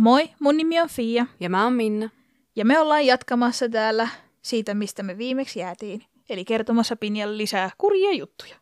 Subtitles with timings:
[0.00, 2.10] Moi, mun nimi on Fia Ja mä oon Minna.
[2.56, 4.08] ja me ollaan jatkamassa täällä
[4.42, 6.04] siitä, mistä me viimeksi jäätiin.
[6.30, 8.56] Eli kertomassa Pinjalle lisää kurjia juttuja.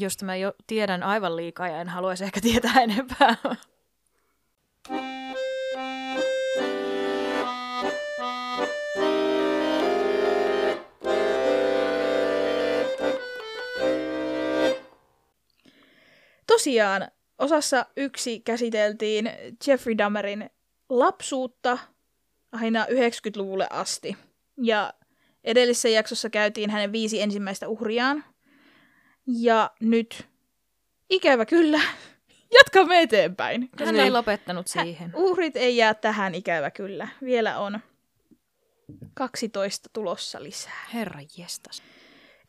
[0.00, 3.36] josta mä jo tiedän aivan liikaa ja en haluaisi ehkä tietää enempää.
[16.46, 17.08] Tosiaan,
[17.38, 19.30] osassa yksi käsiteltiin
[19.66, 20.50] Jeffrey Dahmerin
[20.88, 21.78] lapsuutta
[22.52, 24.16] aina 90-luvulle asti.
[24.62, 24.94] Ja
[25.44, 28.24] edellisessä jaksossa käytiin hänen viisi ensimmäistä uhriaan.
[29.26, 30.28] Ja nyt,
[31.10, 31.80] ikävä kyllä,
[32.58, 33.70] jatkamme eteenpäin.
[33.84, 35.12] Hän ei lopettanut siihen.
[35.14, 37.08] Uhrit ei jää tähän ikävä kyllä.
[37.24, 37.80] Vielä on
[39.14, 40.86] 12 tulossa lisää.
[40.94, 41.82] Herra jestas.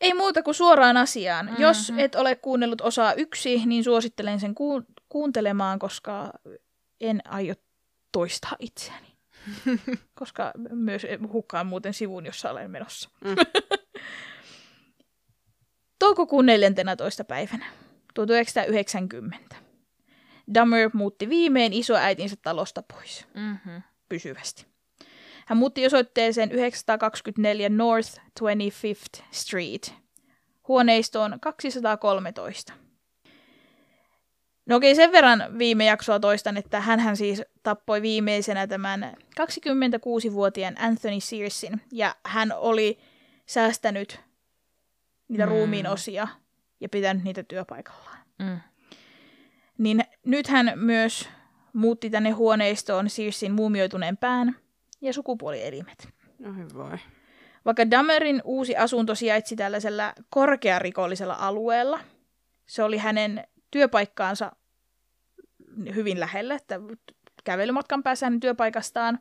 [0.00, 1.46] Ei muuta kuin suoraan asiaan.
[1.46, 1.62] Mm-hmm.
[1.62, 6.32] Jos et ole kuunnellut osaa yksi, niin suosittelen sen ku- kuuntelemaan, koska
[7.00, 7.54] en aio
[8.16, 9.16] toistaa itseäni.
[10.20, 13.10] koska myös hukkaan muuten sivun, jossa olen menossa.
[13.24, 13.34] Mm.
[15.98, 17.24] Toukokuun 14.
[17.24, 17.66] päivänä
[18.14, 19.56] 1990.
[20.54, 23.82] Dahmer muutti viimein isoäitinsä talosta pois Mm-hmm.
[24.08, 24.66] pysyvästi.
[25.46, 29.94] Hän muutti osoitteeseen 924 North 25th Street,
[30.68, 32.72] huoneistoon 213.
[34.66, 41.20] No okei, sen verran viime jaksoa toistan, että hän siis tappoi viimeisenä tämän 26-vuotiaan Anthony
[41.20, 42.98] Searsin, ja hän oli
[43.46, 44.20] säästänyt
[45.28, 45.50] niitä Mm.
[45.50, 46.28] ruumiin osia
[46.80, 48.18] ja pitänyt niitä työpaikallaan.
[48.38, 48.60] Mm.
[49.78, 51.28] Niin nyt hän myös
[51.72, 54.56] muutti tänne huoneistoon Searsin muumioituneen pään
[55.00, 56.08] ja sukupuolielimet.
[56.38, 56.98] No voi.
[57.64, 62.00] Vaikka Dahmerin uusi asunto sijaitsi tällaisella korkearikollisella alueella,
[62.66, 64.52] se oli hänen työpaikkaansa
[65.94, 66.80] hyvin lähellä, että
[67.44, 69.18] kävelymatkan päässä hänen työpaikastaan.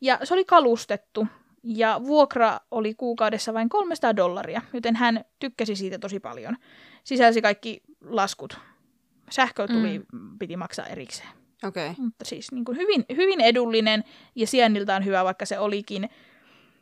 [0.00, 1.26] Ja se oli kalustettu,
[1.62, 6.56] ja vuokra oli kuukaudessa vain 300 dollaria, joten hän tykkäsi siitä tosi paljon.
[7.04, 8.58] Sisälsi kaikki laskut.
[9.30, 10.38] Sähkö tuli, mm.
[10.38, 11.28] piti maksaa erikseen.
[11.64, 11.94] Okay.
[11.98, 14.04] Mutta siis niin kuin hyvin, hyvin edullinen
[14.34, 16.08] ja sijainniltaan hyvä, vaikka se olikin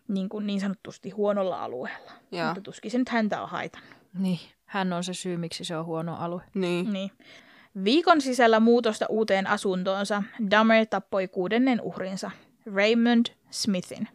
[0.09, 2.13] niin, kuin niin sanotusti huonolla alueella.
[2.33, 2.47] Joo.
[2.47, 3.97] Mutta tuskin se nyt häntä on haitannut.
[4.19, 4.41] Niin.
[4.67, 6.43] Hän on se syy, miksi se on huono alue.
[6.55, 6.93] Niin.
[6.93, 7.11] Niin.
[7.85, 12.31] Viikon sisällä muutosta uuteen asuntoonsa Dahmer tappoi kuudennen uhrinsa,
[12.75, 14.09] Raymond Smithin.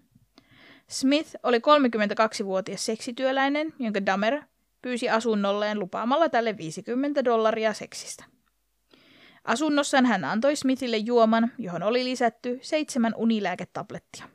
[0.88, 4.42] Smith oli 32-vuotias seksityöläinen, jonka Dahmer
[4.82, 8.24] pyysi asunnolleen lupaamalla tälle 50 dollaria seksistä.
[9.44, 14.26] Asunnossaan hän antoi Smithille juoman, johon oli lisätty seitsemän unilääketablettia.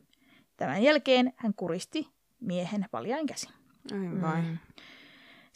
[0.57, 2.09] Tämän jälkeen hän kuristi
[2.41, 3.51] miehen paljain käsin.
[3.93, 4.43] Ai vai.
[4.43, 4.59] Mm.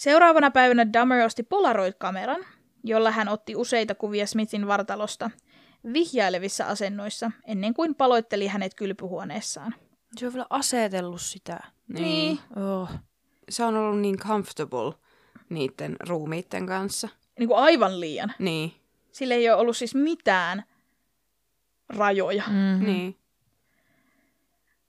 [0.00, 2.47] Seuraavana päivänä Dahmer osti Polaroid-kameran,
[2.84, 5.31] jolla hän otti useita kuvia Smithin vartalosta
[5.93, 9.75] vihjailevissa asennoissa ennen kuin paloitteli hänet kylpyhuoneessaan.
[10.16, 11.61] Se on vielä asetellut sitä.
[11.88, 12.38] Niin.
[12.56, 12.91] Oh.
[13.49, 14.93] Se on ollut niin comfortable
[15.49, 17.09] niiden ruumiitten kanssa.
[17.38, 18.32] Niin kuin aivan liian.
[18.38, 18.72] Niin.
[19.12, 20.65] Sillä ei ole ollut siis mitään
[21.88, 22.44] rajoja.
[22.47, 22.55] Mm.
[22.55, 22.87] Mm-hmm.
[22.87, 23.17] Niin.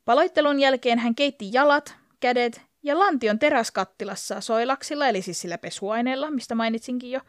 [0.06, 6.56] Paloittelun jälkeen hän keitti jalat, kädet ja lantion teräskattilassa soilaksilla, eli siis sillä pesuaineella, mistä
[6.56, 7.20] mainitsinkin jo,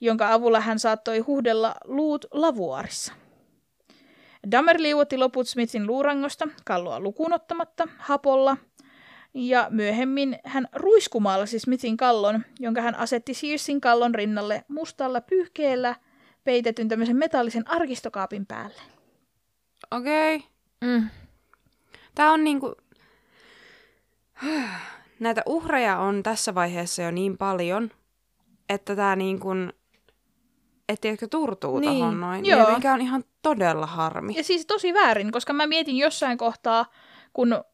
[0.00, 3.12] jonka avulla hän saattoi huhdella luut lavuaarissa.
[4.50, 8.56] Dahmer liuotti loput Smithin luurangosta, kalloa lukuun ottamatta, hapolla,
[9.34, 15.94] ja myöhemmin hän ruiskumaalasi Smithin kallon, jonka hän asetti Searsin kallon rinnalle mustalla pyyhkeellä
[16.44, 18.82] peitetyn tämmöisen metallisen arkistokaapin päälle.
[19.90, 20.36] Okei.
[20.36, 20.48] Okay.
[20.84, 21.08] Mm.
[22.14, 22.74] Tää on niinku...
[25.20, 27.90] Näitä uhreja on tässä vaiheessa jo niin paljon,
[28.68, 29.48] että tää niinku...
[30.88, 32.46] Että ehkä turtuu Niin, tohon noin.
[32.46, 32.68] joo.
[32.68, 34.34] Ja mikä on ihan todella harmi.
[34.36, 36.86] Ja siis tosi väärin, koska mä mietin jossain kohtaa,
[37.32, 37.64] kun,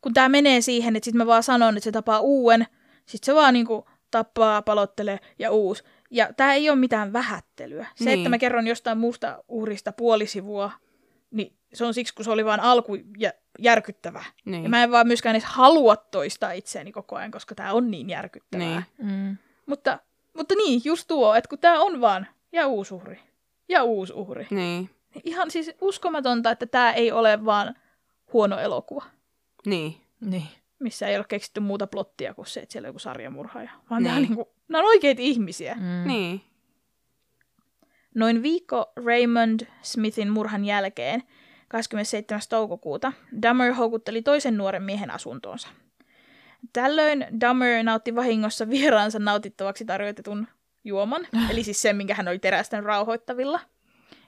[0.00, 2.66] kun tämä menee siihen, että sitten mä vaan sanon, että se tapaa uuden,
[3.06, 5.82] sitten se vaan niinku tappaa, palottelee ja uusi.
[6.10, 7.86] Ja tämä ei ole mitään vähättelyä.
[7.94, 8.18] Se, Niin.
[8.18, 10.87] että mä kerron jostain muusta uhrista puolisivua, niin
[11.74, 14.24] se on siksi, kun se oli vaan alku ja järkyttävä.
[14.44, 14.62] Niin.
[14.62, 18.10] Ja mä en vaan myöskään edes halua toistaa itseäni koko ajan, koska tämä on niin
[18.10, 18.66] järkyttävää.
[18.66, 18.84] Niin.
[19.12, 19.36] Mm.
[19.66, 19.98] Mutta,
[20.36, 23.20] mutta niin, just tuo, että kun tämä on vaan ja uusi uhri
[23.68, 24.46] ja uusi uhri.
[24.50, 24.90] Niin.
[25.24, 27.74] Ihan siis uskomatonta, että tämä ei ole vaan
[28.32, 29.04] huono elokuva,
[29.66, 30.00] Niin.
[30.20, 30.48] Niin.
[30.78, 33.70] missä ei ole keksitty muuta plottia kuin se, että siellä on joku sarjamurhaaja.
[33.90, 34.14] Vaan Niin.
[34.14, 34.22] niin.
[34.22, 35.74] niinku, nämä on oikeita ihmisiä.
[35.74, 36.08] Mm.
[36.08, 36.40] Niin.
[38.14, 41.22] Noin viikko Raymond Smithin murhan jälkeen,
[41.68, 42.40] 27.
[42.48, 43.12] toukokuuta,
[43.42, 45.68] Dahmer houkutteli toisen nuoren miehen asuntoonsa.
[46.72, 50.46] Tällöin Dahmer nautti vahingossa vieraansa nautittavaksi tarjoitetun
[50.84, 53.60] juoman, eli siis sen, minkä hän oli terästänyt rauhoittavilla.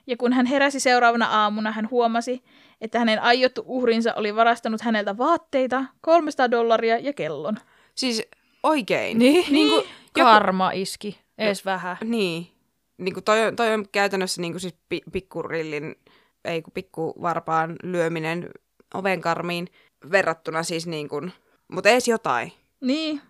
[0.07, 2.43] Ja kun hän heräsi seuraavana aamuna, hän huomasi,
[2.81, 7.57] että hänen aiottu uhrinsa oli varastanut häneltä vaatteita, 300 dollaria ja kellon.
[7.95, 8.23] Siis
[8.63, 9.19] oikein.
[9.19, 9.83] Niin, Niin kuin,
[10.17, 11.19] joku, karma iski.
[11.37, 11.97] Ees vähän.
[12.03, 12.47] niin.
[12.97, 15.95] Niin kuin toi, toi on käytännössä niin kuin siis pi, pikkurillin,
[16.45, 18.49] ei kun pikkuvarpaan lyöminen
[18.93, 19.67] ovenkarmiin
[20.11, 21.31] verrattuna siis niin kuin,
[21.67, 22.53] mutta edes jotain.
[22.81, 23.21] Niin.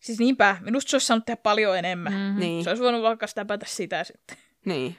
[0.00, 2.12] Siis niinpä, minusta se olisi saanut tehdä paljon enemmän.
[2.12, 2.40] Mm.
[2.40, 4.36] Niin, Se olisi voinut vaikka stäpätä sitä sitten.
[4.64, 4.96] niin.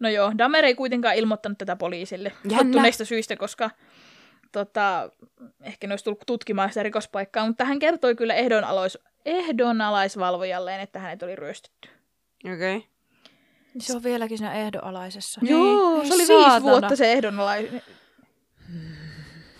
[0.00, 2.32] No joo, Damer ei kuitenkaan ilmoittanut tätä poliisille.
[2.50, 2.82] Jännä.
[3.04, 3.70] Syistä, koska
[4.52, 5.10] tota,
[5.62, 11.22] ehkä ne olisi tullut tutkimaan sitä rikospaikkaa, mutta hän kertoi kyllä ehdonalois, ehdonalaisvalvojalleen, että hänet
[11.22, 11.88] oli ryöstetty.
[12.44, 12.76] Okei.
[12.76, 12.88] Okay.
[13.78, 15.40] Se on vieläkin siinä ehdonalaisessa.
[15.44, 16.50] Joo, Ei se oli saatana.
[16.52, 17.82] viisi vuotta se ehdonalainen.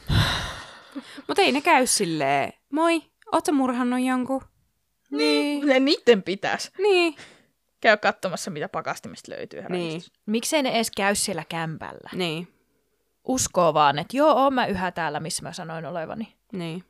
[1.29, 3.03] Mutta ei ne käy silleen, moi,
[3.33, 4.43] oot sä murhannut jonkun?
[5.11, 5.67] Niin.
[5.67, 6.71] Ne niitten pitäisi.
[6.79, 7.15] Niin.
[7.81, 9.63] Käy katsomassa, mitä pakastimista löytyy.
[9.69, 10.03] Niin.
[10.27, 12.11] Miksei ne edes käy siellä kämpällä?
[12.15, 12.49] Niin.
[13.29, 16.37] Uskoo vaan, että joo, oon mä yhä täällä, missä mä sanoin olevani.
[16.53, 16.85] Niin.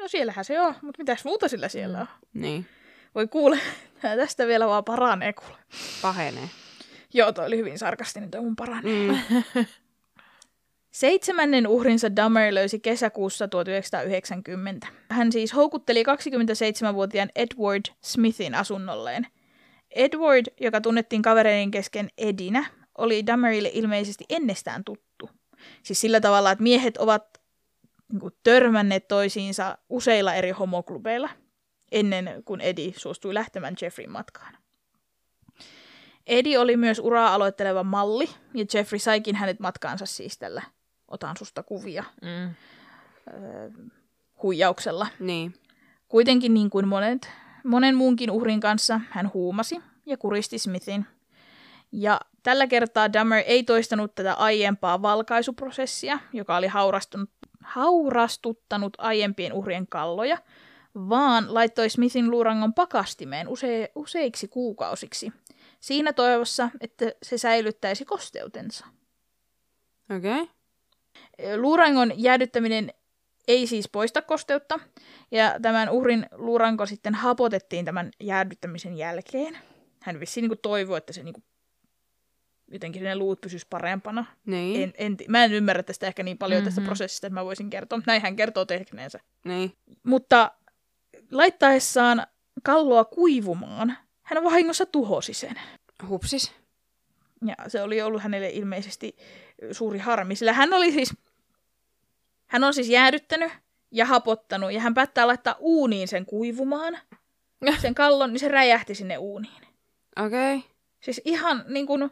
[0.00, 2.06] No siellähän se on, mutta mitäs muuta sillä siellä on?
[2.34, 2.66] Niin.
[3.14, 3.58] Voi kuule,
[4.16, 5.58] tästä vielä vaan paranee kuule.
[6.02, 6.50] Pahenee.
[7.14, 9.08] Joo, toi oli hyvin sarkastinen toi mun paranee.
[9.08, 9.64] Mm.
[10.90, 14.86] Seitsemännen uhrinsa Dahmer löysi kesäkuussa 1990.
[15.08, 19.26] Hän siis houkutteli 27-vuotiaan Edward Smithin asunnolleen.
[19.90, 22.64] Edward, joka tunnettiin kavereiden kesken Edinä,
[22.98, 25.30] oli Dahmerille ilmeisesti ennestään tuttu.
[25.82, 27.40] Siis sillä tavalla, että miehet ovat
[28.12, 31.28] niin kuin, törmänneet toisiinsa useilla eri homoklubeilla
[31.92, 34.56] ennen kuin Eddie suostui lähtemään Jeffrin matkaan.
[36.26, 40.62] Eddie oli myös uraa aloitteleva malli, ja Jeffrey saikin hänet matkaansa siis tällä
[41.08, 42.54] otan susta kuvia Mm.
[44.42, 45.06] huijauksella.
[45.18, 45.54] Niin.
[46.08, 47.30] Kuitenkin niin kuin monet,
[47.64, 51.06] monen muunkin uhrin kanssa hän huumasi ja kuristi Smithin.
[51.92, 57.30] Ja tällä kertaa Dahmer ei toistanut tätä aiempaa valkaisuprosessia, joka oli haurastunut,
[57.64, 60.38] haurastuttanut aiempien uhrien kalloja,
[60.94, 65.32] vaan laittoi Smithin luurangon pakastimeen use, useiksi kuukausiksi,
[65.80, 68.86] siinä toivossa, että se säilyttäisi kosteutensa.
[70.16, 70.40] Okei.
[70.40, 70.46] Okay.
[71.56, 72.92] Luurangon jäädyttäminen
[73.48, 74.80] ei siis poista kosteutta,
[75.30, 79.58] ja tämän uhrin luuranko sitten hapotettiin tämän jäädyttämisen jälkeen.
[80.02, 81.44] Hän vissiin niin toivoi, että se niin kuin,
[82.72, 84.24] jotenkin ne luut pysyisi parempana.
[84.46, 84.82] Niin.
[84.82, 86.64] En, en, mä en ymmärrä tästä ehkä niin paljon mm-hmm.
[86.64, 86.86] tästä Mhm.
[86.86, 88.00] prosessista, että mä voisin kertoa.
[88.06, 89.20] Näin hän kertoo tehneensä.
[89.44, 89.72] Niin.
[90.02, 90.50] Mutta
[91.32, 92.26] laittaessaan
[92.62, 95.60] kalloa kuivumaan, hän vahingossa tuhosi sen.
[96.08, 96.52] Hupsis.
[97.46, 99.16] Ja se oli ollut hänelle ilmeisesti
[99.72, 101.14] suuri harmi, sillä hän oli siis,
[102.46, 103.52] hän on siis jäädyttänyt
[103.90, 106.98] ja hapottanut, ja hän päättää laittaa uuniin sen kuivumaan,
[107.80, 109.62] sen kallon, niin se räjähti sinne uuniin.
[110.26, 110.56] Okei.
[110.56, 110.70] Okay.
[111.00, 112.10] Siis ihan niin kuin,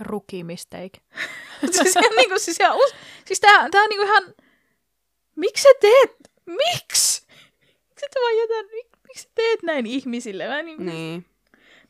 [0.00, 1.00] Rookie mistake.
[1.72, 2.94] siis ihan niin kuin, siis, ihan, us-
[3.24, 4.34] siis tää, tää on niin kuin ihan,
[5.36, 7.11] miksi sä teet, miksi?
[8.02, 10.48] Miksi sä vaan jätät, mik- miksi sä teet näin ihmisille?
[10.48, 11.24] Mä niin, Niin.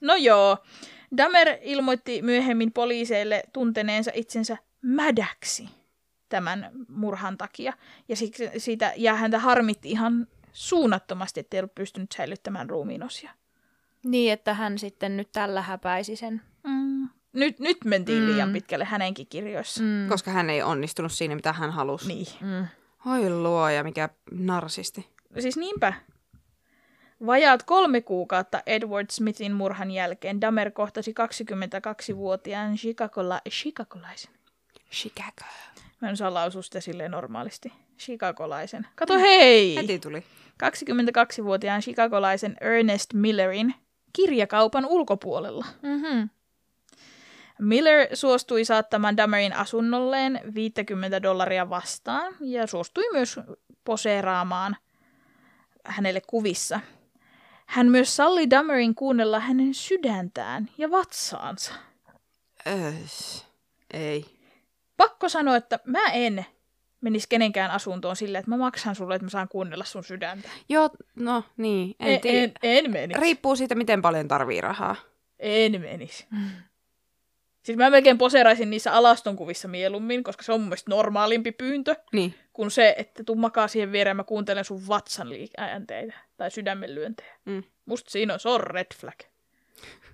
[0.01, 0.59] No joo.
[1.17, 5.69] Damer ilmoitti myöhemmin poliiseille tunteneensa itsensä mädäksi
[6.29, 7.73] tämän murhan takia.
[8.09, 13.31] Ja, siksi, siitä, ja häntä harmitti ihan suunnattomasti, ettei ollut pystynyt säilyttämään ruumiinosia.
[14.05, 16.43] Niin, että hän sitten nyt tällä häpäisi sen.
[16.65, 17.09] Mm.
[17.33, 18.29] Nyt, nyt mentiin Mm.
[18.29, 19.83] liian pitkälle hänenkin kirjoissa.
[19.83, 20.09] Mm.
[20.09, 22.09] Koska hän ei onnistunut siinä, mitä hän halusi.
[22.09, 22.27] Niin.
[22.41, 22.67] Mm.
[23.13, 25.09] Oi luoja, mikä narsisti.
[25.39, 25.93] Siis niinpä.
[27.27, 34.33] Vajaat kolme kuukautta Edward Smithin murhan jälkeen Damer kohtasi 22-vuotiaan Chicagola- chicagolaisen.
[34.93, 35.45] Chicago.
[36.01, 37.73] Mä en osaa lausua sitä silleen normaalisti.
[37.99, 38.87] Chicagolaisen.
[38.95, 39.77] Kato hei!
[39.77, 40.25] Heti tuli.
[40.63, 43.75] 22-vuotiaan chicagolaisen Ernest Millerin
[44.13, 45.67] kirjakaupan ulkopuolella.
[45.83, 46.29] Mm-hmm.
[47.61, 53.41] Miller suostui saattamaan Damerin asunnolleen 50 dollaria vastaan ja suostui myös
[53.85, 54.77] poseeraamaan
[55.85, 56.81] hänelle kuvissa.
[57.67, 61.73] Hän myös salli Damerin kuunnella hänen sydäntään ja vatsaansa.
[62.67, 63.47] Ös.
[63.95, 64.25] Ei.
[64.97, 66.47] Pakko sanoa, että mä en
[67.01, 70.49] menisi kenenkään asuntoon sillä, että mä maksan sulle, että mä saan kuunnella sun sydäntä.
[70.69, 71.97] Joo, no niin.
[72.01, 73.21] En, En, en, en menisi.
[73.21, 74.97] Riippuu siitä, miten paljon tarvii rahaa.
[75.39, 76.27] En menisi.
[77.63, 82.35] Siis mä melkein poseeraisin niissä alastonkuvissa mieluummin, koska se on mun mielestä normaalimpi pyyntö, Niin.
[82.53, 86.95] Kuin se, että tuu makaa siihen viereen ja mä kuuntelen sun vatsan äänteitä tai sydämen
[86.95, 87.35] lyöntejä.
[87.45, 87.63] Mm.
[87.87, 89.19] Musta siinä on, se on red flag.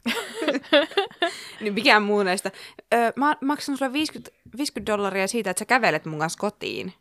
[1.61, 2.51] Niin mikään muu näistä.
[2.95, 6.93] Öö, mä maksan sulle 50, 50 dollaria siitä, että sä kävelet mun kanssa kotiin.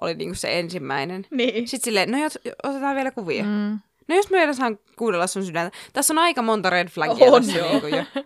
[0.00, 1.26] Oli niinku se ensimmäinen.
[1.30, 1.68] Niin.
[1.68, 3.44] Sitten silleen, no jos, otetaan vielä kuvia.
[3.44, 3.78] Mm.
[4.08, 5.76] No jos mä vielä saan kuunnella sun sydäntä.
[5.92, 7.72] Tässä on aika monta red flagia On, tässä joo.
[7.72, 8.04] niinku jo.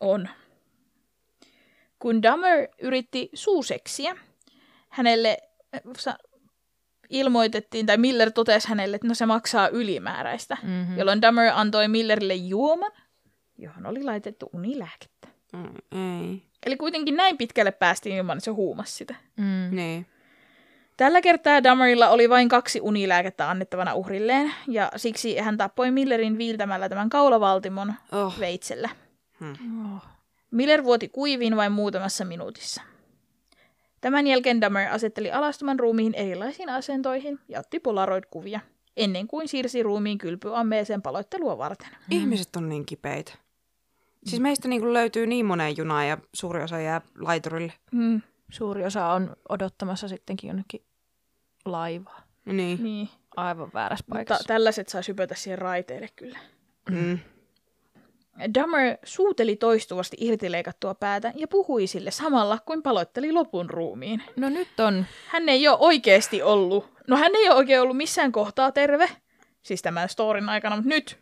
[0.00, 0.28] On.
[1.98, 4.16] Kun Dahmer yritti suuseksiä,
[4.92, 5.38] hänelle
[6.08, 6.14] äh,
[7.10, 10.98] ilmoitettiin, tai Miller totesi hänelle, että no se maksaa ylimääräistä, Mm-hmm.
[10.98, 12.92] jolloin Dahmer antoi Millerille juoman,
[13.58, 15.28] johon oli laitettu unilääkettä.
[15.52, 16.42] Mm, ei.
[16.66, 19.14] Eli kuitenkin näin pitkälle päästiin ilman, että se huumasi sitä.
[19.36, 19.76] Mm.
[19.76, 20.06] Niin.
[20.96, 26.88] Tällä kertaa Dahmerilla oli vain kaksi unilääkettä annettavana uhrilleen, ja siksi hän tappoi Millerin viiltämällä
[26.88, 28.38] tämän kaulavaltimon Oh.
[28.40, 28.88] veitsellä.
[29.42, 30.02] Oh.
[30.50, 32.82] Miller vuoti kuiviin vain muutamassa minuutissa.
[34.02, 38.60] Tämän jälkeen Dahmer asetteli alastoman ruumiin erilaisiin asentoihin ja otti polaroid-kuvia,
[38.96, 41.88] ennen kuin siirsi ruumiin kylpyammeeseen paloittelua varten.
[42.10, 43.32] Ihmiset on niin kipeitä.
[44.26, 47.72] Siis meistä niin löytyy niin moneen junaan ja suuri osa jää laiturille.
[47.92, 50.84] Mm, Suuri osa on odottamassa sittenkin jonnekin
[51.64, 52.22] laivaa.
[52.44, 52.82] Niin.
[52.82, 53.08] niin.
[53.36, 54.44] Aivan väärässä Mutta paikassa.
[54.46, 56.38] tällaiset saa sypötä siihen raiteille kyllä.
[56.90, 57.18] Mm.
[58.54, 64.22] Dahmer suuteli toistuvasti irtileikattua päätä ja puhui sille samalla, kuin paloitteli lopun ruumiin.
[64.36, 65.06] No nyt on.
[65.28, 69.08] Hän ei ole oikeasti ollut, no hän ei ole oikein ollut missään kohtaa terve,
[69.62, 71.18] siis tämän storin aikana, mutta nyt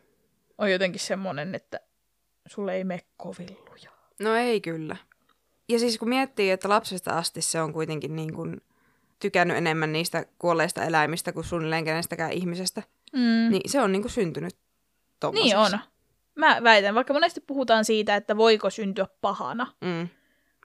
[0.59, 1.81] on jotenkin semmoinen, että
[2.47, 3.91] sulle ei mene kovilluja.
[4.21, 4.97] No ei kyllä.
[5.69, 8.61] Ja siis kun miettii, että lapsesta asti se on kuitenkin niin kuin
[9.19, 13.51] tykännyt enemmän niistä kuolleista eläimistä kuin suunnilleen kenestäkään ihmisestä, Mm.
[13.51, 15.55] niin se on niin kuin syntynyt Niin tommoseksi.
[15.57, 15.79] on.
[16.41, 20.09] Mä väitän, vaikka monesti puhutaan siitä, että voiko syntyä pahana, Mm.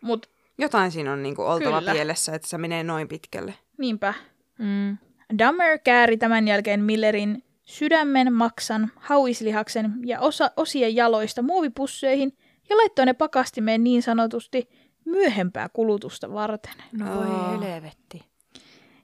[0.02, 1.92] mutta Jotain siinä on niin kuin oltava Kyllä.
[1.92, 3.54] pielessä, että se menee noin pitkälle.
[3.78, 4.14] niinpä.
[4.60, 4.98] Mm.
[5.38, 12.38] Dahmer kääri tämän jälkeen Millerin sydämen, maksan, hauislihaksen ja osa, osien jaloista muovipusseihin
[12.70, 14.70] ja laittoi ne pakastimeen niin sanotusti
[15.06, 16.74] myöhempää kulutusta varten.
[16.92, 18.22] No voi helvetti.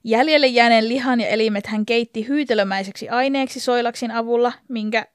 [0.04, 5.06] Jäljelle jääneen lihan ja elimet hän keitti hyytelömäiseksi aineeksi soilaksin avulla, minkä,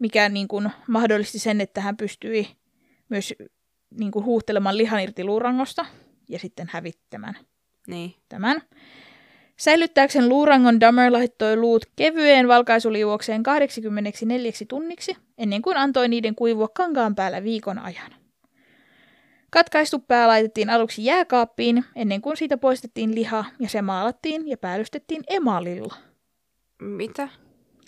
[0.00, 2.48] mikä niin kuin mahdollisti sen, että hän pystyi
[3.08, 3.34] myös
[3.98, 5.86] niin kuin huuhtelemaan lihan irti luurangosta
[6.28, 7.36] ja sitten hävittämään
[7.86, 8.14] Niin.
[8.28, 8.62] tämän.
[9.56, 17.14] Säilyttääkseen luurangon Dahmer laittoi luut kevyeen valkaisuliuokseen 84 tunniksi, ennen kuin antoi niiden kuivua kankaan
[17.14, 18.14] päällä viikon ajan.
[19.50, 25.22] Katkaistu pää laitettiin aluksi jääkaappiin, ennen kuin siitä poistettiin liha ja se maalattiin ja päällystettiin
[25.26, 25.94] emalilla.
[26.82, 27.28] Mitä?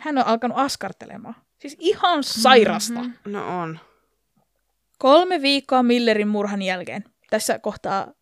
[0.00, 1.35] Hän on alkanut askartelemaan.
[1.62, 3.02] Siis ihan sairasta.
[3.02, 3.12] Mhm.
[3.25, 3.78] No on.
[4.99, 7.04] Kolme viikkoa Millerin murhan jälkeen.
[7.31, 8.12] Tässä kohtaa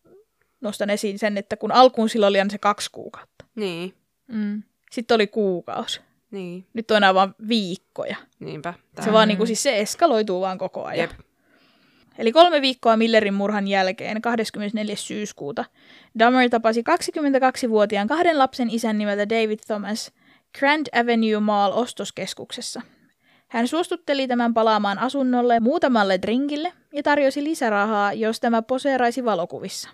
[0.61, 3.45] nostan esiin sen, että kun alkuun sillä oli aina se kaksi kuukautta.
[3.55, 3.93] Niin.
[4.27, 4.63] Mm.
[4.91, 6.01] Sitten oli kuukausi.
[6.31, 6.65] Niin.
[6.73, 8.15] Nyt on enää vaan viikkoja.
[8.39, 8.73] Niinpä.
[8.95, 9.05] Tää.
[9.05, 10.99] Se vaan niinku, siis se eskaloituu vaan koko ajan.
[10.99, 11.11] Jep.
[12.17, 14.95] Eli kolme viikkoa Millerin murhan jälkeen, 24.
[14.95, 15.65] syyskuuta,
[16.19, 20.11] Dahmer tapasi 22-vuotiaan kahden lapsen isän nimeltä David Thomas
[20.59, 22.81] Grand Avenue Mall ostoskeskuksessa.
[23.51, 29.89] Hän suostutteli tämän palaamaan asunnolle muutamalle drinkille ja tarjosi lisärahaa, jos tämä poseeraisi valokuvissa.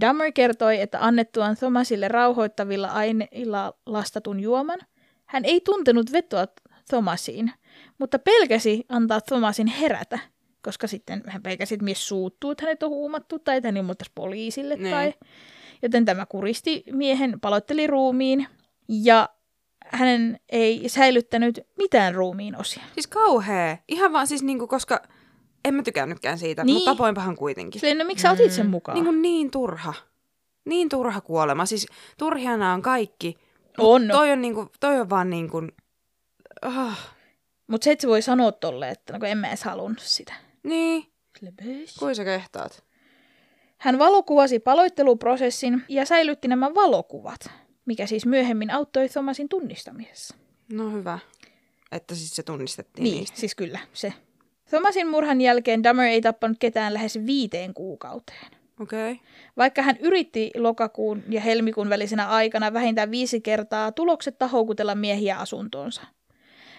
[0.00, 4.78] Dahmer kertoi, että annettuaan Thomasille rauhoittavilla aineilla lastatun juoman,
[5.26, 6.46] hän ei tuntenut vetoa
[6.88, 7.52] Thomasiin,
[7.98, 10.18] mutta pelkäsi antaa Thomasin herätä,
[10.62, 14.12] koska sitten hän pelkäsi, että mies suuttuu, että hänet on huumattu tai että hän ilmoittaisi
[14.14, 14.76] poliisille.
[14.76, 14.94] Niin.
[14.94, 15.14] Tai...
[15.82, 18.46] Joten tämä kuristi miehen, paloitteli ruumiin
[18.88, 19.28] ja
[19.90, 22.82] hänen ei säilyttänyt mitään ruumiin osia.
[22.94, 23.76] Siis kauhea.
[23.88, 25.02] Ihan vaan siis niinku, koska
[25.64, 26.74] en mä tykännytkään siitä, Niin.
[26.74, 27.80] mutta tapoinpahan kuitenkin.
[27.80, 28.94] Silleen, no miksi sä otit sen mukaan?
[28.94, 29.94] Niin, kuin niin turha.
[30.64, 31.66] Niin turha kuolema.
[31.66, 31.86] Siis
[32.18, 33.36] turhiana on kaikki.
[33.78, 34.08] On.
[34.12, 35.72] Toi on, niinku, toi on vaan niin kuin...
[36.66, 36.92] Oh,
[37.66, 40.34] Mutta se, että se voi sanoa tolle, että no en mä edes halunnut sitä.
[40.62, 41.06] niin,
[41.98, 42.84] kuin sä kehtaat.
[43.78, 47.50] Hän valokuvasi paloitteluprosessin ja säilytti nämä valokuvat,
[47.88, 50.34] mikä siis myöhemmin auttoi Thomasin tunnistamisessa.
[50.72, 51.18] No hyvä.
[51.92, 53.40] Että siis se tunnistettiin Niin, niistä.
[53.40, 54.12] siis kyllä, se.
[54.70, 58.46] Thomasin murhan jälkeen Dahmer ei tappanut ketään lähes viiteen kuukauteen.
[58.80, 59.16] Okay.
[59.56, 66.02] Vaikka hän yritti lokakuun ja helmikuun välisenä aikana vähintään viisi kertaa tuloksetta houkutella miehiä asuntoonsa.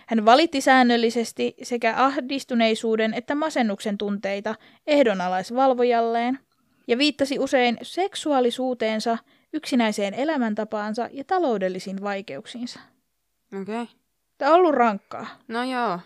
[0.08, 4.56] Hän valitti säännöllisesti sekä ahdistuneisuuden että masennuksen tunteita
[4.88, 6.40] ehdonalaisvalvojalleen
[6.88, 9.18] ja viittasi usein seksuaalisuuteensa,
[9.54, 12.80] yksinäiseen elämäntapaansa ja taloudellisiin vaikeuksiinsa.
[13.62, 13.82] Okei.
[13.82, 13.96] Okay.
[14.38, 15.28] Tämä on ollut rankkaa.
[15.48, 16.00] No joo,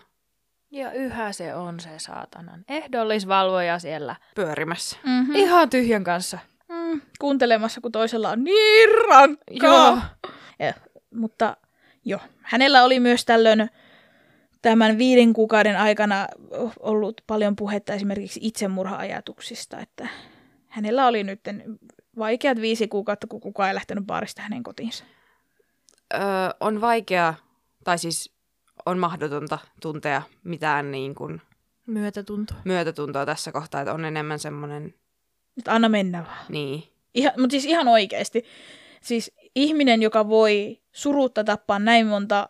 [0.70, 4.16] Ja yhä se on se saatanan ehdollisvalvoja siellä.
[4.34, 4.96] pyörimässä.
[5.04, 5.34] Mm-hmm.
[5.34, 6.38] Ihan tyhjän kanssa.
[6.68, 10.14] mm, kuuntelemassa, kun toisella on niin rankkaa.
[10.58, 10.74] Ja,
[11.14, 11.56] mutta
[12.04, 13.70] joo, hänellä oli myös tällöin
[14.62, 16.28] tämän viiden kuukauden aikana
[16.80, 20.08] ollut paljon puhetta esimerkiksi itsemurha-ajatuksista, että
[20.68, 21.40] hänellä oli nyt
[22.18, 25.04] vaikeat viisi kuukautta, kun kukaan ei lähtenyt baarista hänen kotiinsa.
[26.14, 26.20] Öö,
[26.60, 27.34] on vaikea,
[27.84, 28.34] tai siis
[28.86, 31.40] on mahdotonta tuntea mitään niin kuin
[31.86, 32.54] Myötätunto.
[32.64, 34.94] myötätuntoa tässä kohtaa, että on enemmän semmoinen
[35.58, 36.46] Että anna mennä vaan.
[36.48, 36.82] Niin.
[37.14, 38.44] Ihan, mutta siis ihan oikeasti.
[39.00, 42.48] Siis ihminen, joka voi surutta tappaa näin monta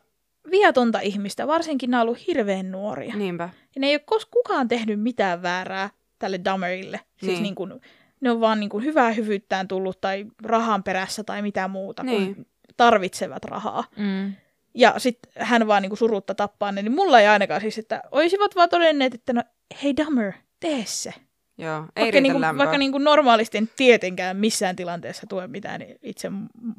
[0.50, 3.16] viatonta ihmistä, varsinkin nämä on ollut hirveän nuoria.
[3.16, 3.48] Niinpä.
[3.74, 7.00] Ja ne ei ole kos kukaan tehnyt mitään väärää tälle Dahmerille.
[7.16, 7.42] Siis Niin.
[7.42, 7.54] niin.
[7.54, 7.80] kuin,
[8.24, 12.34] ne on vaan niin kuin hyvää hyvyyttään tullut tai rahan perässä tai mitä muuta, Niin.
[12.34, 13.84] kun tarvitsevat rahaa.
[13.96, 14.32] Mm.
[14.74, 18.02] Ja sitten hän vaan niin kuin surutta tappaa ne, niin mulla ei ainakaan siis, että
[18.12, 19.42] olisivat vaan todenneet, että no
[19.82, 21.14] hei Dahmer, tee se.
[21.58, 22.58] Joo, ei Vaikka, niin lämpöä.
[22.58, 26.30] vaikka niin kuin normaalisti en tietenkään missään tilanteessa tue mitään itse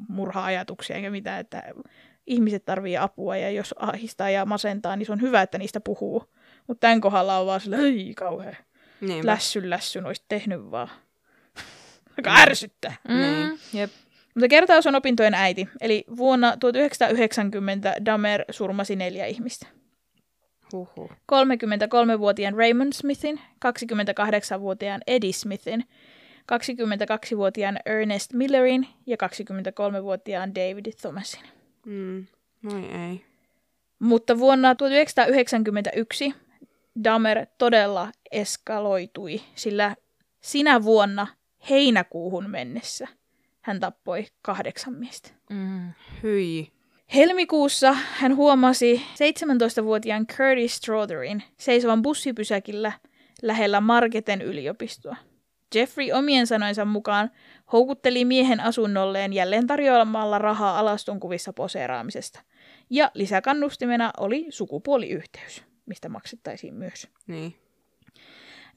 [0.08, 1.62] murha-ajatuksia eikä mitään, että
[2.26, 6.24] ihmiset tarvii apua ja jos ahistaa ja masentaa, niin se on hyvä, että niistä puhuu.
[6.66, 8.56] Mutta tämän kohdalla on vaan sillä, ei kauhean,
[9.22, 10.88] lässyn lässyn olisi tehnyt vaan.
[12.16, 12.96] Aika ärsyttää.
[13.08, 13.46] Niin.
[13.46, 13.58] Mm.
[13.72, 13.90] Jep.
[14.34, 19.66] Mutta kertaus on opintojen äiti, eli vuonna 1990 Damer surmasi neljä ihmistä.
[20.72, 21.10] Huhhuh.
[21.10, 25.84] 33-vuotiaan Raymond Smithin, 28-vuotiaan Eddie Smithin,
[26.52, 31.42] 22-vuotiaan Ernest Millerin ja 23-vuotiaan David Thomasin.
[31.86, 32.26] Mm.
[32.62, 33.24] Moi ei.
[33.98, 36.34] Mutta vuonna 1991
[37.04, 39.96] Dahmer todella eskaloitui, sillä
[40.40, 41.26] sinä vuonna
[41.70, 43.08] heinäkuuhun mennessä
[43.60, 45.30] hän tappoi kahdeksan miestä.
[45.50, 45.92] Mm.
[46.22, 46.72] Hyi.
[47.14, 52.92] Helmikuussa hän huomasi 17-vuotiaan Curtis Strotherin seisovan bussipysäkillä
[53.42, 55.16] lähellä Margeten yliopistoa.
[55.74, 57.30] Jeffrey omien sanoinsa mukaan
[57.72, 62.40] houkutteli miehen asunnolleen jälleen tarjoamalla rahaa alastonkuvissa poseeraamisesta.
[62.90, 67.08] Ja lisäkannustimena oli sukupuoliyhteys, mistä maksettaisiin myös.
[67.26, 67.54] Niin.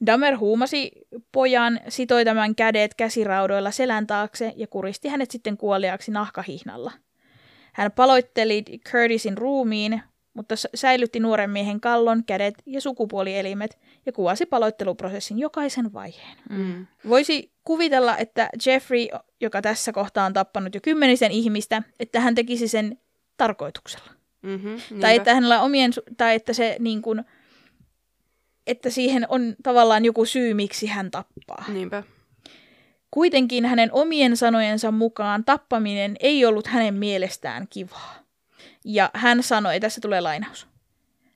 [0.06, 0.92] Damer huumasi
[1.32, 6.92] pojan, sitoi tämän kädet käsiraudoilla selän taakse ja kuristi hänet sitten kuoliaaksi nahkahihnalla.
[7.72, 10.02] Hän paloitteli Curtisin ruumiin,
[10.34, 16.38] mutta säilytti nuoren miehen kallon, kädet ja sukupuolielimet ja kuvasi paloitteluprosessin jokaisen vaiheen.
[16.50, 16.86] Mm.
[17.08, 19.06] Voisi kuvitella, että Jeffrey,
[19.40, 22.98] joka tässä kohtaa on tappanut jo kymmenisen ihmistä, että hän tekisi sen
[23.36, 24.12] tarkoituksella.
[24.42, 25.00] Mm-hmm.
[25.00, 27.24] Tai että hänellä omien, tai että se niin kuin,
[28.70, 31.64] että siihen on tavallaan joku syy, miksi hän tappaa.
[31.68, 32.02] Niinpä.
[33.10, 38.14] Kuitenkin hänen omien sanojensa mukaan tappaminen ei ollut hänen mielestään kivaa.
[38.84, 40.66] Ja hän sanoi, tässä tulee lainaus.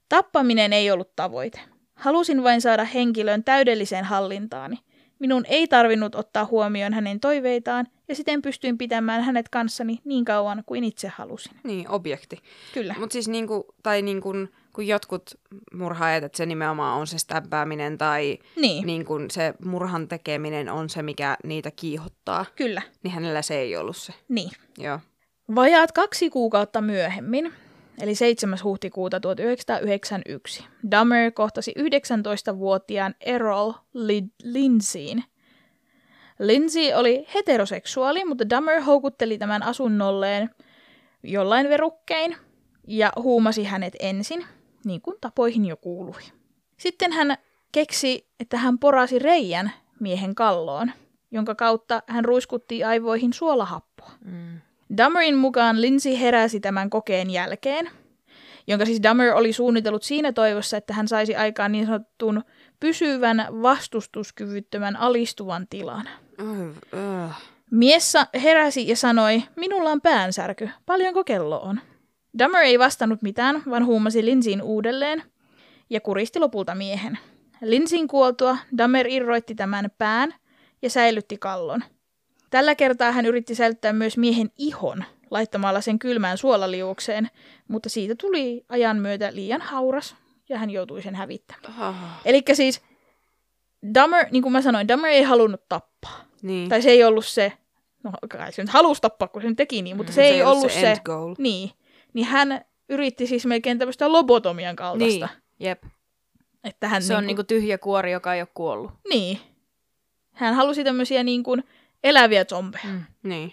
[0.09, 1.61] Tappaminen ei ollut tavoite.
[1.95, 4.77] Halusin vain saada henkilön täydelliseen hallintaani.
[5.19, 10.63] Minun ei tarvinnut ottaa huomioon hänen toiveitaan, ja siten pystyin pitämään hänet kanssani niin kauan
[10.67, 11.53] kuin itse halusin.
[11.65, 12.39] Niin, objekti.
[12.75, 12.95] Kyllä.
[12.99, 14.33] Mutta siis niinku, tai niinku,
[14.75, 15.31] kun jotkut
[15.75, 20.91] murhaajat, että se nimenomaan on se stämpääminen tai Niin, niin kun se murhan tekeminen on
[20.91, 22.83] se, mikä niitä kiihottaa, kyllä.
[23.03, 24.13] niin hänellä se ei ollut se.
[24.29, 24.51] Niin.
[24.79, 25.01] Joo.
[25.55, 27.53] Vajaat kaksi kuukautta myöhemmin,
[28.01, 28.59] eli 7.
[28.65, 35.25] huhtikuuta 1991, Dahmer kohtasi 19-vuotiaan Errol Lid- Lindseyin.
[36.39, 40.51] Lindsay oli heteroseksuaali, mutta Dahmer houkutteli tämän asunnolleen
[41.23, 42.37] jollain verukkein
[42.87, 44.47] ja huumasi hänet ensin,
[44.87, 46.23] niin kuin tapoihin jo kuului.
[46.77, 47.37] Sitten hän
[47.73, 50.93] keksi, että hän porasi reijän miehen kalloon,
[51.31, 54.11] jonka kautta hän ruiskutti aivoihin suolahappoa.
[54.25, 54.61] Mm.
[54.97, 57.91] Dahmerin mukaan Lindsay heräsi tämän kokeen jälkeen,
[58.67, 62.45] jonka siis Dahmer oli suunnitellut siinä toivossa, että hän saisi aikaan niin sanotun
[62.81, 66.09] pysyvän vastustuskyvyttömän alistuvan tilan.
[66.39, 67.37] Oi, öh.
[67.71, 71.81] Mies sa- heräsi ja sanoi, minulla on päänsärky, paljonko kello on?
[72.39, 75.23] Dahmer ei vastannut mitään, vaan huumasi Lindsayn uudelleen
[75.91, 77.19] ja kuristi lopulta miehen.
[77.63, 80.35] Lindsayn kuoltua Dahmer irroitti tämän pään
[80.83, 81.85] ja säilytti kallon.
[82.51, 87.31] Tällä kertaa hän yritti säilyttää myös miehen ihon laittamalla sen kylmään suolaliuokseen,
[87.69, 90.17] mutta siitä tuli ajan myötä liian hauras
[90.49, 91.75] ja hän joutui sen hävittämään.
[91.79, 92.83] Ah, Eli siis
[93.95, 96.25] Dahmer, niin kuin mä sanoin, Dahmer ei halunnut tappaa.
[96.43, 96.69] niin.
[96.69, 97.53] Tai se ei ollut se,
[98.03, 100.43] no kai se nyt halusi tappaa, kun se nyt teki niin, mutta Mm, se, ei
[100.43, 101.35] ollut se se, goal.
[101.39, 101.71] niin.
[102.15, 105.27] Niin hän yritti siis melkein tämmöistä lobotomian kaltaista.
[105.27, 105.85] Niin, jep.
[106.65, 108.93] Että hän Se on niinku, niinku tyhjä kuori, joka ei ole kuollut.
[109.09, 109.41] Niin.
[110.33, 111.65] Hän halusi tämmöisiä niin kuin
[112.05, 112.85] eläviä zombeja.
[112.85, 113.05] Mm.
[113.23, 113.53] Niin.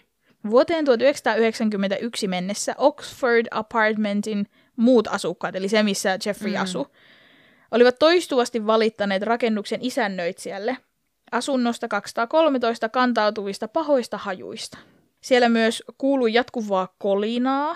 [0.50, 6.62] Vuoteen 1991 mennessä Oxford Apartmentin muut asukkaat, eli se missä Jeffrey Mm.
[6.62, 6.86] asui,
[7.72, 10.78] olivat toistuvasti valittaneet rakennuksen isännöitsijälle
[11.32, 14.78] asunnosta 213 kantautuvista pahoista hajuista.
[15.22, 17.76] Siellä myös kuului jatkuvaa kolinaa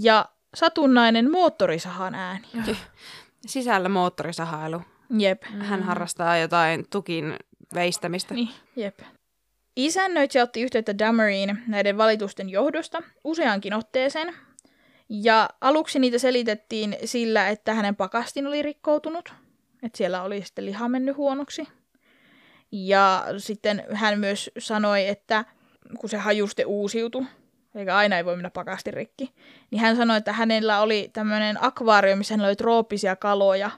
[0.00, 2.48] ja satunnainen moottorisahan ääni.
[3.46, 4.82] Sisällä moottorisahailu.
[5.18, 5.42] Jep.
[5.44, 7.36] Hän harrastaa jotain tukin
[7.74, 8.34] veistämistä.
[8.34, 8.98] Niin, jep.
[9.76, 14.34] Isännöitsijä otti yhteyttä Dammeriin näiden valitusten johdosta useankin otteeseen,
[15.08, 19.34] ja aluksi niitä selitettiin sillä, että hänen pakastin oli rikkoutunut,
[19.82, 21.68] että siellä oli sitten liha mennyt huonoksi.
[22.72, 25.44] Ja sitten hän myös sanoi, että
[25.98, 27.26] kun se hajuste uusiutui,
[27.74, 29.34] eikä aina ei voi mennä pakasti rikki,
[29.70, 33.70] niin hän sanoi, että hänellä oli tämmöinen akvaario, missä hänellä oli trooppisia kaloja,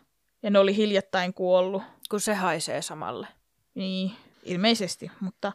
[0.43, 1.83] ja ne oli hiljattain kuollut.
[2.11, 3.27] Kun se haisee samalle.
[3.75, 4.13] Niin,
[4.45, 5.53] ilmeisesti, mutta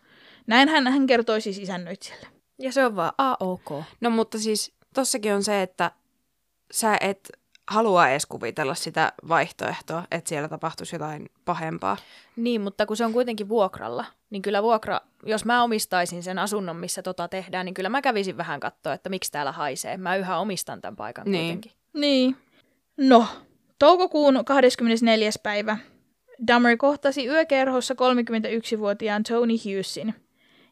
[0.47, 2.27] näin hän, hän kertoi siis isännöitsijälle.
[2.59, 3.83] Ja se on vaan A-OK.
[4.01, 5.91] No mutta siis tossakin on se, että
[6.71, 7.31] sä et
[7.69, 11.97] halua edes kuvitella sitä vaihtoehtoa, että siellä tapahtuisi jotain pahempaa.
[12.35, 16.75] Niin, mutta kun se on kuitenkin vuokralla, niin kyllä vuokra, jos mä omistaisin sen asunnon,
[16.75, 19.97] missä tota tehdään, niin kyllä mä kävisin vähän katsoa, että miksi täällä haisee.
[19.97, 21.45] Mä yhä omistan tämän paikan Niin.
[21.45, 21.71] kuitenkin.
[21.93, 22.35] Niin.
[22.97, 23.25] No,
[23.79, 25.29] toukokuun 24.
[25.43, 25.77] päivä
[26.47, 30.15] Dahmer kohtasi yökerhossa 31-vuotiaan Tony Hughesin.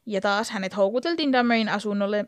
[0.05, 2.25] Ja taas hänet houkuteltiin Dahmerin asunnolle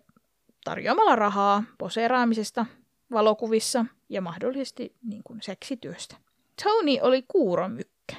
[0.63, 2.65] tarjoamalla rahaa poseeraamisesta,
[3.12, 6.15] valokuvissa ja mahdollisesti niin kuin seksityöstä.
[6.63, 8.15] Tony oli kuuromykkä,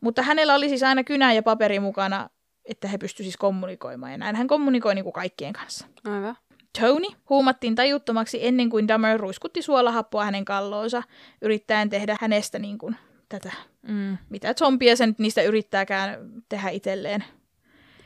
[0.00, 2.30] mutta hänellä oli siis aina kynä ja paperi mukana,
[2.64, 4.12] että he pystyisivät siis kommunikoimaan.
[4.12, 5.86] Ja näin hän kommunikoi niin kuin kaikkien kanssa.
[6.04, 6.36] Aivan.
[6.80, 11.02] Tony huumattiin tajuttomaksi ennen kuin Dahmer ruiskutti suolahappoa hänen kalloonsa,
[11.42, 12.96] yrittäen tehdä hänestä niin kuin
[13.28, 13.52] tätä,
[13.88, 14.18] Mm.
[14.30, 17.24] mitä zombia se nyt niistä yrittääkään tehdä itselleen.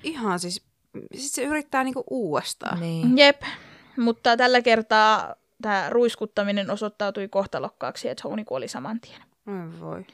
[0.03, 0.65] Ihan siis,
[1.15, 2.81] siis se yrittää niinku uudestaan.
[2.81, 3.19] Niin.
[3.19, 3.43] Jep,
[3.97, 9.23] mutta tällä kertaa tämä ruiskuttaminen osoittautui kohtalokkaaksi ja Tony kuoli saman tien.
[9.81, 10.07] Voi.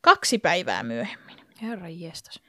[0.00, 1.36] Kaksi päivää myöhemmin.
[1.62, 2.40] Herra jestas.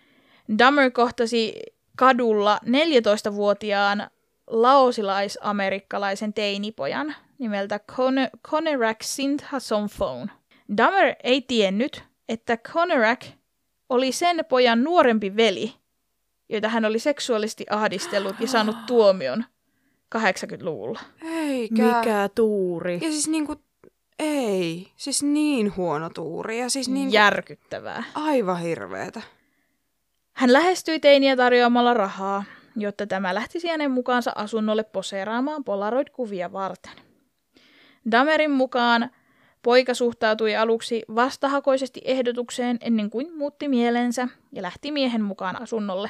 [0.58, 1.62] Dahmer kohtasi
[1.98, 4.10] kadulla 14-vuotiaan
[4.48, 10.32] laosilais-amerikkalaisen teinipojan nimeltä Con- Conerak Sintha Somphone.
[10.78, 13.26] Dahmer ei tiennyt, että Conerak
[13.90, 15.74] oli sen pojan nuorempi veli,
[16.50, 19.46] joita hän oli seksuaalisesti ahdistellut ja saanut tuomion
[20.16, 21.00] 80-luvulla.
[21.54, 21.84] Eikä.
[21.84, 22.94] Mikä tuuri.
[22.94, 23.56] Ja siis niinku,
[24.20, 24.92] ei.
[24.96, 26.60] Siis niin huono tuuri.
[26.60, 28.04] Ja siis niinku, Järkyttävää.
[28.16, 29.22] aivan hirveetä.
[30.34, 32.44] Hän lähestyi teiniä tarjoamalla rahaa,
[32.76, 36.94] jotta tämä lähtisi hänen mukaansa asunnolle poseeraamaan Polaroid-kuvia varten.
[38.12, 39.10] Damerin mukaan
[39.62, 46.10] poika suhtautui aluksi vastahakoisesti ehdotukseen ennen kuin muutti mielensä ja lähti miehen mukaan asunnolle.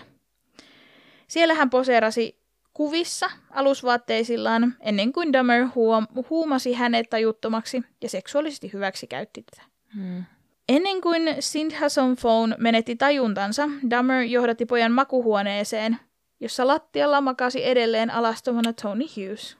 [1.27, 2.42] Siellä hän poseerasi
[2.73, 9.61] kuvissa alusvaatteisillaan ennen kuin Dahmer huom- huumasi hänet tajuttomaksi ja seksuaalisesti hyväksikäytti tätä.
[9.95, 10.23] Mm.
[10.69, 15.97] Ennen kuin Sindhason Phone menetti tajuntansa, Dahmer johdatti pojan makuhuoneeseen,
[16.39, 19.57] jossa lattialla makasi edelleen alastomana Tony Hughes.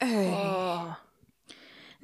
[0.00, 0.28] Ei.
[0.28, 0.88] Oh.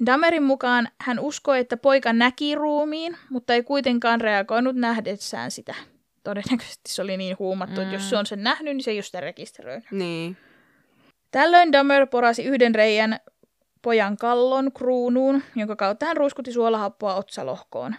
[0.05, 5.75] Dahmerin mukaan hän uskoi, että poika näki ruumiin, mutta ei kuitenkaan reagoinut nähdessään sitä.
[6.23, 9.03] Todennäköisesti se oli niin huumattu, että jos se on sen nähnyt, niin se ei ole
[9.03, 9.91] sitä rekisteröinyt.
[9.91, 10.37] Niin.
[11.31, 13.19] Tällöin Dahmer porasi yhden reijän
[13.81, 17.95] pojan kallon kruunuun, jonka kautta hän ruiskutti suolahappoa otsalohkoon.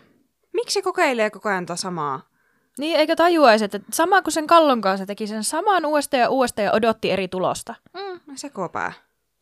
[0.52, 2.30] Miksi se kokeilee koko ajan tätä samaa?
[2.78, 6.64] Niin, eikä tajuaisi, että sama kuin sen kallon kanssa teki sen saman uudestaan ja uudestaan
[6.66, 7.74] ja odotti eri tulosta.
[7.94, 8.92] Mm, Se kopää.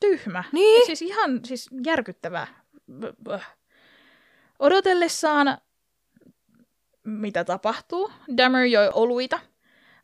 [0.01, 0.45] tyhmä.
[0.53, 0.81] Niin.
[0.81, 2.47] Ja siis ihan siis järkyttävää.
[4.59, 5.59] Odotellessaan,
[7.09, 9.41] mitä tapahtuu, Dahmer joi oluita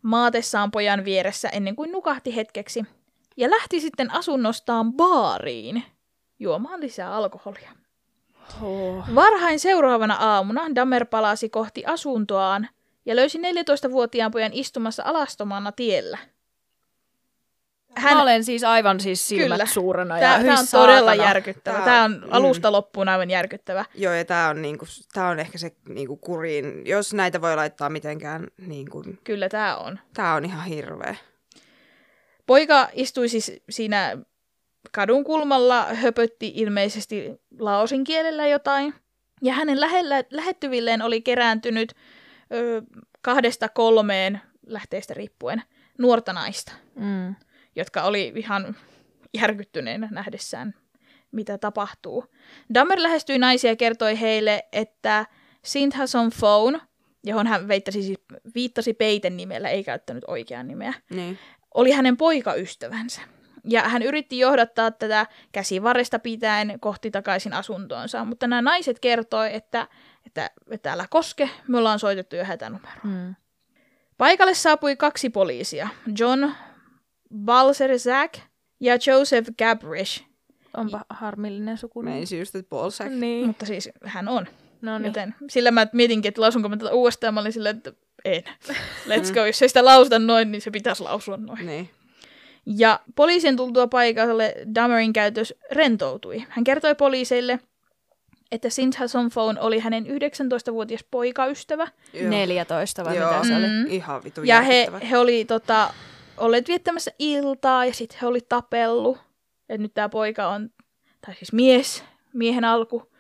[0.02, 2.84] maatessaan pojan vieressä ennen kuin nukahti hetkeksi
[3.36, 5.84] ja lähti sitten asunnostaan baariin
[6.38, 7.70] juomaan lisää alkoholia.
[8.62, 9.04] Oh.
[9.14, 12.68] Varhain seuraavana aamuna Dahmer palasi kohti asuntoaan
[13.06, 16.18] ja löysi 14-vuotiaan pojan istumassa alastomana tiellä.
[17.96, 18.16] Hän...
[18.16, 19.66] Mä olen siis aivan siis silmät Kyllä.
[19.66, 20.18] suurena.
[20.18, 21.28] Tämä, ja tämä on hyi todella saatana.
[21.28, 21.76] järkyttävä.
[21.76, 23.85] Tää Tämä on- on alusta loppuun aivan järkyttävä.
[23.94, 27.90] Joo, ja tää on, niinku, tää on ehkä se niinku kurin, jos näitä voi laittaa
[27.90, 29.98] mitenkään, niinku, Kyllä tämä on.
[30.14, 31.16] tää on ihan hirveä.
[32.46, 34.18] Poika istui siis siinä
[34.92, 38.94] kadun kulmalla, höpötti ilmeisesti laosin kielellä jotain.
[39.42, 41.92] Ja hänen lähellä, lähettyvilleen oli kerääntynyt
[42.54, 42.83] ö,
[43.22, 45.62] kahdesta kolmeen lähteestä riippuen
[45.98, 47.35] nuorta naista, Mm.
[47.76, 48.76] Jotka oli ihan
[49.34, 50.74] järkyttyneenä nähdessään,
[51.32, 52.24] mitä tapahtuu.
[52.74, 55.26] Dahmer lähestyi naisia ja kertoi heille, että
[55.62, 56.80] Sinthason Phone,
[57.24, 58.18] johon hän veittasi, siis-
[58.54, 61.38] viittasi peiten nimellä, ei käyttänyt oikeaa nimeä, Niin.
[61.74, 63.20] oli hänen poikaystävänsä.
[63.68, 69.88] Ja hän yritti johdattaa tätä käsivarresta pitäen kohti takaisin asuntoonsa, mutta nämä naiset kertoi, että,
[70.26, 73.00] että, että älä koske, me ollaan soitettu jo hätänumero.
[73.04, 73.34] Mm.
[74.18, 76.50] Paikalle saapui kaksi poliisia, John
[77.37, 78.38] Balserzak
[78.81, 80.25] ja Joseph Gabrish,
[80.77, 82.03] Onpa harmillinen suku.
[82.03, 83.11] Meinsin just, että ballsack.
[83.11, 83.47] Niin.
[83.47, 84.47] mutta siis hän on.
[84.83, 85.07] No niin.
[85.07, 87.92] Joten sillä mä mietinkin, että lausunko mä tätä uudestaan, mä olin silleen, että
[88.25, 88.42] en.
[89.09, 91.66] Let's go, jos ei sitä lausuta noin, niin se pitäisi lausua noin.
[91.66, 91.90] Niin.
[92.66, 96.44] Ja poliisien tultua paikalle Dahmerin käytös rentoutui.
[96.49, 97.61] Hän kertoi poliiseille,
[98.53, 101.88] että Cynthia Somphone oli hänen 19-vuotias poikaystävä.
[102.12, 102.31] Joo.
[102.31, 103.33] 14 vai Joo.
[103.33, 103.66] mitä se oli?
[103.66, 103.87] Mm.
[103.87, 105.94] Ihan vitu Ja he, he oli tota,
[106.37, 109.18] olleet viettämässä iltaa ja sitten he oli tapellut.
[109.68, 110.70] Ja nyt tämä poika on,
[111.27, 113.12] tai siis mies, miehen alku,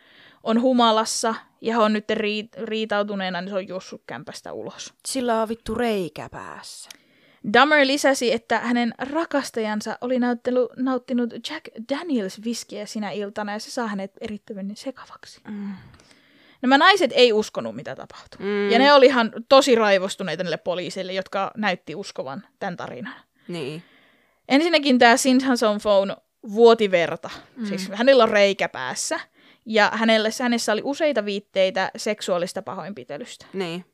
[0.42, 4.94] on humalassa ja on nyt riit- riitautuneena, niin se on juossut kämpästä ulos.
[5.06, 6.90] Sillä on vittu reikä päässä.
[7.52, 13.70] Dahmer lisäsi, että hänen rakastajansa oli nauttelu, nauttinut Jack Daniels viskiä sinä iltana ja se
[13.70, 15.40] saa hänet erittäin sekavaksi.
[15.48, 15.72] Mm.
[16.64, 18.38] Nämä naiset ei uskonut, mitä tapahtui.
[18.46, 18.70] Mm.
[18.70, 23.14] Ja ne oli ihan tosi raivostuneita niille poliiseille, jotka näytti uskovan tämän tarinan.
[23.48, 23.82] Niin.
[24.48, 26.16] Ensinnäkin tämä Sinhanson Phone
[26.54, 27.30] vuoti verta.
[27.56, 27.66] Mm.
[27.66, 29.20] Siis hänellä on reikä päässä.
[29.66, 33.46] Ja hänellä, hänessä oli useita viitteitä seksuaalista pahoinpitelystä.
[33.52, 33.84] Niin.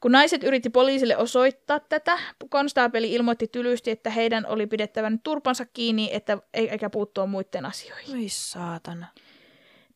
[0.00, 2.18] Kun naiset yritti poliisille osoittaa tätä,
[2.50, 8.16] konstaapeli ilmoitti tylysti, että heidän oli pidettävä nyt turpansa kiinni että, eikä puuttua muiden asioihin.
[8.16, 9.06] Oi saatana.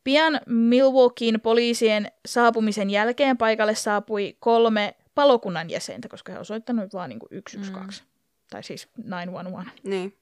[0.03, 7.19] Pian Milwaukeein poliisien saapumisen jälkeen paikalle saapui kolme palokunnan jäsentä, koska he osoittanut vain niin
[7.19, 8.03] 112.
[8.03, 8.09] Mm.
[8.49, 9.71] Tai siis 911.
[9.83, 10.17] Niin.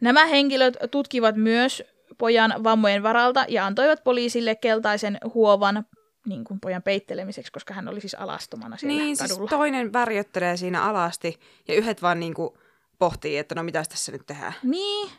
[0.00, 1.82] Nämä henkilöt tutkivat myös
[2.18, 5.86] pojan vammojen varalta ja antoivat poliisille keltaisen huovan
[6.26, 9.38] niin kuin pojan peittelemiseksi, koska hän oli siis alastomana siellä Niin, kadulla.
[9.38, 12.58] siis toinen värjöttelee siinä alasti ja yhdet vaan niinku
[12.98, 14.54] pohtii, että no mitäs tässä nyt tehdään.
[14.62, 15.10] Niin.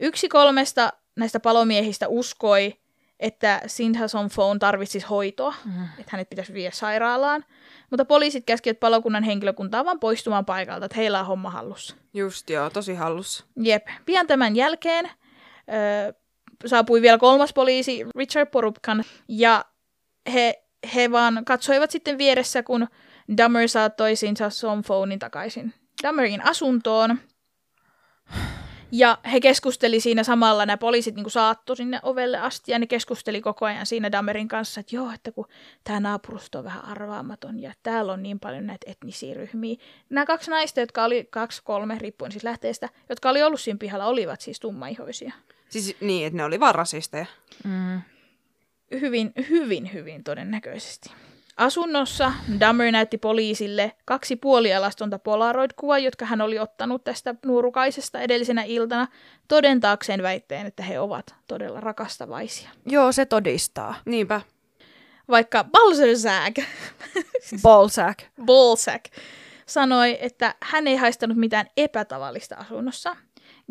[0.00, 2.74] Yksi kolmesta näistä palomiehistä uskoi,
[3.20, 5.84] että Sindhason Phone tarvitsisi hoitoa, Mm.
[5.84, 7.44] että hänet pitäisi viedä sairaalaan.
[7.90, 11.96] Mutta poliisit käskivät palokunnan henkilökuntaa vaan poistumaan paikalta, että heillä on homma hallussa.
[12.14, 13.44] Just joo, tosi hallussa.
[13.60, 13.86] Jep.
[14.06, 16.14] Pian tämän jälkeen ö,
[16.66, 19.64] saapui vielä kolmas poliisi, Richard Porupkan, ja
[20.32, 20.62] he,
[20.94, 22.86] he vaan katsoivat sitten vieressä, kun
[23.36, 27.18] Dahmer saattoi Sindhason Phonein takaisin Dahmerin asuntoon.
[28.92, 33.40] Ja he keskusteli siinä samalla, nämä poliisit niin saattoi sinne ovelle asti, ja ne keskusteli
[33.40, 35.46] koko ajan siinä Damerin kanssa, että joo, että kun
[35.84, 39.76] tämä naapurusto on vähän arvaamaton, ja täällä on niin paljon näitä etnisiä ryhmiä.
[40.10, 44.06] Nämä kaksi naista, jotka oli, kaksi, kolme, riippuen siis lähteestä, jotka oli ollut siinä pihalla,
[44.06, 45.32] olivat siis tummaihoisia.
[45.68, 47.26] Siis niin, että ne oli vaan rasisteja.
[47.64, 48.00] Mm.
[49.00, 51.10] Hyvin, hyvin, hyvin todennäköisesti.
[51.56, 59.08] Asunnossa Dahmer näytti poliisille kaksi puolialastonta polaroid-kuvaa, jotka hän oli ottanut tästä nuorukaisesta edellisenä iltana,
[59.48, 62.70] todentaakseen väitteen, että he ovat todella rakastavaisia.
[62.86, 63.94] Joo, se todistaa.
[64.04, 64.40] Niinpä.
[65.28, 66.56] Vaikka Balzersack,
[67.62, 68.18] Ballsack.
[68.44, 69.04] Balzac
[69.66, 73.16] sanoi, että hän ei haistanut mitään epätavallista asunnossa.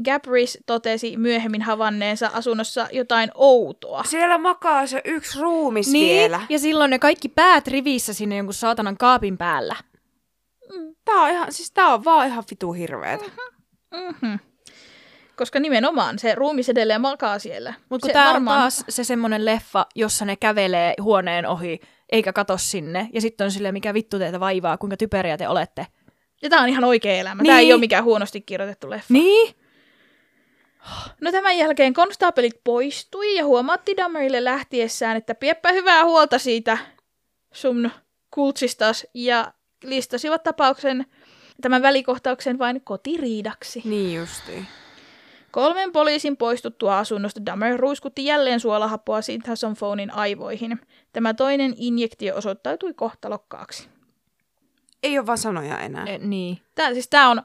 [0.05, 4.03] Gabris totesi myöhemmin havanneensa asunnossa jotain outoa.
[4.03, 6.41] Siellä makaa se yksi ruumis Niin, vielä.
[6.49, 9.75] ja silloin ne kaikki päät rivissä sinne jonkun saatanan kaapin päällä.
[11.05, 13.25] Tää on ihan, siis tää on vaan ihan vitu hirveetä.
[13.91, 14.39] Mm-hmm.
[15.35, 17.73] Koska nimenomaan se ruumis edelleen makaa siellä.
[17.89, 21.79] Mutta tämä varmaan- on taas se semmoinen leffa, jossa ne kävelee huoneen ohi,
[22.11, 23.09] eikä kato sinne.
[23.13, 25.87] Ja sitten on silleen, mikä vittu teitä vaivaa, kuinka typeriä te olette.
[26.41, 27.41] Ja tämä on ihan oikea elämä.
[27.43, 27.47] Niin.
[27.47, 29.13] Tämä ei ole mikään huonosti kirjoitettu leffa.
[29.13, 29.55] Niin?
[31.21, 36.77] No tämän jälkeen konstaapelit poistui ja huomautti Dahmerille lähtiessään, että pieppä hyvää huolta siitä
[37.53, 37.91] sun
[38.31, 41.05] kultsistas ja listasivat tapauksen
[41.61, 43.81] tämän välikohtauksen vain kotiriidaksi.
[43.85, 44.67] Niin justiin.
[45.51, 50.79] Kolmen poliisin poistuttua asunnosta Dahmer ruiskutti jälleen suolahappoa Sinthason Phonein aivoihin.
[51.13, 53.89] Tämä toinen injektio osoittautui kohtalokkaaksi.
[55.03, 56.05] Ei ole vaan sanoja enää.
[56.05, 56.61] E, niin.
[56.75, 57.41] Tää, siis tää on...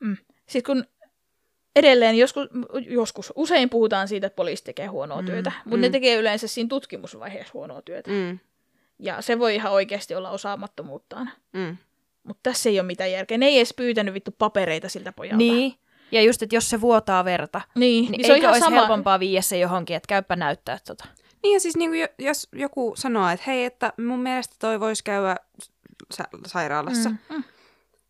[0.00, 0.16] Mm.
[0.46, 0.84] Siis kun
[1.76, 2.48] edelleen joskus,
[2.86, 5.80] joskus, usein puhutaan siitä, että poliisi tekee huonoa Mm, työtä, mutta mm.
[5.80, 8.10] ne tekee yleensä siinä tutkimusvaiheessa huonoa työtä.
[8.10, 8.38] Mm,
[8.98, 11.30] Ja se voi ihan oikeasti olla osaamattomuuttaan.
[11.52, 11.76] mm.
[12.22, 13.38] Mutta tässä ei ole mitään järkeä.
[13.38, 15.36] Ne ei edes pyytänyt vittu papereita siltä pojalta.
[15.36, 15.74] Niin.
[16.12, 18.64] Ja just, että jos se vuotaa verta, Niin, niin, niin niin se on ihan olisi
[18.64, 18.76] sama.
[18.76, 21.04] helpompaa viiä se johonkin, että käypä näyttää tota.
[21.42, 25.04] Niin ja siis niinku, jo- jos joku sanoo, että hei, että mun mielestä toi voisi
[25.04, 25.36] käydä
[26.14, 27.10] sa- sairaalassa.
[27.10, 27.44] Mm, mm.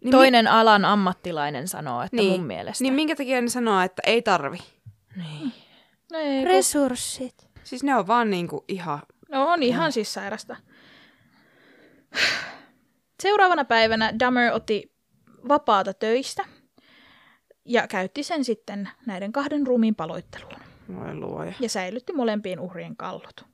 [0.02, 2.30] Niin, Toinen alan ammattilainen sanoo, että Niin.
[2.32, 2.84] mun mielestä.
[2.84, 4.58] niin minkä takia ne sanoo, että ei tarvi?
[5.16, 5.52] Niin.
[6.12, 7.48] No, ei, kun- Resurssit.
[7.64, 9.02] Siis ne on vaan niinku ihan...
[9.30, 10.56] no on ihan siis sairasta.
[13.22, 14.92] Seuraavana päivänä Dahmer otti
[15.48, 16.44] vapaata töistä
[17.64, 20.60] ja käytti sen sitten näiden kahden ruumiin paloitteluun.
[20.94, 21.52] Voi luoja.
[21.60, 23.44] ja säilytti molempien uhrien kallot.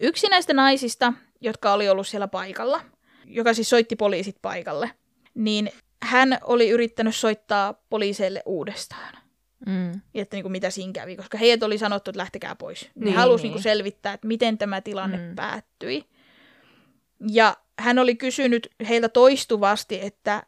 [0.00, 2.80] Yksi näistä naisista, jotka oli ollut siellä paikalla,
[3.24, 4.90] joka siis soitti poliisit paikalle,
[5.34, 5.70] niin
[6.02, 9.14] hän oli yrittänyt soittaa poliiseille uudestaan.
[9.66, 10.00] Mm.
[10.14, 12.82] Että niin kuin mitä siinä kävi, koska heidät oli sanottu, että lähtekää pois.
[12.94, 13.48] Niin, niin, halusi niin.
[13.50, 13.54] niin.
[13.54, 15.34] Niin selvittää, että miten tämä tilanne Mm.
[15.36, 16.04] päättyi.
[17.30, 20.42] Ja hän oli kysynyt heiltä toistuvasti, että,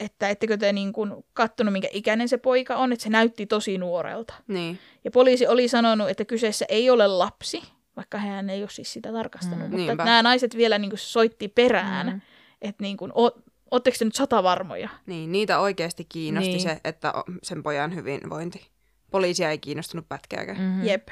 [0.00, 3.78] että ettekö te niin kuin kattonut, minkä ikäinen se poika on, että se näytti tosi
[3.78, 4.34] nuorelta.
[4.48, 4.78] Niin.
[5.04, 7.62] Ja poliisi oli sanonut, että kyseessä ei ole lapsi,
[7.96, 9.70] vaikka hän ei ole siis sitä tarkastanut.
[9.70, 12.12] Mm, mutta nämä naiset vielä niin kuin soitti perään, Mm.
[12.12, 12.20] mm.
[12.62, 13.30] että niin kuin, o,
[13.72, 14.88] ootteko te nyt sata varmoja?
[15.06, 16.60] Niin, niitä oikeasti kiinnosti Niin.
[16.60, 18.68] se, että sen pojan hyvinvointi.
[19.10, 20.58] Poliisia ei kiinnostunut pätkääkään.
[20.58, 20.64] Mm.
[20.64, 20.84] Mm-hmm.
[20.86, 21.08] Jep.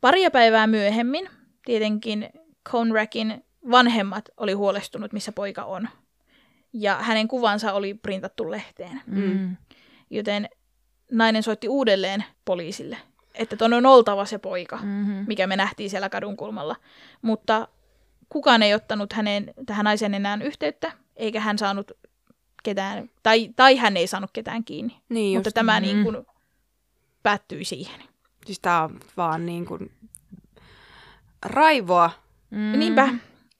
[0.00, 1.28] Paria päivää myöhemmin
[1.64, 2.28] tietenkin
[2.70, 5.88] Conrackin vanhemmat oli huolestunut, missä poika on.
[6.72, 9.00] Ja hänen kuvansa oli printattu lehteen.
[9.06, 9.56] Mm.
[10.10, 10.48] Joten
[11.10, 12.96] nainen soitti uudelleen poliisille,
[13.34, 15.24] että ton on oltava se poika, Mm-hmm.
[15.28, 16.76] mikä me nähtiin siellä kadun kulmalla.
[17.22, 17.68] Mutta
[18.28, 21.90] kukaan ei ottanut hänen, tähän naisen enää yhteyttä, eikä hän saanut
[22.62, 25.00] ketään, tai, tai hän ei saanut ketään kiinni.
[25.08, 25.82] Niin Mutta tämä mm.
[25.82, 26.26] niin kuin
[27.22, 28.02] päättyi siihen.
[28.46, 29.92] Siis tää on vaan niin kuin
[31.44, 32.10] raivoa.
[32.50, 32.78] Mm.
[32.78, 33.08] Niinpä.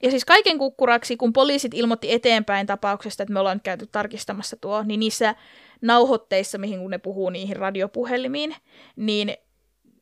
[0.03, 4.57] Ja siis kaiken kukkuraksi, kun poliisit ilmoitti eteenpäin tapauksesta, että me ollaan nyt käyty tarkistamassa
[4.61, 5.35] tuo, niin niissä
[5.83, 8.57] nauhoitteissa, mihin kun ne puhuu niihin radiopuhelimiin,
[8.97, 9.37] niin,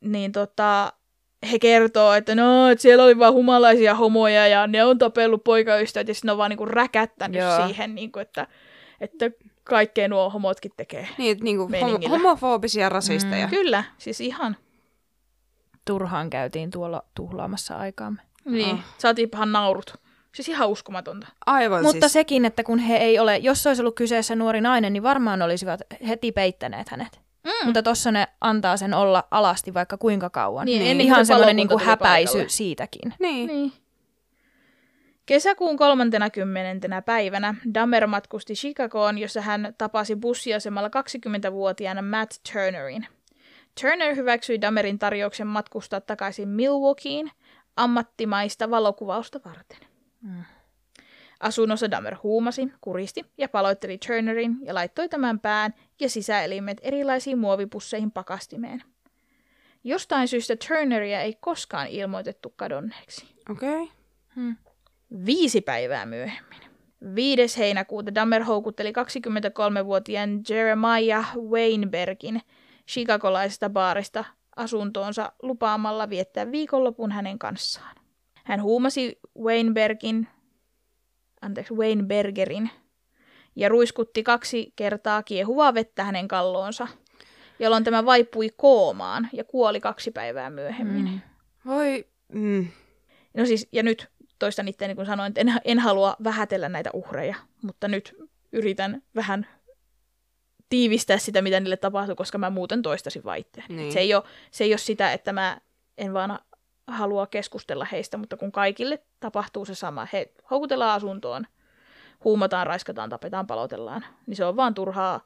[0.01, 0.93] niin tota,
[1.51, 6.07] he kertoo, että no, että siellä oli vaan humalaisia homoja ja ne on tapellut poikaystävät
[6.07, 7.65] ja sitten ne on vaan niinku räkättänyt Joo.
[7.65, 8.47] siihen, niinku, että,
[9.01, 9.31] että
[9.63, 11.07] kaikkea nuo homotkin tekee.
[11.17, 12.09] Niin, että niin kuin Meningillä.
[12.17, 13.47] homofobisia rasisteja.
[13.47, 13.49] Mm.
[13.49, 14.57] Kyllä, siis ihan.
[15.85, 18.21] Turhaan käytiin tuolla tuhlaamassa aikaamme.
[18.45, 18.85] Niin, Ah.
[18.97, 19.93] saatiinpahan naurut.
[20.35, 21.27] Siis ihan uskomatonta.
[21.45, 22.13] Aivan Mutta siis.
[22.13, 25.81] sekin, että kun he ei ole, jos olisi ollut kyseessä nuori nainen, niin varmaan olisivat
[26.07, 27.22] heti peittäneet hänet.
[27.43, 27.65] Mm.
[27.65, 30.65] Mutta tossa ne antaa sen olla alasti vaikka kuinka kauan.
[30.65, 30.91] Niin, Niin.
[30.91, 32.49] ennen kuin Ihan se semmoinen niinku häpäisy paikalle.
[32.49, 33.13] siitäkin.
[33.19, 33.47] Niin.
[33.47, 33.71] Niin.
[35.25, 37.01] Kesäkuun 30.
[37.05, 43.07] päivänä Dahmer matkusti Chicagoon, jossa hän tapasi bussiasemalla 20-vuotiaana Matt Turnerin.
[43.81, 47.31] Turner hyväksyi Dahmerin tarjouksen matkustaa takaisin Milwaukeeen
[47.77, 49.77] ammattimaista valokuvausta varten.
[50.21, 50.43] Mm.
[51.43, 58.11] Asunnossa Dahmer huumasi, kuristi ja paloitteli Turnerin ja laittoi tämän pään ja sisäelimet erilaisiin muovipusseihin
[58.11, 58.83] pakastimeen.
[59.83, 63.35] Jostain syystä Turneria ei koskaan ilmoitettu kadonneeksi.
[63.49, 63.81] Okei.
[63.81, 64.53] Okay.
[65.25, 66.59] Viisi päivää myöhemmin.
[67.15, 67.59] 5.
[67.59, 72.41] heinäkuuta Dahmer houkutteli 23-vuotiaan Jeremiah Weinbergin
[72.87, 74.25] chicagolaisesta baarista
[74.55, 77.95] asuntoonsa lupaamalla viettää viikonlopun hänen kanssaan.
[78.43, 80.27] Hän huumasi Weinbergin,
[81.43, 82.69] anteeksi, Weinbergerin
[83.55, 86.87] ja ruiskutti kaksi kertaa kiehuvaa vettä hänen kalloonsa,
[87.59, 91.05] jolloin tämä vaipui koomaan ja kuoli kaksi päivää myöhemmin.
[91.05, 91.21] Mm.
[91.65, 92.05] Voi...
[92.33, 92.67] Mm.
[93.33, 94.07] No siis, ja nyt
[94.39, 98.15] toistan itseäni, kun sanoin, että en, en halua vähätellä näitä uhreja, mutta nyt
[98.51, 99.47] yritän vähän
[100.69, 103.75] tiivistää sitä, mitä niille tapahtui, koska mä muuten toistasin vaan itseäni.
[103.75, 103.91] Niin.
[103.91, 105.61] Se, ei ole, se ei ole sitä, että mä
[105.97, 106.39] en vaan
[106.87, 111.47] halua keskustella heistä, mutta kun kaikille tapahtuu se sama, he houkutellaan asuntoon,
[112.23, 115.21] huumataan, raiskataan, tapetaan, palotellaan, niin se on vaan turhaa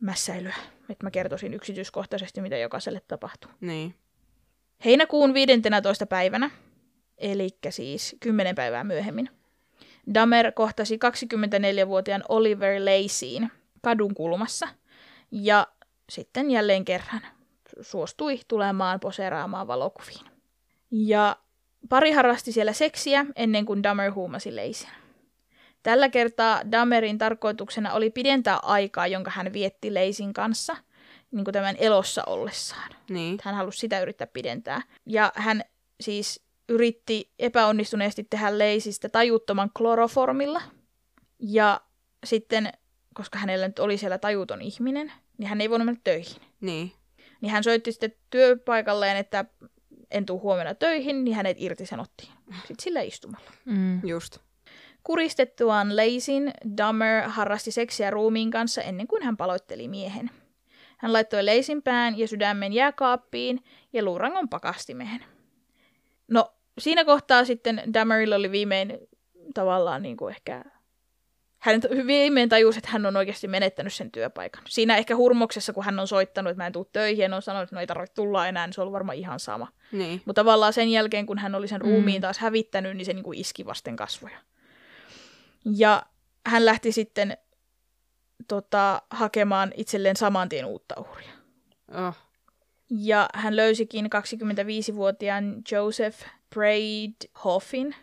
[0.00, 0.54] mässäilyä,
[0.90, 3.50] että mä kertoisin yksityiskohtaisesti, mitä jokaiselle tapahtuu.
[3.60, 3.94] Niin.
[4.84, 6.06] Heinäkuun 15.
[6.06, 6.50] päivänä,
[7.18, 9.30] eli siis 10 päivää myöhemmin,
[10.14, 13.50] Dahmer kohtasi 24-vuotiaan Oliver Lacyin
[13.82, 14.68] kadun kulmassa
[15.30, 15.66] ja
[16.10, 17.20] sitten jälleen kerran
[17.80, 20.37] suostui tulemaan poseeraamaan valokuviin.
[20.90, 21.36] Ja
[21.88, 24.90] pari harrasti siellä seksiä ennen kuin Dahmer huumasi Lacyn.
[25.82, 30.76] Tällä kertaa Dahmerin tarkoituksena oli pidentää aikaa, jonka hän vietti Lacyn kanssa,
[31.30, 32.90] niin kuin tämän elossa ollessaan.
[33.10, 33.38] Niin.
[33.42, 34.82] Hän halusi sitä yrittää pidentää.
[35.06, 35.64] Ja hän
[36.00, 40.62] siis yritti epäonnistuneesti tehdä leisistä tajuttoman kloroformilla.
[41.38, 41.80] Ja
[42.26, 42.72] sitten,
[43.14, 46.42] koska hänellä nyt oli siellä tajuton ihminen, niin hän ei voinut mennä töihin.
[46.60, 46.92] Niin.
[47.40, 49.44] Niin hän soitti sitten työpaikalleen, että
[50.10, 52.32] en tuu huomenna töihin, niin hänet irtisanottiin.
[52.52, 53.50] Sitten sillä istumalla.
[53.64, 54.00] Mm.
[54.06, 54.38] Just.
[55.02, 60.30] Kuristettuaan Lacyn, Dahmer harrasti seksiä ruumiin kanssa ennen kuin hän paloitteli miehen.
[60.98, 65.24] Hän laittoi Lacyn pään ja sydämen jääkaappiin ja luurangon pakastimeen.
[66.28, 68.98] No, siinä kohtaa sitten Dahmerilla oli viimein
[69.54, 70.64] tavallaan niin kuin ehkä...
[71.58, 74.62] Hän viimein tajusi, että hän on oikeasti menettänyt sen työpaikan.
[74.68, 77.62] Siinä ehkä hurmoksessa, kun hän on soittanut, että mä en tule töihin, ja on sanonut,
[77.62, 79.68] että no ei tarvitse tulla enää, niin se on ollut varmaan ihan sama.
[79.92, 80.22] Niin.
[80.24, 81.88] Mutta tavallaan sen jälkeen, kun hän oli sen Mm.
[81.90, 84.38] ruumiin taas hävittänyt, niin se niin kuin iski vasten kasvoja.
[85.76, 86.02] Ja
[86.46, 87.36] hän lähti sitten
[88.48, 91.30] tota, hakemaan itselleen saman tien uutta uhria.
[92.08, 92.14] Oh.
[92.90, 96.18] Ja hän löysikin 25-vuotiaan Joseph
[96.54, 97.94] Braidhoffin.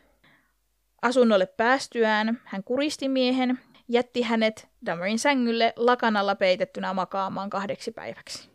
[1.01, 8.49] Asunnolle päästyään hän kuristi miehen, jätti hänet Dahmerin sängylle lakanalla peitettynä makaamaan kahdeksi päiväksi.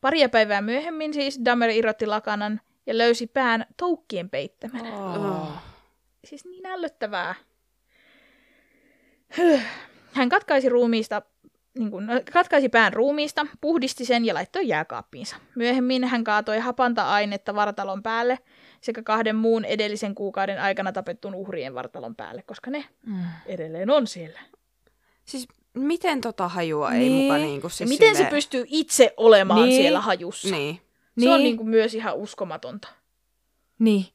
[0.00, 4.96] Paria päivää myöhemmin siis Dahmer irrotti lakanan ja löysi pään toukkien peittämänä.
[4.96, 5.48] Oh.
[6.24, 7.34] Siis niin ällöttävää.
[10.12, 11.22] Hän katkaisi ruumiista
[11.78, 15.36] niin kuin, katkaisi pään ruumiista, puhdisti sen ja laittoi jääkaappiinsa.
[15.54, 18.38] Myöhemmin hän kaatoi hapanta-ainetta vartalon päälle
[18.80, 23.24] sekä kahden muun edellisen kuukauden aikana tapettun uhrien vartalon päälle, koska ne Mm.
[23.46, 24.40] edelleen on siellä.
[25.24, 25.48] Siis
[25.80, 27.02] miten tota hajua Niin.
[27.02, 29.82] ei muka niinku Ja siis miten se silleen- pystyy itse olemaan Niin.
[29.82, 30.48] siellä hajussa?
[30.56, 30.80] Niin.
[31.20, 31.44] Se on Niin.
[31.44, 32.88] niin kuin myös ihan uskomatonta.
[33.78, 34.06] Niin.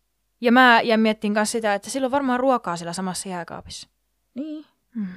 [0.41, 3.87] Ja mä jäin miettimään myös sitä, että sillä on varmaan ruokaa siellä samassa jääkaapissa.
[4.33, 4.65] Niin.
[4.95, 5.07] Mm.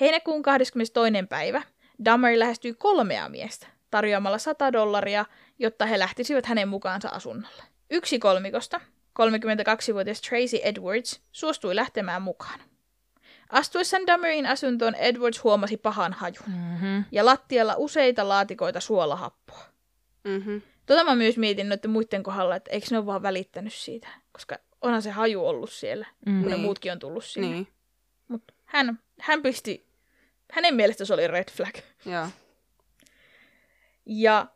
[0.00, 1.26] Heinäkuun 22.
[1.28, 1.62] päivä
[2.04, 5.24] Dahmer lähestyi kolmea miestä tarjoamalla 100 dollaria,
[5.58, 7.62] jotta he lähtisivät hänen mukaansa asunnolle.
[7.90, 8.80] Yksi kolmikosta,
[9.14, 12.60] 32-vuotias Tracy Edwards, suostui lähtemään mukaan.
[13.52, 17.04] Astuessaan Dahmerin asuntoon Edwards huomasi pahan hajun Mm-hmm.
[17.12, 19.62] ja lattialla useita laatikoita suolahappoa.
[20.24, 20.62] Mm-hmm.
[20.86, 24.58] Tota mä myös mietin noiden muiden kohdalla, että eikö ne ole vaan välittänyt siitä, koska
[24.80, 26.40] onhan se haju ollut siellä, Mm.
[26.40, 26.64] kun ne Niin.
[26.64, 27.48] muutkin on tullut sinne.
[27.48, 27.68] Niin.
[28.28, 29.86] Mutta hän, hän pisti,
[30.52, 31.74] hänen mielestä se oli red flag.
[32.06, 32.26] Joo.
[34.06, 34.46] Ja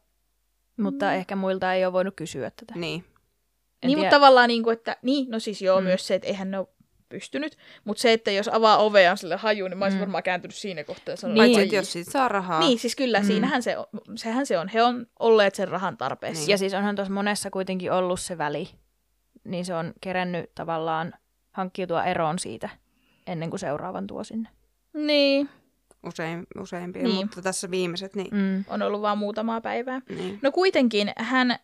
[0.77, 1.13] Mutta Mm.
[1.13, 2.75] ehkä muilta ei ole voinut kysyä tätä.
[2.77, 3.05] Niin.
[3.05, 5.85] En niin, tiedä- mutta tavallaan, niin kuin, että niin, no siis joo, mm.
[5.87, 6.69] myös se, että eihän ne ole
[7.09, 7.57] pystynyt.
[7.85, 10.01] Mutta se, että jos avaa ovea sille hajuun, niin mä olisin Mm.
[10.01, 11.45] varmaan kääntynyt siinä kohtaa ja sanonut, Niin.
[11.45, 12.61] Paitsi, "Ai että jos siitä saa rahaa.
[12.61, 13.25] Niin, siis kyllä, Mm.
[13.25, 13.27] mm.
[13.27, 13.87] siinähän se on,
[14.17, 14.69] sehän se on.
[14.69, 16.41] He on olleet sen rahan tarpeessa.
[16.43, 16.51] Niin.
[16.51, 18.69] Ja siis onhan tuossa monessa kuitenkin ollut se väli,
[19.45, 21.13] niin se on kerännyt tavallaan
[21.51, 22.69] hankkiutua eroon siitä
[23.27, 24.49] ennen kuin seuraavan tuo sinne.
[24.95, 25.49] Niin,
[26.07, 27.15] Usein, useimpia, Niin.
[27.17, 28.65] mutta tässä viimeiset, niin, Mm.
[28.69, 30.01] on ollut vain muutamaa päivää.
[30.09, 30.39] niin.
[30.43, 31.59] No kuitenkin hän,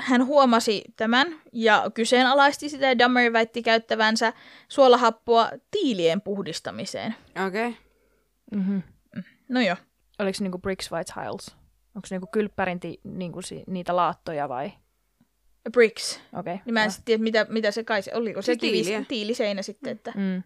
[0.00, 4.32] hän huomasi tämän ja kyseenalaisti sitä ja Dahmer väitti käyttävänsä
[4.68, 7.14] suolahappoa tiilien puhdistamiseen.
[7.46, 7.68] Okei.
[7.68, 7.80] Okay.
[8.54, 8.82] Mm-hmm.
[9.48, 9.76] No joo.
[10.18, 11.56] Oliko se niinku bricks vai tiles?
[11.94, 14.72] Onko se niinku kylppärin ti, niinku si, niitä laattoja vai?
[15.72, 16.20] Bricks.
[16.32, 16.60] Okei.
[16.64, 18.42] Niin mä en sitten tiedä, mitä, mitä se kai se oliko.
[18.42, 19.04] Se Siis kivi, tiiliä.
[19.08, 20.12] tiiliseinä sitten, että...
[20.16, 20.42] Mm.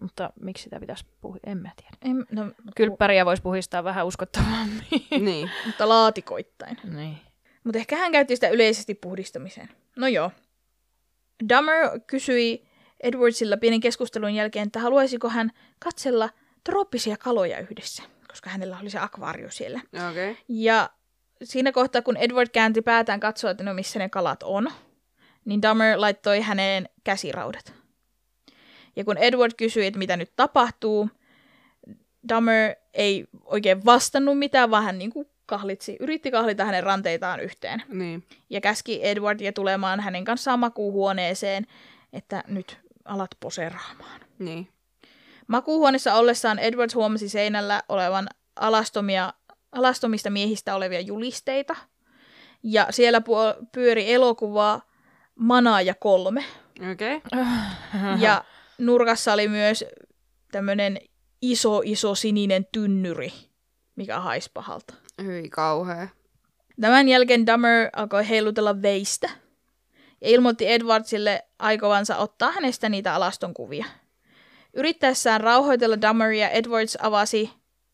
[0.00, 1.36] Mutta miksi sitä pitäisi puhua?
[1.46, 1.96] En mä tiedä.
[2.02, 4.84] En, no, Kylppäriä voisi puhistaa vähän uskottavammin.
[5.20, 5.50] niin.
[5.66, 6.76] Mutta laatikoittain.
[6.84, 7.18] niin.
[7.66, 9.68] Mutta ehkä hän käytti sitä yleisesti puhdistamiseen.
[9.96, 10.30] No joo.
[11.48, 12.68] Dahmer kysyi
[13.00, 16.30] Edwardsilta pienen keskustelun jälkeen, että haluaisiko hän katsella
[16.64, 19.80] trooppisia kaloja yhdessä, koska hänellä oli se akvaario siellä.
[20.08, 20.30] Okei.
[20.30, 20.42] Okay.
[20.48, 20.90] Ja
[21.42, 24.70] siinä kohtaa, kun Edward käänti päätään katsoa, että no missä ne kalat on,
[25.44, 27.72] niin Dahmer laittoi häneen käsiraudat.
[28.96, 31.10] Ja kun Edward kysyi, että mitä nyt tapahtuu,
[32.28, 37.82] Dahmer ei oikein vastannut mitään, vaan hän niin kuin kahlitsi, yritti kahlita hänen ranteitaan yhteen.
[37.88, 38.24] Niin.
[38.50, 41.66] Ja käski Edwardia tulemaan hänen kanssaan makuuhuoneeseen,
[42.12, 44.20] että nyt alat poseraamaan.
[44.38, 44.68] Niin.
[45.46, 49.32] Makuuhuoneessa ollessaan Edwards huomasi seinällä olevan alastomia,
[49.72, 51.76] alastomista miehistä olevia julisteita.
[52.62, 54.80] Ja siellä puo- pyöri elokuva
[55.34, 56.44] Manaaja kolme.
[56.92, 57.16] Okei.
[57.16, 57.44] Okay.
[58.20, 58.44] Ja
[58.78, 59.84] nurkassa oli myös
[60.52, 60.98] tämmöinen
[61.42, 63.32] iso, iso sininen tynnyri,
[63.96, 64.94] mikä haisi pahalta.
[65.22, 66.08] Hyi kauhea.
[66.80, 69.30] Tämän jälkeen Dahmer alkoi heilutella veistä
[70.20, 73.84] ja ilmoitti Edwardsille aikovansa ottaa hänestä niitä alastonkuvia.
[74.74, 77.50] Yrittäessään rauhoitella Dahmeria, Edwards avasi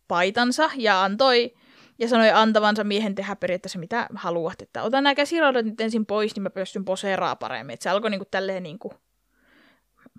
[0.09, 1.55] paitansa ja antoi
[1.99, 4.63] ja sanoi antavansa miehen tehdä periaatteessa mitä haluat.
[4.63, 7.75] Että otan nämä käsiraudat nyt ensin pois, niin mä pystyn poseeraa paremmin.
[7.75, 8.95] Et se alkoi niinku tälleen niinku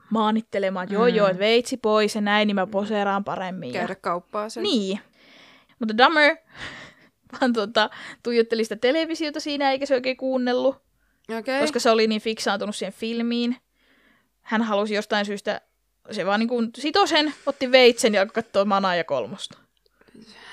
[0.10, 1.16] maanittelemaan, että joo Mm.
[1.16, 3.74] joo, että veitsi pois ja näin, niin mä poseeraan paremmin.
[3.74, 3.80] Ja...
[3.80, 4.64] Käydä kauppaa sen.
[4.64, 5.00] Niin.
[5.80, 6.38] Mutta Dahmer
[7.40, 7.90] vaan tota,
[8.24, 11.40] tuijotteli sitä televisiota siinä, eikä se oikein kuunnellut, Okei.
[11.40, 11.62] Okay.
[11.62, 13.58] koska se oli niin fiksaantunut siihen filmiin.
[14.42, 15.62] Hän halusi jostain syystä,
[16.12, 19.58] se vaan niin kuin sitoi sen, otti veitsen ja alkoi katsoa Manaa ja kolmosta.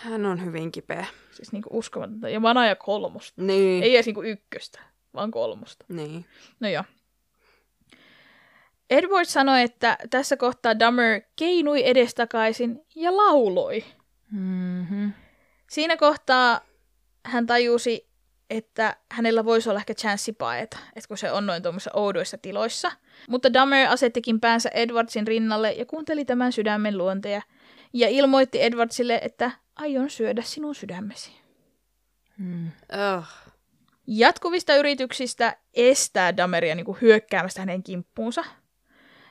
[0.03, 1.07] Hän on hyvin kipeä.
[1.33, 2.29] Siis niin kuin uskomatonta.
[2.29, 3.43] Ja Manaa ja kolmosta.
[3.43, 3.83] Niin.
[3.83, 4.81] Ei edes niin kuin ykköstä,
[5.15, 5.85] vaan kolmosta.
[5.89, 6.25] Niin.
[6.61, 6.85] No joo.
[8.91, 13.85] Edward sanoi, että tässä kohtaa Dahmer keinui edestakaisin ja lauloi.
[14.31, 15.13] Mm-hmm.
[15.71, 16.61] Siinä kohtaa
[17.25, 18.11] hän tajusi,
[18.51, 22.93] että hänellä voisi olla ehkä chanssi paeta, että kun se on noin tuommoisissa oudoissa tiloissa.
[23.29, 27.43] Mutta Dahmer asettikin päänsä Edwardsin rinnalle ja kuunteli tämän sydämen luonteja
[27.93, 31.33] ja ilmoitti Edwardsille, että aion syödä sinun sydämesi.
[32.39, 32.71] Mm.
[33.17, 33.25] Oh.
[34.07, 38.45] Jatkuvista yrityksistä estää Dahmeria niin kuin hyökkäämästä hänen kimppuunsa,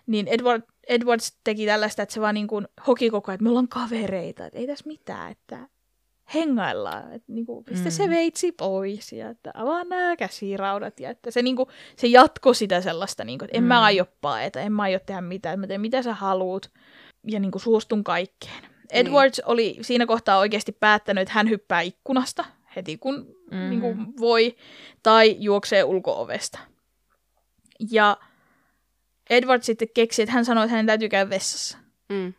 [0.07, 3.49] niin Edward, Edwards teki tällaista, että se vaan niin kuin hoki koko ajan, että me
[3.49, 5.67] ollaan kavereita, että ei tässä mitään, että
[6.33, 7.91] hengaillaan, että niin kuin, pistä mm.
[7.91, 8.09] se Mm.
[8.11, 12.81] veitsi pois ja että avaa nämä käsiraudat ja että se, niin kuin, se jatko sitä
[12.81, 13.67] sellaista, niin kuin, että en mm.
[13.67, 13.83] mä Mm.
[13.83, 16.69] aio paeta, en mä aio tehdä mitään, mä teen mitä sä haluut
[17.27, 18.63] ja niin kuin, suostun kaikkeen.
[18.91, 23.69] Edwards oli siinä kohtaa oikeasti päättänyt, että hän hyppää ikkunasta heti kun Mhm.
[23.69, 24.55] niin kuin voi,
[25.03, 26.59] tai juoksee ulkoovesta.
[27.91, 28.17] Ja
[29.29, 31.77] Edward sitten keksi, että hän sanoi, että hänen täytyy käydä vessassa.
[32.09, 32.33] Mm.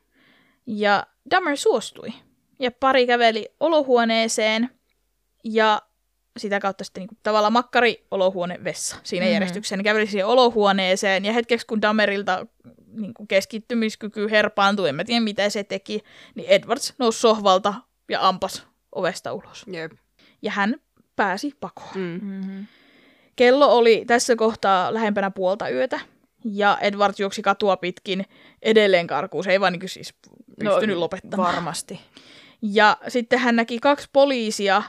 [0.67, 2.13] Ja Dahmer suostui.
[2.61, 4.71] Ja pari käveli olohuoneeseen
[5.45, 5.83] ja
[6.39, 9.33] sitä kautta sitten niin kuin, tavallaan makkari olohuone vessa siinä mm-hmm.
[9.33, 9.77] järjestyksessä.
[9.77, 12.47] Ne käveli siihen olohuoneeseen ja hetkeksi kun Damerilta
[12.87, 16.01] niin kuin keskittymiskyky herpaantui, en mä tiedä mitä se teki,
[16.35, 17.75] niin Edwards nousi sohvalta
[18.09, 19.65] ja ampas ovesta ulos.
[19.73, 19.93] Jep.
[20.43, 20.77] Ja hän
[21.17, 21.95] pääsi pakoon.
[21.95, 22.21] Mm.
[22.23, 22.67] Mm-hmm.
[23.37, 26.01] Kello oli tässä kohtaa lähempänä puolta yötä,
[26.45, 28.27] ja Edward juoksi katua pitkin
[28.63, 29.45] edelleen karkuun.
[29.45, 30.15] Se ei vaan niin siis
[30.61, 31.55] pystynyt no, lopettamaan.
[31.55, 32.01] Varmasti.
[32.63, 34.83] Ja sitten hän näki kaksi poliisia,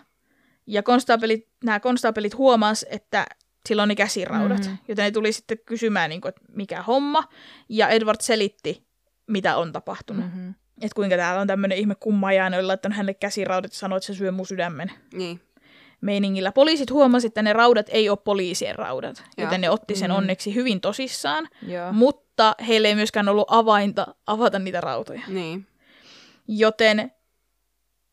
[0.68, 3.26] ja konstaapelit, nämä konstaapelit huomas, että
[3.66, 4.60] sillä on ne käsiraudat.
[4.60, 4.68] Mhm.
[4.68, 4.78] Mm-hmm.
[4.88, 7.24] Joten ne tuli sitten kysymään, niin kuin, että mikä homma.
[7.70, 8.88] Ja Edward selitti,
[9.28, 10.26] mitä on tapahtunut.
[10.26, 10.40] Mm-hmm.
[10.40, 10.54] Mm-hmm.
[10.82, 14.14] Että kuinka täällä on tämmöinen ihme kummajainen, jolla laittanut hänelle käsiraudat ja sanoi, että se
[14.14, 15.42] syö mun sydämen Niin.
[16.02, 16.52] meiningillä.
[16.52, 19.46] Poliisit huomasivat, että ne raudat ei ole poliisien raudat, Joo.
[19.46, 20.18] joten ne otti sen Mm.
[20.18, 21.48] onneksi hyvin tosissaan.
[21.68, 21.94] Joo.
[21.94, 25.22] Mutta heillä ei myöskään ollut avainta avata niitä rautoja.
[25.28, 25.68] Niin.
[26.48, 27.12] Joten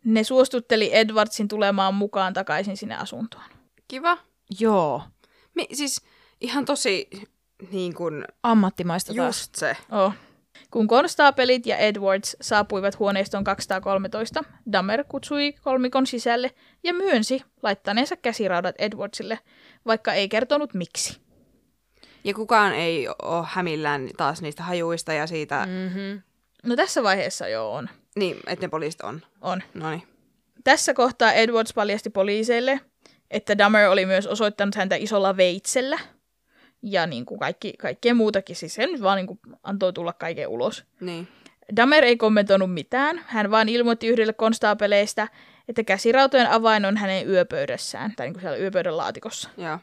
[0.09, 3.45] ne suostutteli Edwardsin tulemaan mukaan takaisin sinne asuntoon.
[3.89, 4.19] Kiva.
[4.61, 5.03] Joo.
[5.55, 6.03] Mi- siis
[6.41, 7.09] ihan tosi
[7.73, 9.27] niin kuin, Ammattimaista taas.
[9.27, 9.77] just se.
[9.93, 10.13] Oh.
[10.71, 16.55] Kun konstaapelit ja Edwards saapuivat huoneiston 213, Dahmer kutsui kolmikon sisälle
[16.85, 19.39] ja myönsi laittaneensa käsiraudat Edwardsille,
[19.87, 21.21] vaikka ei kertonut miksi.
[22.25, 25.73] Ja kukaan ei ole hämillään taas niistä hajuista ja siitä, mm.
[25.73, 26.23] Mm-hmm.
[26.65, 27.89] No tässä vaiheessa jo on.
[28.19, 29.23] Niin, että ne poliisit on.
[29.41, 29.63] on.
[29.75, 30.03] No niin.
[30.65, 32.81] Tässä kohtaa Edwards paljasti poliiseille,
[33.31, 35.99] että Dahmer oli myös osoittanut häntä isolla veitsellä.
[36.83, 40.49] Ja niin kuin kaikki, kaikkea muutakin, siis se nyt vaan niin kuin antoi tulla kaiken
[40.49, 40.85] ulos.
[41.01, 41.29] Niin.
[41.77, 45.29] Dahmer ei kommentoinut mitään, hän vaan ilmoitti yhdelle konstaapeleista,
[45.69, 49.51] että käsirautojen avain on hänen yöpöydässään, tai niin kuin siellä yöpöydän laatikossa.
[49.57, 49.79] Joo.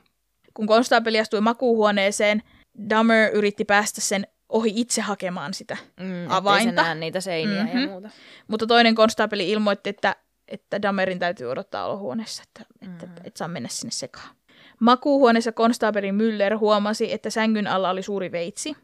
[0.54, 2.44] Kun konstaapeli astui makuuhuoneeseen,
[2.90, 5.78] Dahmer yritti päästä sen ohi itse hakemaan sitä.
[6.00, 6.82] Mm, Avainta.
[6.82, 7.80] Se näe niitä seiniä mm-hmm.
[7.80, 7.84] Mhm.
[7.86, 8.10] ja muuta.
[8.48, 10.16] Mutta toinen konstaapeli ilmoitti, että,
[10.48, 13.16] että Dahmerin täytyy odottaa olohuoneessa, että, että Mhm.
[13.24, 14.36] et saa mennä sinne sekaan.
[14.80, 18.76] Makuuhuoneessa konstaapeli Müller huomasi, että sängyn alla oli suuri veitsi.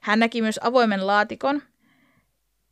[0.00, 1.62] Hän näki myös avoimen laatikon,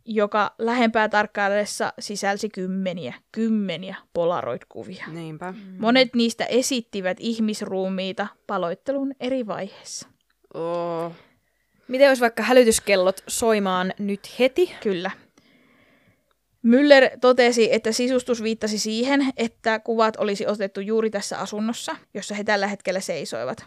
[0.04, 5.04] joka lähempää tarkkaillessa sisälsi kymmeniä, kymmeniä polaroid-kuvia.
[5.08, 5.52] Niinpä.
[5.52, 5.58] Mm.
[5.78, 10.08] Monet niistä esittivät ihmisruumiita paloittelun eri vaiheissa.
[10.54, 11.12] Oh.
[11.88, 14.74] Miten olisi vaikka hälytyskellot soimaan nyt heti?
[14.82, 15.10] Kyllä.
[16.66, 22.44] Müller totesi, että sisustus viittasi siihen, että kuvat olisi otettu juuri tässä asunnossa, jossa he
[22.44, 23.64] tällä hetkellä seisoivat.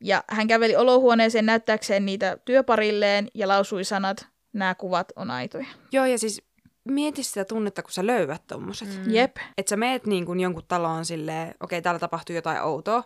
[0.00, 5.66] Ja hän käveli olohuoneeseen näyttääkseen niitä työparilleen ja lausui sanat, nämä kuvat on aitoja.
[5.92, 6.42] Joo, ja siis
[6.84, 8.88] mieti sitä tunnetta, kun sä löydät tommoset.
[8.88, 9.14] Mm.
[9.14, 13.04] Jep, Että sä meet niin kuin jonkun taloon silleen, okei, täällä tapahtuu jotain outoa,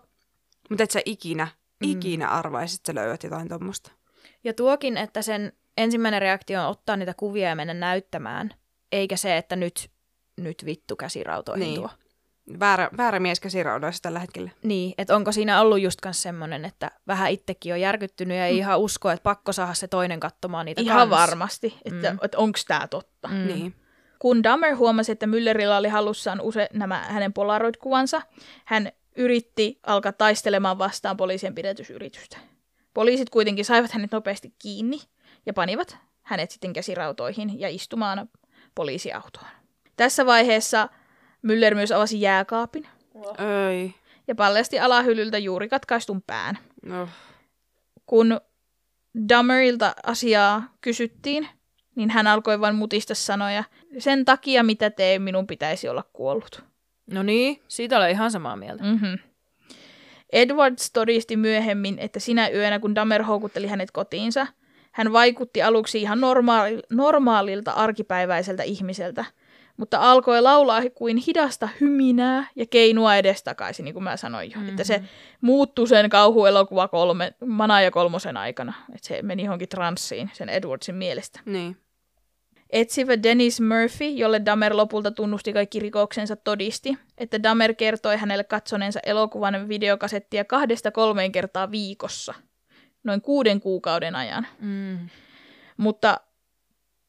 [0.70, 1.48] mutta et sä ikinä,
[1.80, 1.90] mm.
[1.90, 3.92] ikinä arvaisit, että sä löydät jotain tommosta.
[4.44, 8.50] Ja tuokin, että sen ensimmäinen reaktio on ottaa niitä kuvia ja mennä näyttämään,
[8.92, 9.90] eikä se, että nyt,
[10.36, 11.74] nyt vittu käsirautoihin Niin.
[11.80, 11.90] tuo.
[12.60, 14.50] Väärä, väärä mies käsiraudoissa tällä hetkellä.
[14.62, 18.56] Niin, että onko siinä ollut just kans semmoinen, että vähän itsekin on järkyttynyt ja ei
[18.56, 21.20] ihan usko, että pakko saada se toinen katsomaan niitä ihan kans.
[21.20, 22.16] varmasti, että, Mm.
[22.16, 22.24] mm.
[22.24, 23.28] että onko tämä totta.
[23.28, 23.34] Mm.
[23.34, 23.46] Mm.
[23.46, 23.74] Niin.
[24.18, 28.22] Kun Dahmer huomasi, että Müllerillä oli hallussaan use nämä hänen polaroid-kuvansa,
[28.64, 32.36] hän yritti alkaa taistelemaan vastaan poliisien pidätysyritystä.
[32.94, 35.00] Poliisit kuitenkin saivat hänet nopeasti kiinni
[35.46, 38.28] ja panivat hänet sitten käsirautoihin ja istumaan
[38.74, 39.46] poliisiautoon.
[39.96, 40.88] Tässä vaiheessa
[41.46, 42.88] Müller myös avasi jääkaapin
[43.68, 43.94] Ei.
[44.28, 46.58] ja paljasti alahyllyltä juuri katkaistun pään.
[46.82, 47.08] No.
[48.06, 48.40] Kun
[49.28, 51.48] Dahmerilta asiaa kysyttiin,
[51.94, 53.64] niin hän alkoi vain mutista sanoja,
[53.98, 56.64] sen takia mitä teen, minun pitäisi olla kuollut.
[57.10, 58.84] No niin, siitä olen ihan samaa mieltä.
[58.84, 59.18] Mm-hmm.
[60.32, 64.46] Edwards todisti myöhemmin, että sinä yönä, kun Dahmer houkutteli hänet kotiinsa,
[64.92, 69.24] hän vaikutti aluksi ihan normaali, normaalilta arkipäiväiseltä ihmiseltä,
[69.76, 74.56] mutta alkoi laulaa kuin hidasta hyminää ja keinua edestakaisin, niin kuin mä sanoin jo.
[74.56, 74.68] Mm-hmm.
[74.68, 75.02] Että se
[75.40, 78.72] muuttui sen kauhuelokuva kolme, Mana ja kolmosen aikana.
[78.94, 81.40] Että se meni johonkin transsiin sen Edwardsin mielestä.
[81.44, 81.76] Niin.
[82.72, 89.00] Etsivä Dennis Murphy, jolle Dahmer lopulta tunnusti kaikki rikoksensa, todisti, että Dahmer kertoi hänelle katsoneensa
[89.06, 92.34] elokuvan videokasettia kahdesta kolmeen kertaa viikossa,
[93.04, 94.46] noin kuuden kuukauden ajan.
[94.60, 95.08] Mm.
[95.76, 96.20] Mutta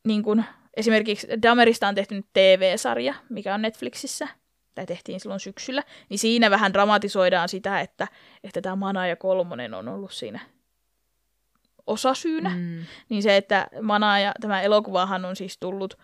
[0.07, 0.43] niin kun,
[0.77, 4.27] esimerkiksi Dahmerista on tehty nyt TV-sarja, mikä on Netflixissä,
[4.75, 8.07] tai tehtiin silloin syksyllä, niin siinä vähän dramatisoidaan sitä, että,
[8.43, 10.39] että tämä Mana ja kolmonen on ollut siinä
[11.87, 12.49] osasyynä.
[12.49, 12.85] Mm.
[13.09, 15.97] Niin se, että Mana ja tämä elokuvahan on siis tullut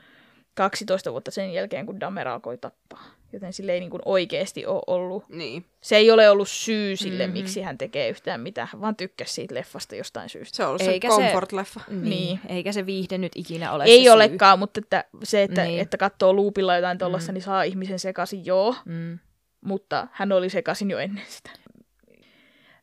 [0.54, 3.04] 12 vuotta sen jälkeen, kun Damer alkoi tappaa.
[3.34, 5.66] Joten sille ei niin kuin oikeasti ole ollut, Niin.
[5.82, 7.30] se ei ole ollut syy sille, Mhm.
[7.34, 7.34] mm-hmm.
[7.44, 10.56] miksi hän tekee yhtään mitään, vaan tykkäsi siitä leffasta jostain syystä.
[10.56, 11.82] Se on ollut Eikä se se- comfort-leffa.
[11.88, 12.04] Niin.
[12.10, 12.40] Niin.
[12.50, 15.80] Eikä se viihde nyt ikinä ole Ei se olekaan, mutta että se, että, Niin.
[15.82, 17.34] että katsoo luupilla jotain tuollaista, Mm.
[17.34, 18.82] niin saa ihmisen sekaisin, joo, Syy.
[18.86, 19.20] Mm.
[19.62, 21.50] mutta hän oli sekaisin jo ennen sitä.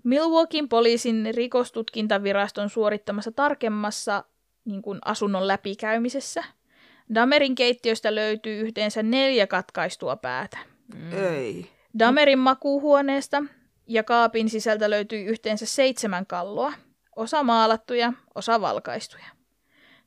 [0.06, 4.24] Milwaukeein poliisin rikostutkintaviraston suorittamassa tarkemmassa
[4.64, 6.44] niin kuin asunnon läpikäymisessä
[7.14, 10.58] Damerin keittiöstä löytyy yhteensä neljä katkaistua päätä.
[10.94, 11.12] Mm.
[11.12, 11.70] Ei.
[11.98, 13.44] Damerin makuuhuoneesta
[13.86, 16.72] ja kaapin sisältä löytyy yhteensä seitsemän kalloa,
[17.16, 19.26] osa maalattuja, osa valkaistuja.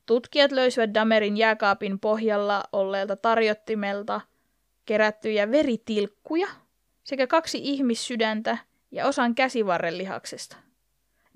[0.05, 4.21] Tutkijat löysivät Damerin jääkaapin pohjalla olleelta tarjottimelta
[4.85, 6.47] kerättyjä veritilkkuja
[7.03, 8.57] sekä kaksi ihmissydäntä
[8.91, 10.57] ja osan käsivarren lihaksesta.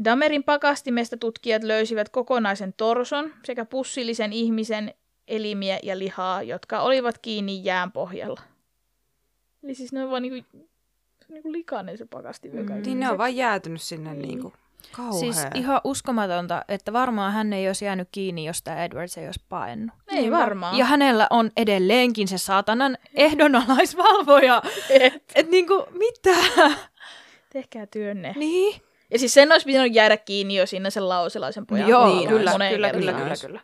[0.03, 4.93] Damerin pakastimesta tutkijat löysivät kokonaisen torson sekä pussillisen ihmisen
[5.27, 8.41] elimiä ja lihaa, jotka olivat kiinni jään pohjalla.
[9.63, 10.57] Eli siis ne on vaan niinku,
[11.29, 12.55] niinku likainen se pakastin.
[12.55, 12.81] Mm.
[12.85, 14.21] Niin ne on vaan jäätynyt sinne Niin.
[14.27, 14.53] niinku.
[14.91, 15.19] Kauhea.
[15.19, 19.45] Siis ihan uskomatonta, että varmaan hän ei olisi jäänyt kiinni, jos tämä Edwards ei olisi
[19.49, 19.95] paennut.
[20.07, 20.77] Ei varmaan.
[20.77, 24.61] Ja hänellä on edelleenkin se saatanan ehdonalaisvalvoja.
[24.89, 26.39] Et, Et niinku, mitä?
[27.53, 28.33] Tehkää työnne.
[28.37, 28.81] Niin.
[29.11, 31.89] Ja siis sen olisi pitänyt jäädä kiinni jo siinä sen lauselaisen pojan.
[31.89, 32.99] Joo, niin, kyllä, kyllä, kertaan.
[32.99, 33.59] kyllä, kyllä, kyllä.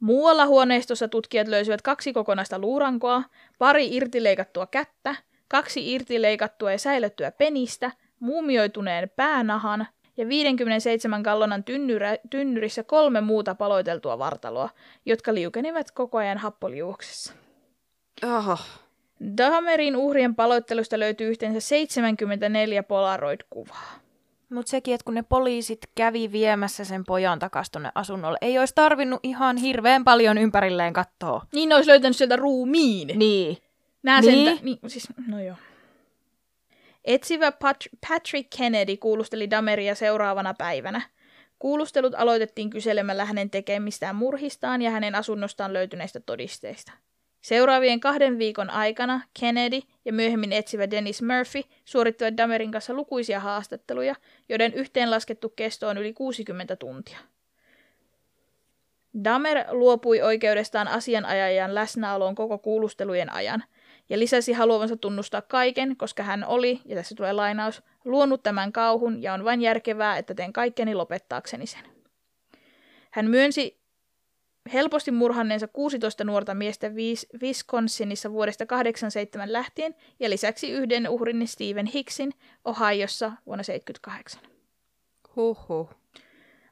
[0.00, 3.22] Muualla huoneistossa tutkijat löysivät kaksi kokonaista luurankoa,
[3.58, 5.14] pari irtileikattua kättä,
[5.48, 7.90] kaksi irtileikattua ja säilyttyä penistä,
[8.20, 9.86] muumioituneen päänahan
[10.16, 14.68] ja 57 gallonan tynnyrä, tynnyrissä kolme muuta paloiteltua vartaloa,
[15.06, 17.32] jotka liukenivat koko ajan happoliuoksessa.
[18.36, 18.58] Oho.
[19.36, 24.04] Dahmerin uhrien paloittelusta löytyy yhteensä 74 Polaroid-kuvaa.
[24.50, 28.74] Mutta sekin, että kun ne poliisit kävi viemässä sen pojan takas tonne asunnolle, ei olisi
[28.74, 31.46] tarvinnut ihan hirveän paljon ympärilleen katsoa.
[31.52, 33.18] Niin ne olisi löytänyt sieltä ruumiin.
[33.18, 33.58] Niin.
[34.02, 34.46] Nää Niin.
[34.46, 35.56] Sentä, niin, siis, no joo.
[37.04, 41.00] Etsivä Pat- Patrick Kennedy kuulusteli Dameria seuraavana päivänä.
[41.58, 46.92] Kuulustelut aloitettiin kyselemällä hänen tekemistään murhistaan ja hänen asunnostaan löytyneistä todisteista.
[47.44, 54.14] Seuraavien kahden viikon aikana Kennedy ja myöhemmin etsivä Dennis Murphy suorittivat Damerin kanssa lukuisia haastatteluja,
[54.48, 57.18] joiden yhteenlaskettu kesto on yli 60 tuntia.
[59.24, 63.64] Damer luopui oikeudestaan asianajajan läsnäoloon koko kuulustelujen ajan
[64.08, 69.22] ja lisäsi haluavansa tunnustaa kaiken, koska hän oli, ja tässä tulee lainaus, luonut tämän kauhun
[69.22, 71.82] ja on vain järkevää, että teen kaikkeni lopettaakseni sen.
[73.10, 73.83] Hän myönsi
[74.72, 76.90] helposti murhanneensa 16 nuorta miestä
[77.42, 82.32] Wisconsinissa vuodesta 87 lähtien ja lisäksi yhden uhrin Stephen Hicksin
[82.64, 84.40] Ohiossa vuonna 78.
[85.36, 85.90] Huhhuh.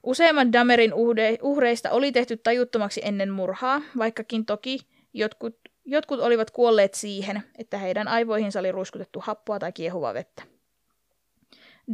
[0.02, 4.78] Useimmat Damerin uhde- uhreista oli tehty tajuttomaksi ennen murhaa, vaikkakin toki
[5.12, 10.42] jotkut, jotkut olivat kuolleet siihen, että heidän aivoihinsa oli ruiskutettu happoa tai kiehuvaa vettä.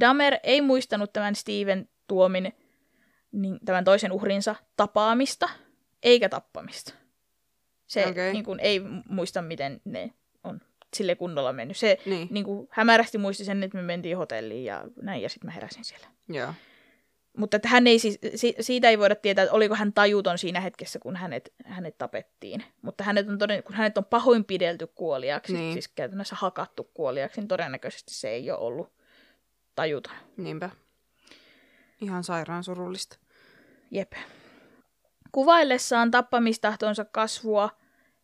[0.00, 2.52] Damer ei muistanut tämän Steven tuomin
[3.32, 5.48] niin, tämän toisen uhrinsa tapaamista
[6.02, 6.94] eikä tappamista.
[7.86, 8.32] Se Okei.
[8.32, 10.12] niin kuin, ei muista, miten ne
[10.44, 10.60] on
[10.94, 11.76] sille kunnolla mennyt.
[11.76, 12.28] Se Niin.
[12.30, 15.84] niin kuin, hämärästi muisti sen, että me mentiin hotelliin ja näin, ja sitten mä heräsin
[15.84, 16.06] siellä.
[16.28, 16.54] Joo.
[17.36, 20.60] Mutta että hän ei siis, si, siitä ei voida tietää, että oliko hän tajuton siinä
[20.60, 22.64] hetkessä, kun hänet, hänet tapettiin.
[22.82, 25.72] Mutta hänet on toden, kun hänet on pahoinpidelty kuoliaksi, niin.
[25.72, 28.92] siis käytännössä hakattu kuoliaksi, niin todennäköisesti se ei ole ollut
[29.74, 30.14] tajuton.
[30.36, 30.70] Niinpä.
[32.00, 33.18] Ihan sairaan surullista.
[33.90, 34.12] Jep.
[35.38, 37.70] Kuvaillessaan tappamistahtonsa kasvua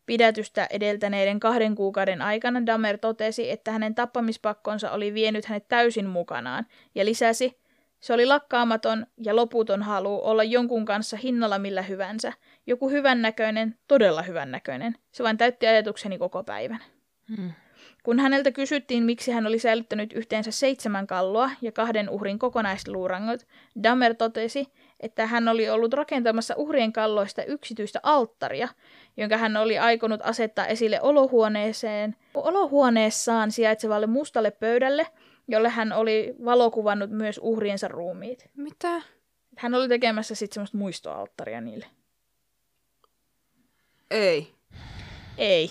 [0.07, 6.67] pidätystä edeltäneiden kahden kuukauden aikana Damer totesi, että hänen tappamispakkonsa oli vienyt hänet täysin mukanaan
[6.95, 7.61] ja lisäsi,
[8.01, 12.33] se oli lakkaamaton ja loputon halu olla jonkun kanssa hinnalla millä hyvänsä.
[12.67, 14.95] Joku hyvännäköinen, todella hyvännäköinen.
[15.13, 16.81] Se vain täytti ajatukseni koko päivän.
[17.37, 17.53] Hmm.
[18.03, 23.47] Kun häneltä kysyttiin, miksi hän oli säilyttänyt yhteensä seitsemän kalloa ja kahden uhrin kokonaisluurangot,
[23.83, 24.69] Damer totesi,
[25.05, 28.69] että hän oli ollut rakentamassa uhrien kalloista yksityistä alttaria,
[29.17, 35.07] jonka hän oli aikonut asettaa esille olohuoneeseen, olohuoneessaan sijaitsevalle mustalle pöydälle,
[35.49, 38.51] jolle hän oli valokuvannut myös uhriensa ruumiit.
[38.57, 39.03] Mitä?
[39.57, 41.87] Hän oli tekemässä sitten semmoista muistoalttaria niille.
[44.11, 44.55] Ei.
[45.39, 45.71] Ei.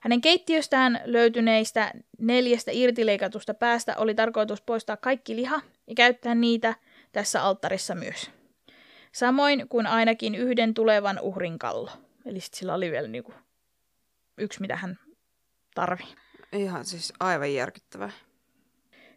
[0.00, 6.74] Hänen keittiöstään löytyneistä neljästä irtileikatusta päästä oli tarkoitus poistaa kaikki liha ja käyttää niitä
[7.14, 8.30] tässä alttarissa myös.
[9.12, 11.90] Samoin kuin ainakin yhden tulevan uhrin kallo.
[12.26, 13.34] Eli sit sillä oli vielä niinku
[14.38, 14.98] yksi, mitä hän
[15.74, 16.04] tarvi.
[16.52, 18.10] Ihan siis aivan järkyttävää.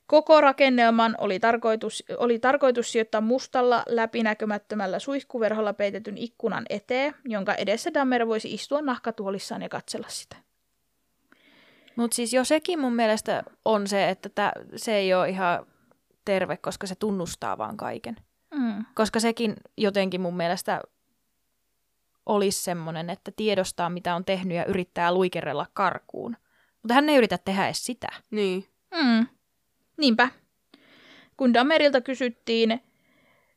[0.08, 7.94] Koko rakennelman oli tarkoitus, oli tarkoitus sijoittaa mustalla läpinäkymättömällä suihkuverholla peitetyn ikkunan eteen, jonka edessä
[7.94, 10.36] Dammer voisi istua nahkatuolissaan ja katsella sitä.
[11.96, 15.66] Mutta siis jo sekin mun mielestä on se, että tää, se ei ole ihan
[16.28, 18.16] terve, koska se tunnustaa vaan kaiken.
[18.56, 18.86] Mm.
[18.96, 20.82] Koska sekin jotenkin mun mielestä
[22.26, 26.38] olisi semmoinen, että tiedostaa mitä on tehnyt ja yrittää luikerella karkuun.
[26.82, 28.08] Mutta hän ei yritä tehdä edes sitä.
[28.32, 28.66] Niin.
[29.04, 29.28] Mm.
[29.98, 30.30] Niinpä.
[31.38, 32.82] Kun Damerilta kysyttiin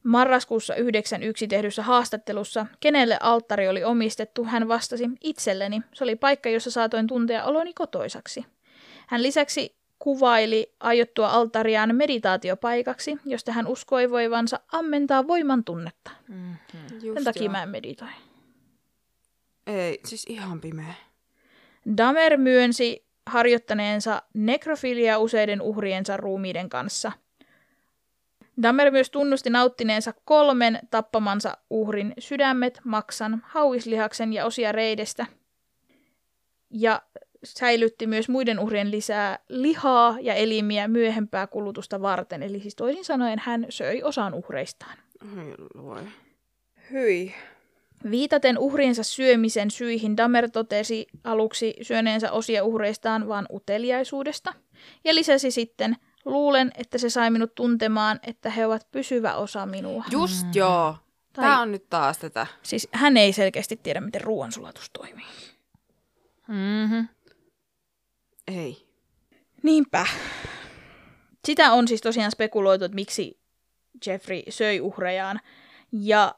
[0.04, 5.80] marraskuussa 91 tehdyssä haastattelussa, kenelle alttari oli omistettu, hän vastasi itselleni.
[5.94, 8.46] Se oli paikka, jossa saatoin tuntea oloni kotoisaksi.
[9.06, 16.10] Hän lisäksi kuvaili aiottua altariaan meditaatiopaikaksi, josta hän uskoi voivansa ammentaa voiman tunnetta.
[16.28, 16.56] Mm-hmm.
[17.02, 17.52] Just Sen takia joo.
[17.52, 18.08] mä en meditoi.
[19.66, 20.94] Ei, siis ihan pimeä.
[21.96, 27.12] Damer myönsi harjoittaneensa nekrofiliaa useiden uhriensa ruumiiden kanssa.
[28.62, 35.26] Damer myös tunnusti nauttineensa kolmen tappamansa uhrin sydämet, maksan, hauislihaksen ja osia reidestä.
[36.70, 37.02] Ja
[37.44, 42.42] säilytti myös muiden uhrien lisää lihaa ja elimiä myöhempää kulutusta varten.
[42.42, 44.98] Eli siis toisin sanoen hän söi osan uhreistaan.
[45.74, 46.06] Luoja.
[46.90, 47.34] Hyi.
[48.10, 54.54] Viitaten uhriensa syömisen syihin Damer totesi aluksi syöneensä osia uhreistaan vain uteliaisuudesta
[55.04, 60.04] ja lisäsi sitten, luulen, että se sai minut tuntemaan, että he ovat pysyvä osa minua.
[60.10, 60.96] Just joo.
[61.32, 62.46] Tai- Tää on nyt taas tätä.
[62.62, 65.26] Siis hän ei selkeästi tiedä, miten ruoansulatus toimii.
[66.48, 67.08] Mm-hmm.
[68.50, 68.86] Ei.
[69.62, 70.06] Niinpä.
[71.44, 73.40] Sitä on siis tosiaan spekuloitu, että miksi
[74.06, 75.40] Jeffrey söi uhrejaan.
[75.92, 76.34] Ja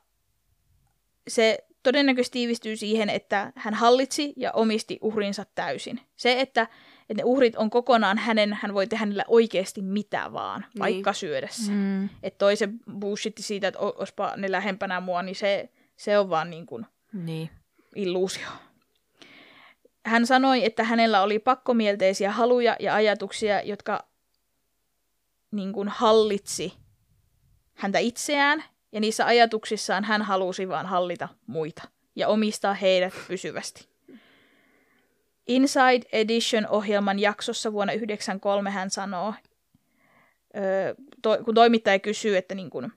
[1.28, 6.00] se todennäköisesti tiivistyy siihen, että hän hallitsi ja omisti uhrinsa täysin.
[6.16, 6.62] Se, että,
[7.00, 10.80] että ne uhrit on kokonaan hänen, hän voi tehdä niillä oikeasti mitä vaan, Niin.
[10.80, 11.72] vaikka syödessä.
[11.72, 12.04] Mm.
[12.22, 16.50] Että toisen bullshitti siitä, että o- olisipa ne lähempänä mua, niin se, se on vaan
[16.50, 17.50] niin kuin Niin.
[17.96, 18.46] illuusio.
[20.06, 24.06] Hän sanoi, että hänellä oli pakkomielteisiä haluja ja ajatuksia, jotka
[25.50, 26.72] niin kuin hallitsi
[27.74, 31.82] häntä itseään, ja niissä ajatuksissaan hän halusi vaan hallita muita
[32.16, 33.88] ja omistaa heidät pysyvästi.
[35.46, 39.34] Inside Edition-ohjelman jaksossa vuonna 1993 hän sanoo,
[41.44, 42.92] kun toimittaja kysyy, että, niin kuin,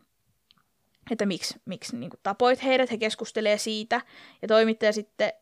[1.11, 4.01] että miksi, miksi niin kuin tapoit heidät, he keskustelee siitä,
[4.41, 5.33] ja toimittaja sitten,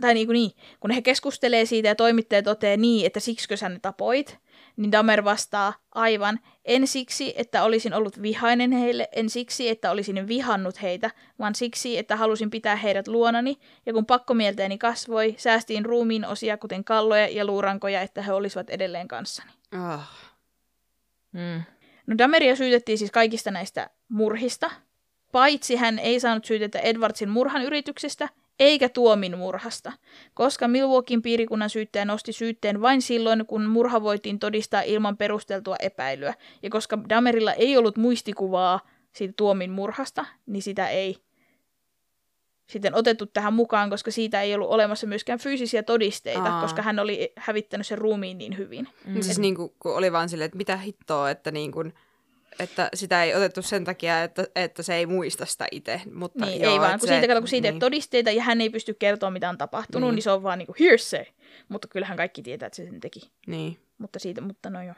[0.00, 3.68] tai niin kuin niin, kun he keskustelee siitä ja toimittaja toteaa niin, että siksikö sä
[3.68, 4.38] ne tapoit,
[4.76, 10.28] niin Damer vastaa aivan, en siksi, että olisin ollut vihainen heille, en siksi, että olisin
[10.28, 16.26] vihannut heitä, vaan siksi, että halusin pitää heidät luonani, ja kun pakkomielteeni kasvoi, säästiin ruumiin
[16.26, 19.50] osia, kuten kalloja ja luurankoja, että he olisivat edelleen kanssani.
[19.94, 20.02] Oh.
[21.32, 21.62] Mm.
[22.06, 24.70] No Dameria syytettiin siis kaikista näistä murhista,
[25.32, 28.28] paitsi hän ei saanut syytettä Edwardsin murhan yrityksestä,
[28.62, 29.92] eikä tuomin murhasta,
[30.34, 36.34] koska Milwaukeein piirikunnan syyttäjä nosti syytteen vain silloin, kun murha voitiin todistaa ilman perusteltua epäilyä,
[36.62, 38.80] ja koska Damerilla ei ollut muistikuvaa
[39.12, 41.16] siitä tuomin murhasta, niin sitä ei
[42.70, 46.60] sitten otettu tähän mukaan, koska siitä ei ollut olemassa myöskään fyysisiä todisteita, Aa.
[46.60, 48.88] koska hän oli hävittänyt sen ruumiin niin hyvin.
[49.06, 49.22] Mm.
[49.22, 51.94] Siis niin kuin, kun oli vaan silleen, että mitä hittoa, että, niin kuin,
[52.58, 56.00] että sitä ei otettu sen takia, että, että se ei muista sitä itse.
[56.14, 57.80] Mutta Niin, joo, ei vaan, kun se, siitä, kun siitä niin.
[57.80, 60.14] todisteita ja hän ei pysty kertoa, mitä on tapahtunut, Niin.
[60.14, 61.24] niin, se on vaan niin kuin hearsay.
[61.68, 63.20] Mutta kyllähän kaikki tietää, että se sen teki.
[63.46, 63.78] Niin.
[63.98, 64.94] Mutta siitä, mutta no joo.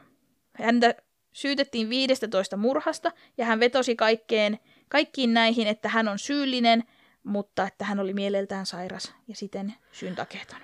[0.53, 0.95] Häntä
[1.33, 6.83] syytettiin 15 murhasta ja hän vetosi kaikkeen, kaikkiin näihin, että hän on syyllinen,
[7.23, 10.59] mutta että hän oli mieleltään sairas ja siten syyntakeeton.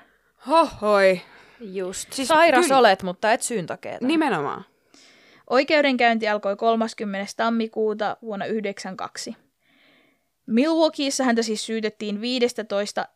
[0.47, 1.21] Hohoi.
[1.59, 2.13] Just.
[2.13, 2.77] Siis Sairas kyllä.
[2.79, 4.05] olet, mutta et syyntakeeta.
[4.05, 4.65] Nimenomaan.
[5.51, 7.33] Oikeudenkäynti alkoi 30.
[7.37, 9.35] tammikuuta vuonna 1992.
[10.47, 13.07] Milwaukeeissa häntä siis syytettiin 15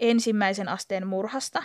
[0.00, 1.62] ensimmäisen asteen murhasta,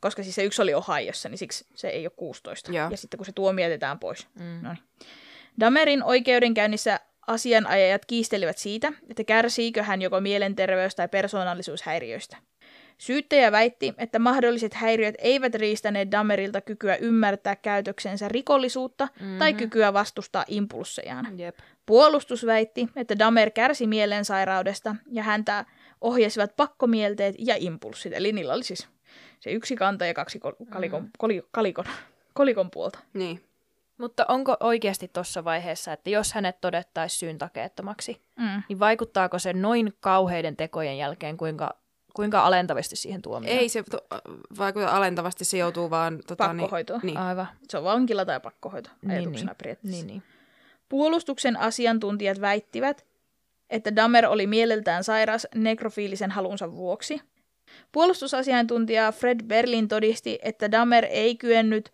[0.00, 2.72] koska siis se yksi oli Ohiossa, niin siksi se ei ole 16.
[2.72, 2.90] Joo.
[2.90, 4.26] Ja sitten kun se tuomioitetaan pois.
[4.34, 4.60] Mm.
[4.62, 4.84] Noniin.
[5.60, 12.36] Damerin oikeudenkäynnissä asianajajat kiistelivät siitä, että kärsiikö hän joko mielenterveys- tai persoonallisuushäiriöistä.
[12.98, 19.38] Syyttäjä väitti, että mahdolliset häiriöt eivät riistäneet Damerilta kykyä ymmärtää käytöksensä rikollisuutta mm-hmm.
[19.38, 21.38] tai kykyä vastustaa impulssejaan.
[21.38, 21.58] Jep.
[21.86, 25.64] Puolustus väitti, että Damer kärsi mielensairaudesta ja häntä
[26.00, 28.12] ohjasivat pakkomielteet ja impulssit.
[28.12, 28.88] Eli niillä oli siis
[29.40, 31.10] se yksi kanta ja kaksi kol- kalikon, mm.
[31.18, 31.84] koli, kalikon,
[32.34, 32.98] kolikon puolta.
[33.14, 33.42] Niin.
[33.98, 38.62] Mutta onko oikeasti tuossa vaiheessa, että jos hänet todettaisiin syyntakeettomaksi, Mm.
[38.68, 41.76] niin vaikuttaako se noin kauheiden tekojen jälkeen, kuinka
[42.16, 43.58] kuinka alentavasti siihen tuomioon?
[43.58, 43.98] Ei se to,
[44.58, 46.20] vaikuta alentavasti, se joutuu vaan...
[46.26, 47.00] Tota, Pakkohoitoon.
[47.02, 47.18] Niin, niin.
[47.18, 47.48] Aivan.
[47.68, 49.56] Se on vankila tai pakkohoito Niin, ajatuksena niin.
[49.56, 50.06] periaatteessa.
[50.06, 50.22] Niin, niin.
[50.88, 53.06] Puolustuksen asiantuntijat väittivät,
[53.70, 57.20] että Dahmer oli mieleltään sairas nekrofiilisen halunsa vuoksi.
[57.92, 61.92] Puolustusasiantuntija Fred Berlin todisti, että Dahmer ei kyennyt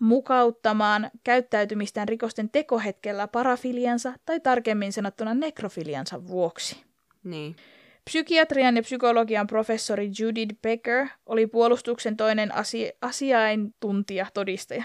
[0.00, 6.82] mukauttamaan käyttäytymistään rikosten tekohetkellä parafiliansa tai tarkemmin sanottuna nekrofiliansa vuoksi.
[7.24, 7.56] niin.
[8.04, 14.84] Psykiatrian ja psykologian professori Judith Becker oli puolustuksen toinen asi- asiaintuntija todistaja.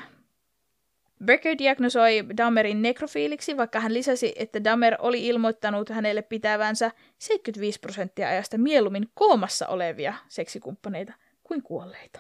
[1.26, 8.28] Becker diagnosoi Dahmerin nekrofiiliksi, vaikka hän lisäsi, että Dahmer oli ilmoittanut hänelle pitävänsä 75 prosenttia
[8.30, 11.14] ajasta mieluummin koomassa olevia seksikumppaneita
[11.44, 12.20] kuin kuolleita.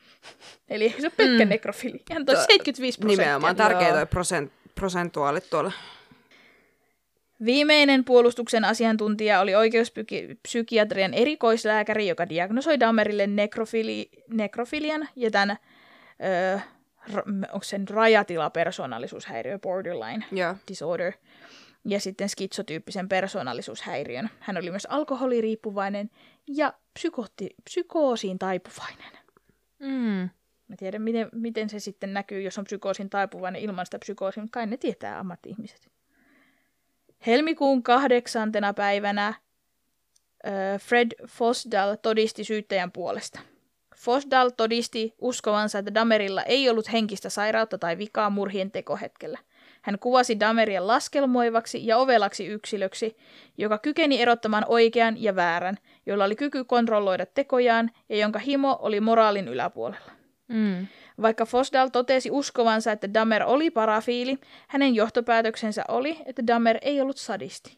[0.70, 1.48] Eli se on pelkkä mm.
[1.48, 2.02] nekrofili.
[2.12, 3.24] Hän toi To- 75 prosenttia.
[3.26, 5.72] Nimenomaan tärkeä toi prosent, prosentuaalit tuolla.
[7.44, 15.56] Viimeinen puolustuksen asiantuntija oli oikeuspsykiatrian erikoislääkäri, joka diagnosoi Dahmerille nekrofili, nekrofilian ja tämän,
[16.24, 16.58] öö,
[17.52, 20.54] onko sen rajatila-persoonallisuushäiriö, borderline Joo.
[20.68, 21.12] disorder,
[21.84, 24.30] ja sitten skitsotyyppisen persoonallisuushäiriön.
[24.40, 26.10] Hän oli myös alkoholiriippuvainen
[26.46, 29.12] ja psykooti, psykoosiin taipuvainen.
[29.78, 30.30] Mm.
[30.68, 34.54] Mä tiedän, miten, miten se sitten näkyy, jos on psykoosin taipuvainen ilman sitä psykoosia, mutta
[34.54, 35.90] kai ne tietää ammatti-ihmiset.
[37.26, 39.34] Helmikuun kahdeksantena päivänä
[40.78, 43.40] Fred Fosdal todisti syyttäjän puolesta.
[43.96, 49.38] Fosdal todisti uskovansa, että Damerilla ei ollut henkistä sairautta tai vikaa murhien tekohetkellä.
[49.82, 53.16] Hän kuvasi Dameria laskelmoivaksi ja ovelaksi yksilöksi,
[53.58, 59.00] joka kykeni erottamaan oikean ja väärän, jolla oli kyky kontrolloida tekojaan ja jonka himo oli
[59.00, 60.19] moraalin yläpuolella.
[60.50, 60.86] Mm.
[61.22, 64.38] Vaikka Fosdal totesi uskovansa, että Dahmer oli parafiili,
[64.68, 67.76] hänen johtopäätöksensä oli, että Dahmer ei ollut sadisti.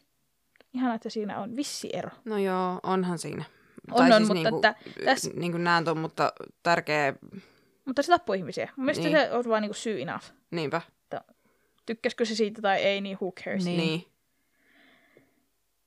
[0.73, 2.09] Ihan, että siinä on vissi ero.
[2.25, 3.43] No joo, onhan siinä.
[3.91, 7.13] On, on, mutta niinku, että tässä- Niin kuin näen ton, mutta tärkeä,
[7.85, 8.69] Mutta se tappoi ihmisiä.
[8.75, 9.17] Mun mielestä Niin.
[9.17, 10.25] se on vaan niinku syy enough.
[10.51, 10.81] niinpä,
[11.85, 13.65] Tykkäskö se siitä tai ei, niin who cares.
[13.65, 13.77] Niin.
[13.77, 13.89] niin.
[13.89, 14.07] niin.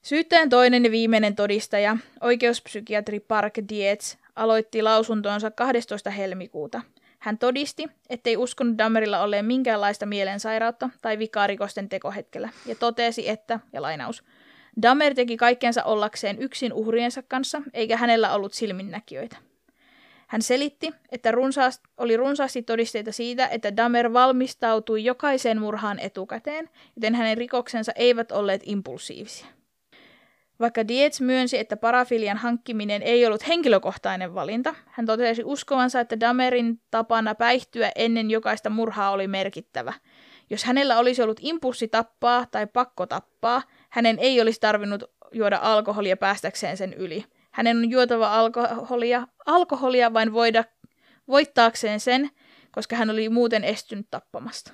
[0.03, 6.11] Syyttäjän toinen ja viimeinen todistaja, oikeuspsykiatri Park Dietz, aloitti lausuntonsa 12.
[6.11, 6.83] helmikuuta.
[7.19, 13.61] Hän todisti, ettei uskonut Dahmerilla olleen minkäänlaista mielensairautta tai vikaa rikosten tekohetkellä, ja totesi, että,
[13.73, 14.25] ja lainaus,
[14.83, 19.37] Dahmer teki kaikkensa ollakseen yksin uhriensa kanssa, eikä hänellä ollut silminnäkijöitä.
[20.27, 27.15] Hän selitti, että runsaast, oli runsaasti todisteita siitä, että Dahmer valmistautui jokaiseen murhaan etukäteen, joten
[27.15, 29.56] hänen rikoksensa eivät olleet impulsiivisia.
[30.61, 36.81] Vaikka Dietz myönsi, että parafilian hankkiminen ei ollut henkilökohtainen valinta, hän totesi uskovansa, että Damerin
[36.91, 39.93] tapana päihtyä ennen jokaista murhaa oli merkittävä.
[40.51, 46.17] Jos hänellä olisi ollut impulssi tappaa tai pakko tappaa, hänen ei olisi tarvinnut juoda alkoholia
[46.17, 47.25] päästäkseen sen yli.
[47.51, 50.65] Hänen on juotava alkoholia, alkoholia vain voida,
[51.29, 52.31] voittaakseen sen,
[52.71, 54.73] koska hän oli muuten estynyt tappamasta.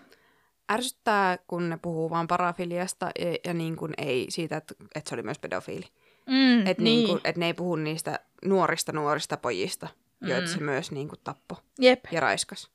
[0.73, 5.15] Ärsyttää, kun ne puhuu vaan parafiliasta ja, ja niin kuin ei siitä, että, että se
[5.15, 5.87] oli myös pedofiili.
[6.27, 6.97] Mm, Että niin.
[6.97, 9.89] niin kuin, et ne ei puhu niistä nuorista nuorista pojista,
[10.21, 12.05] joita se myös niin kuin tappo Jep.
[12.13, 12.71] ja raiskas.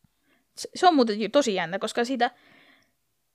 [0.55, 2.31] se se on muuten tosi jännä, koska siitä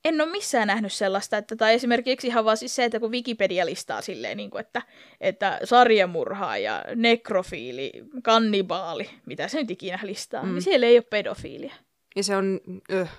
[0.05, 3.65] en ole missään nähnyt sellaista, että, tai esimerkiksi ihan vaan siis se, että kun Wikipedia
[3.65, 4.81] listaa silleen, niin kuin, että,
[5.21, 7.91] että sarjamurhaaja, nekrofiili,
[8.23, 10.51] kannibaali, mitä se nyt ikinä listaa, mm.
[10.51, 11.73] niin siellä ei ole pedofiilia.
[12.15, 12.61] Ja se on,
[12.91, 13.09] öh,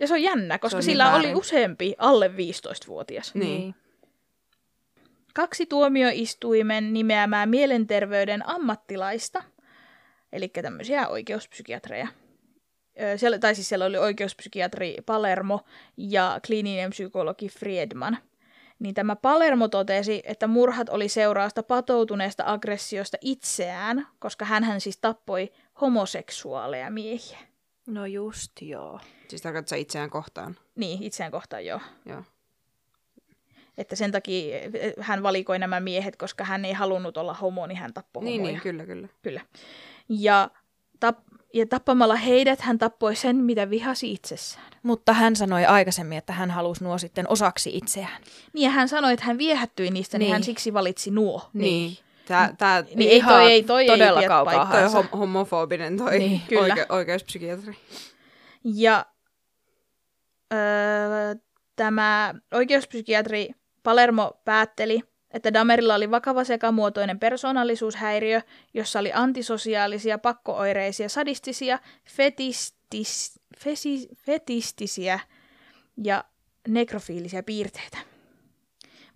[0.00, 1.36] Ja se on jännä, koska on niin sillä oli väärin.
[1.36, 3.34] useampi alle 15-vuotias.
[3.34, 3.74] niin.
[5.34, 9.42] Kaksi tuomioistuimen nimeämää mielenterveyden ammattilaista,
[10.32, 12.08] eli tämmöisiä oikeuspsykiatreja.
[13.16, 15.60] Siellä, tai siis siellä oli oikeuspsykiatri Palermo
[15.96, 18.18] ja kliininen psykologi Friedman.
[18.78, 25.52] Niin tämä Palermo totesi, että murhat oli seurausta patoutuneesta aggressiosta itseään, koska hän siis tappoi
[25.80, 27.38] homoseksuaaleja miehiä.
[27.90, 29.00] No just joo.
[29.28, 30.56] Siis tarkoittaa se itseään kohtaan.
[30.76, 31.80] Niin, itseään kohtaan joo.
[32.06, 32.22] Joo.
[33.78, 37.78] Että sen takia eh, hän valikoi nämä miehet, koska hän ei halunnut olla homo, niin
[37.78, 38.52] hän tappoi Niin, homoja.
[38.52, 39.08] niin, kyllä, kyllä.
[39.22, 39.40] Kyllä.
[40.08, 40.50] Ja,
[41.06, 44.70] tap- ja tappamalla heidät hän tappoi sen, mitä vihasi itsessään.
[44.82, 48.22] Mutta hän sanoi aikaisemmin, että hän halusi nuo sitten osaksi itseään.
[48.52, 50.32] Niin ja hän sanoi, että hän viehättyi niistä, niin, Niin.
[50.32, 51.50] hän siksi valitsi nuo.
[51.52, 51.96] Niin.
[52.30, 56.30] Tää, tää, Niin ei toi, ei, toi todella ei kaukaa toi hom- homofobinen toi Niin,
[56.30, 56.74] niin, kyllä.
[56.74, 57.76] oike- oikeuspsykiatri.
[58.64, 59.06] Ja
[60.52, 61.34] öö,
[61.76, 63.50] tämä oikeuspsykiatri
[63.82, 65.00] Palermo päätteli,
[65.30, 68.40] että Damerilla oli vakava sekamuotoinen persoonallisuushäiriö,
[68.74, 71.78] jossa oli antisosiaalisia, pakkooireisia, sadistisia,
[72.08, 75.20] fetistis, fesi, fetistisiä
[76.04, 76.24] ja
[76.68, 77.98] nekrofiilisia piirteitä.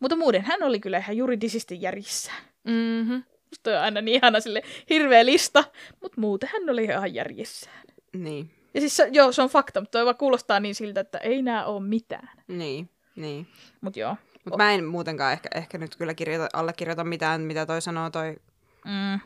[0.01, 2.54] Mutta muuten hän oli kyllä ihan juridisesti järjissään.
[2.65, 3.23] Mm-hmm.
[3.51, 5.65] Musta on aina niin ihana sille hirveä lista,
[6.03, 7.85] mutta muuten hän oli ihan järjessään.
[8.17, 11.19] Niin, Ja siis se- joo, se on fakta, mutta toi vaan kuulostaa niin siltä, että
[11.19, 12.31] ei nää ole mitään.
[12.49, 13.47] niin, niin.
[13.81, 14.17] Mutta joo.
[14.45, 18.37] Mutta mä en muutenkaan ehkä, ehkä nyt kyllä kirjoita, allekirjoita mitään, mitä toi sanoo toi
[18.85, 19.21] Mm.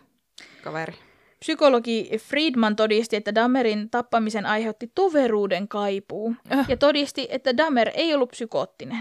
[0.62, 0.94] kaveri.
[1.40, 6.66] Psykologi Friedman todisti, että Dahmerin tappamisen aiheutti toveruuden kaipuu Äh.
[6.68, 8.98] ja todisti, että Dahmer ei ollut psykoottinen.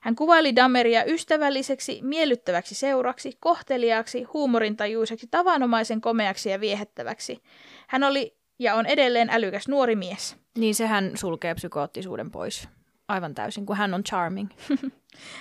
[0.00, 7.42] Hän kuvaili Dahmeria ystävälliseksi, miellyttäväksi seuraksi, kohteliaaksi, huumorintajuiseksi, tavanomaisen komeaksi ja viehättäväksi.
[7.88, 10.36] Hän oli ja on edelleen älykäs nuori mies.
[10.58, 12.68] Niin sehän sulkee psykoottisuuden pois.
[13.08, 14.50] Aivan täysin, kun hän on charming.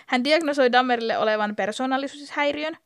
[0.08, 2.78] Hän diagnosoi Dahmerille olevan persoonallisuushäiriön,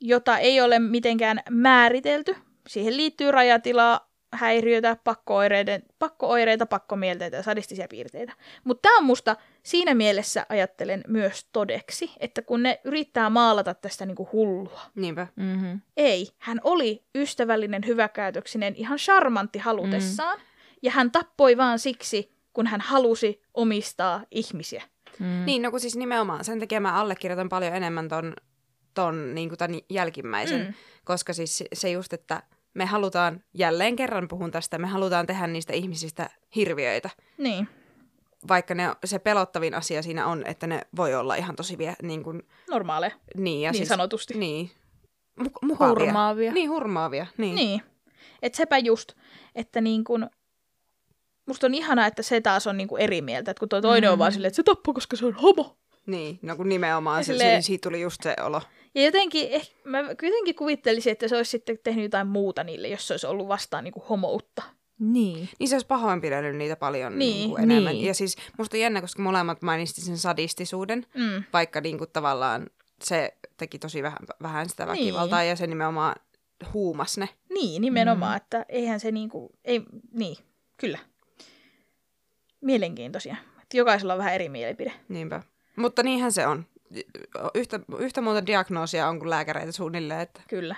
[0.00, 2.36] jota ei ole mitenkään määritelty.
[2.68, 8.32] Siihen liittyy rajatilaa, häiriötä, pakkooireita, pakkooireita pakkomielteitä ja sadistisia piirteitä.
[8.64, 14.06] Mutta tämä on musta siinä mielessä ajattelen myös todeksi, että kun ne yrittää maalata tästä
[14.06, 14.80] niinku hullua.
[14.94, 15.26] Niinpä.
[15.36, 15.80] Mm-hmm.
[15.96, 20.38] Ei, hän oli ystävällinen, hyväkäytöksinen, ihan charmantti halutessaan.
[20.38, 20.44] Mm.
[20.82, 24.82] Ja hän tappoi vaan siksi, kun hän halusi omistaa ihmisiä.
[25.18, 25.44] Mm.
[25.46, 28.34] Niin, no kun siis nimenomaan sen takia mä allekirjoitan paljon enemmän ton,
[28.94, 30.74] ton niin kuin tämän jälkimmäisen, Mm.
[31.04, 32.42] koska siis se just, että
[32.74, 37.10] me halutaan, jälleen kerran puhun tästä, me halutaan tehdä niistä ihmisistä hirviöitä.
[37.38, 37.68] Niin,
[38.48, 42.22] Vaikka ne, se pelottavin asia siinä on, että ne voi olla ihan tosi vie, niin
[42.22, 44.34] kuin, normaaleja, niin, ja niin siis, sanotusti.
[44.38, 44.70] Niin.
[45.40, 45.88] Mu- mukavia.
[45.88, 46.52] Hurmaavia.
[46.52, 47.26] Niin, hurmaavia.
[47.38, 47.54] Niin.
[47.54, 47.82] Niin.
[48.42, 49.12] Et sepä just,
[49.54, 50.30] että niin kun,
[51.46, 54.10] musta on ihanaa, että se taas on niin kuin eri mieltä, että kun toi toinen
[54.10, 54.12] mm.
[54.12, 55.78] on vaan silleen, että se tappoi, koska se on homo.
[56.06, 56.38] Niin.
[56.42, 58.62] No kun nimenomaan Ja se, se, siitä tuli just se olo.
[58.94, 63.08] Ja jotenkin, eh, mä jotenkin kuvittelisin, että se olisi sitten tehnyt jotain muuta niille, jos
[63.08, 64.62] se olisi ollut vastaan niin kuin homoutta.
[64.98, 65.48] Niin.
[65.58, 67.92] Niin se olisi pahoinpidellyt niitä paljon Niin, niin, kuin enemmän.
[67.92, 68.06] niin.
[68.06, 71.44] Ja siis musta on jännä, koska molemmat mainisti sen sadistisuuden, Mm.
[71.52, 72.66] vaikka niin kuin tavallaan
[73.02, 74.90] se teki tosi vähän, vähän sitä Niin.
[74.90, 76.14] väkivaltaa ja se nimenomaan
[76.74, 77.28] huumas ne.
[77.54, 78.36] Niin, nimenomaan, mm.
[78.36, 79.82] että eihän se niin kuin, ei,
[80.12, 80.36] niin,
[80.76, 80.98] kyllä.
[82.60, 83.36] Mielenkiintoisia.
[83.62, 84.92] Että jokaisella on vähän eri mielipide.
[85.08, 85.42] Niinpä.
[85.80, 86.66] Mutta niinhän se on.
[87.54, 90.20] Yhtä, yhtä monta diagnoosia on kuin lääkäreitä suunnilleen.
[90.20, 90.40] Että...
[90.48, 90.76] Kyllä.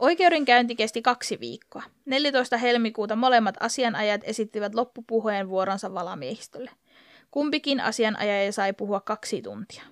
[0.00, 1.82] Oikeudenkäynti kesti kaksi viikkoa.
[2.04, 2.56] 14.
[2.56, 6.70] helmikuuta molemmat asianajat esittivät loppupuheenvuoronsa valamiehistölle.
[7.30, 9.82] Kumpikin asianajaja sai puhua kaksi tuntia.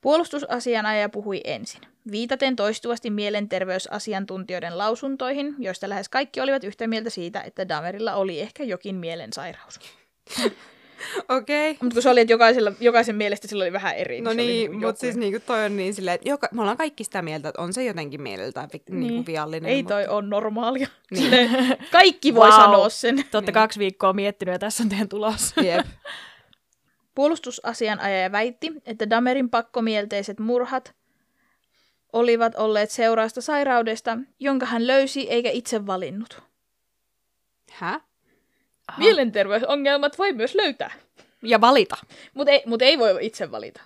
[0.00, 1.80] Puolustusasianajaja puhui ensin,
[2.10, 8.64] viitaten toistuvasti mielenterveysasiantuntijoiden lausuntoihin, joista lähes kaikki olivat yhtä mieltä siitä, että Damerilla oli ehkä
[8.64, 9.80] jokin mielensairaus.
[11.28, 11.70] Okei.
[11.70, 11.78] Okay.
[11.82, 14.20] Mutta kun se oli, että jokaisella, jokaisen mielestä sillä oli vähän eri.
[14.20, 17.04] No niin, niinku mutta siis niinku toi on niin silleen, että joka, me ollaan kaikki
[17.04, 19.00] sitä mieltä, että on se jotenkin mieleltään vi, niin.
[19.00, 19.70] niinku viallinen.
[19.70, 19.94] Ei mutta...
[19.94, 20.88] toi on normaalia.
[21.10, 21.22] Niin.
[21.24, 22.60] Silleen, kaikki voi Vau.
[22.60, 23.24] sanoa sen.
[23.30, 25.54] Te olette kaksi viikkoa miettinyt ja tässä on teidän tulos.
[25.62, 25.86] Jep.
[27.14, 30.94] Puolustusasianajaja väitti, että Damerin pakkomielteiset murhat
[32.12, 36.42] olivat olleet seurausta sairaudesta, jonka hän löysi eikä itse valinnut.
[37.70, 38.00] Hä?
[38.88, 38.98] Aha.
[38.98, 40.90] Mielenterveysongelmat voi myös löytää,
[41.42, 41.96] Ja valita.
[42.34, 43.80] mutta ei, mut ei voi itse valita.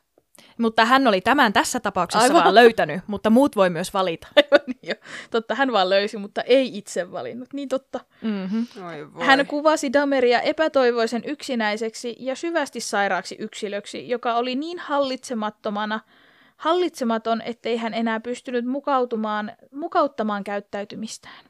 [0.59, 2.43] Mutta hän oli tämän tässä tapauksessa Aivan.
[2.43, 4.29] Vaan löytänyt, mutta muut voi myös valita.
[4.37, 4.95] Aivan niin jo.
[5.31, 7.53] Totta, hän vaan löysi, mutta ei itse valinnut.
[7.53, 8.01] Niin totta.
[8.23, 8.67] Mm-hmm.
[8.87, 9.27] Oi voi.
[9.27, 16.01] Hän kuvasi Dameria epätoivoisen yksinäiseksi ja syvästi sairaaksi yksilöksi, joka oli niin hallitsemattomana,
[16.57, 21.45] hallitsematon, ettei hän enää pystynyt mukautumaan, mukauttamaan käyttäytymistään.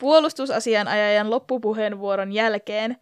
[0.00, 2.96] Puolustusasianajajan loppupuheenvuoron jälkeen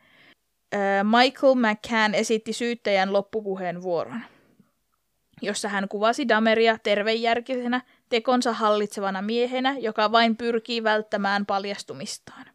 [1.03, 4.21] Michael McCann esitti syyttäjän loppupuheenvuoron,
[5.43, 12.47] jossa hän kuvasi Dameria tervejärkisenä, tekonsa hallitsevana miehenä, joka vain pyrkii välttämään paljastumistaan.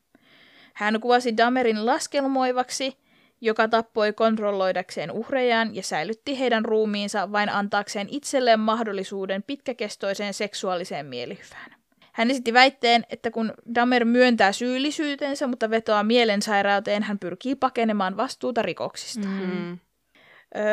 [0.73, 2.97] Hän kuvasi Damerin laskelmoivaksi,
[3.41, 11.82] joka tappoi kontrolloidakseen uhrejaan ja säilytti heidän ruumiinsa vain antaakseen itselleen mahdollisuuden pitkäkestoiseen seksuaaliseen mielihyvään.
[12.13, 18.61] Hän esitti väitteen, että kun Damer myöntää syyllisyytensä, mutta vetoaa mielensairauteen, hän pyrkii pakenemaan vastuuta
[18.61, 19.27] rikoksista.
[19.27, 19.71] Mm.
[19.71, 19.77] Ö,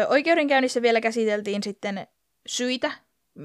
[0.08, 2.06] oikeudenkäynnissä vielä käsiteltiin sitten
[2.46, 2.92] syitä,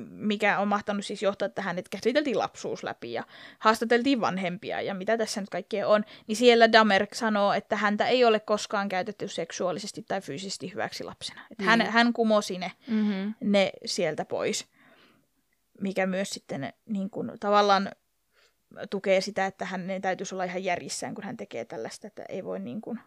[0.09, 3.23] mikä on mahtanut siis johtaa tähän, että käsiteltiin lapsuus läpi ja
[3.59, 8.25] haastateltiin vanhempia ja mitä tässä nyt kaikkea on, niin siellä Damer sanoo, että häntä ei
[8.25, 11.41] ole koskaan käytetty seksuaalisesti tai fyysisesti hyväksi lapsena.
[11.51, 11.91] Että hän, Niin.
[11.91, 13.33] hän kumosi ne, Mm-hmm.
[13.41, 14.65] ne sieltä pois,
[15.81, 17.91] mikä myös sitten niin kuin, tavallaan
[18.89, 22.59] tukee sitä, että hän täytyisi olla ihan järjissään, kun hän tekee tällaista, että ei voi
[22.59, 22.99] niin kuin,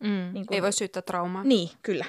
[0.00, 0.30] Mm.
[0.32, 1.44] niin kuin Ei voi syyttää traumaa.
[1.44, 2.04] niin, kyllä.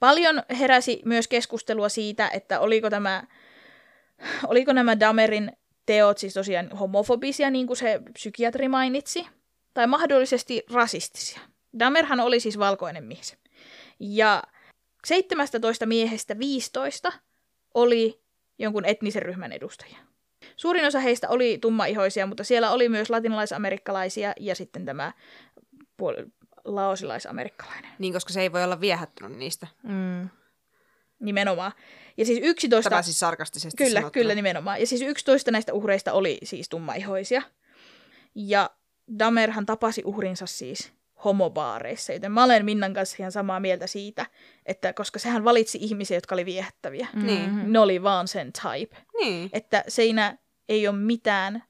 [0.00, 3.24] Paljon heräsi myös keskustelua siitä, että oliko, tämä,
[4.46, 5.52] oliko nämä Damerin
[5.86, 9.26] teot siis tosiaan homofobisia, niin kuin se psykiatri mainitsi,
[9.74, 11.40] tai mahdollisesti rasistisia.
[11.78, 13.36] Damerhan oli siis valkoinen mies.
[14.00, 14.42] Ja
[15.04, 17.12] 17 miehestä 15
[17.74, 18.20] oli
[18.58, 19.98] jonkun etnisen ryhmän edustajia.
[20.56, 25.12] Suurin osa heistä oli tummaihoisia, mutta siellä oli myös latinalaisamerikkalaisia ja sitten tämä
[26.02, 26.30] puol-
[26.64, 27.90] laosilaisamerikkalainen.
[27.98, 29.66] Niin, koska se ei voi olla viehättynyt niistä.
[29.82, 30.28] Mm.
[31.20, 31.72] Nimenomaan.
[32.16, 32.90] Ja siis 11...
[32.90, 34.10] Tämä siis sarkastisesti Kyllä, sanottuna.
[34.10, 34.80] kyllä nimenomaan.
[34.80, 37.42] Ja siis 11 näistä uhreista oli siis tummaihoisia.
[38.34, 38.70] Ja
[39.18, 40.92] Damerhan tapasi uhrinsa siis
[41.24, 44.26] homobaareissa, joten mä olen Minnan kanssa ihan samaa mieltä siitä,
[44.66, 47.06] että koska sehän valitsi ihmisiä, jotka oli viehättäviä.
[47.12, 47.26] Mm.
[47.26, 47.72] Niin.
[47.72, 48.96] Ne oli vaan sen type.
[49.20, 49.50] Niin.
[49.52, 50.38] Että siinä
[50.68, 51.62] ei ole mitään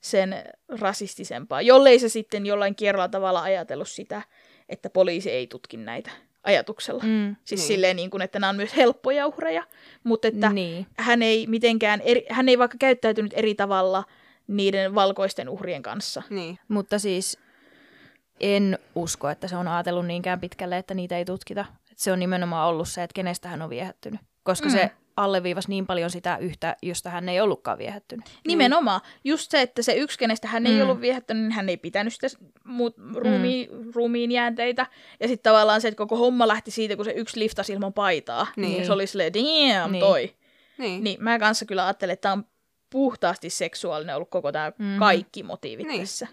[0.00, 0.34] sen
[0.80, 4.22] rasistisempaa, jollei se sitten jollain kierrolla tavalla ajatellut sitä,
[4.68, 6.10] että poliisi ei tutki näitä
[6.42, 7.02] ajatuksella.
[7.06, 7.36] Mm.
[7.44, 7.68] Siis Niin.
[7.68, 9.62] silleen, niin kuin, että nämä on myös helppoja uhreja,
[10.04, 10.86] mutta että Niin.
[10.96, 14.04] hän ei mitenkään, eri, hän ei vaikka käyttäytynyt eri tavalla
[14.46, 16.22] niiden valkoisten uhrien kanssa.
[16.30, 16.58] Niin.
[16.68, 17.38] Mutta siis
[18.40, 21.64] en usko, että se on ajatellut niinkään pitkälle, että niitä ei tutkita.
[21.96, 24.20] Se on nimenomaan ollut se, että kenestä hän on viehättynyt.
[24.42, 24.74] Koska Mm.
[24.74, 24.78] mm.
[24.78, 28.24] se alleviivasi niin paljon sitä yhtä, josta hän ei ollutkaan viehättynyt.
[28.46, 29.00] Nimenomaan.
[29.24, 30.82] Just se, että se yksi, kenestä hän ei Mm.
[30.82, 32.26] ollut viehättänyt, niin hän ei pitänyt sitä
[32.64, 34.86] muut, ruumiin, ruumiin jäänteitä.
[35.20, 38.46] Ja sitten tavallaan se, että koko homma lähti siitä, kun se yksi liftasi ilman paitaa.
[38.56, 38.78] Niin.
[38.78, 40.00] Ja se oli silleen, damn, Niin.
[40.04, 40.34] toi.
[40.78, 41.04] Niin.
[41.04, 42.44] Niin mä kanssa kyllä ajattelen, että tämä on
[42.90, 44.98] puhtaasti seksuaalinen ollut koko tämä Mhm.
[44.98, 46.00] kaikki motiivit Niin.
[46.00, 46.28] tässä.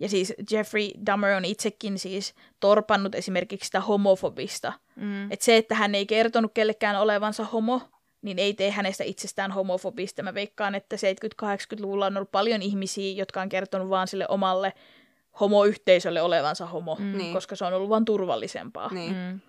[0.00, 4.72] Ja siis Jeffrey Dahmer on itsekin siis torpannut esimerkiksi sitä homofobista.
[4.96, 5.32] Mm.
[5.32, 7.80] Että se, että hän ei kertonut kellekään olevansa homo,
[8.22, 10.22] niin ei tee hänestä itsestään homofobista.
[10.22, 14.72] Mä veikkaan, että 70-80-luvulla on ollut paljon ihmisiä, jotka on kertonut vaan sille omalle
[15.40, 17.18] homoyhteisölle olevansa homo, Mm.
[17.18, 17.32] Niin.
[17.32, 18.88] koska se on ollut vaan turvallisempaa.
[18.94, 19.12] Niin.
[19.14, 19.40] Mm.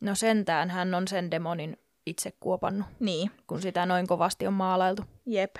[0.00, 1.76] No sentään hän on sen demonin
[2.06, 3.30] itse kuopannut, niin.
[3.46, 5.02] kun sitä noin kovasti on maalailtu.
[5.26, 5.56] Jep.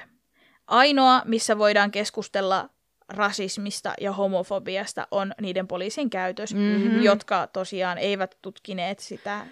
[0.66, 2.70] Ainoa, missä voidaan keskustella
[3.10, 7.02] rasismista ja homofobiasta, on niiden poliisin käytös, Mhm.
[7.02, 9.46] jotka tosiaan eivät tutkineet sitä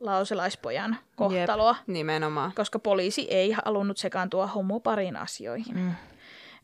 [0.00, 2.52] lauselaispojan kohtaloa, Nimenomaan.
[2.56, 5.76] koska poliisi ei halunnut sekaantua homoparin asioihin.
[5.76, 5.92] Mm.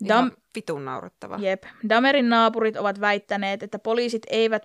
[0.09, 1.37] Dam, vitun naurettava.
[1.41, 1.63] jep.
[1.89, 4.63] Damerin naapurit ovat väittäneet, että poliisit eivät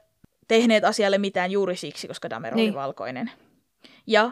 [0.48, 2.74] tehneet asialle mitään juuri siksi, koska Damer oli Niin.
[2.74, 3.32] valkoinen.
[4.08, 4.32] Ja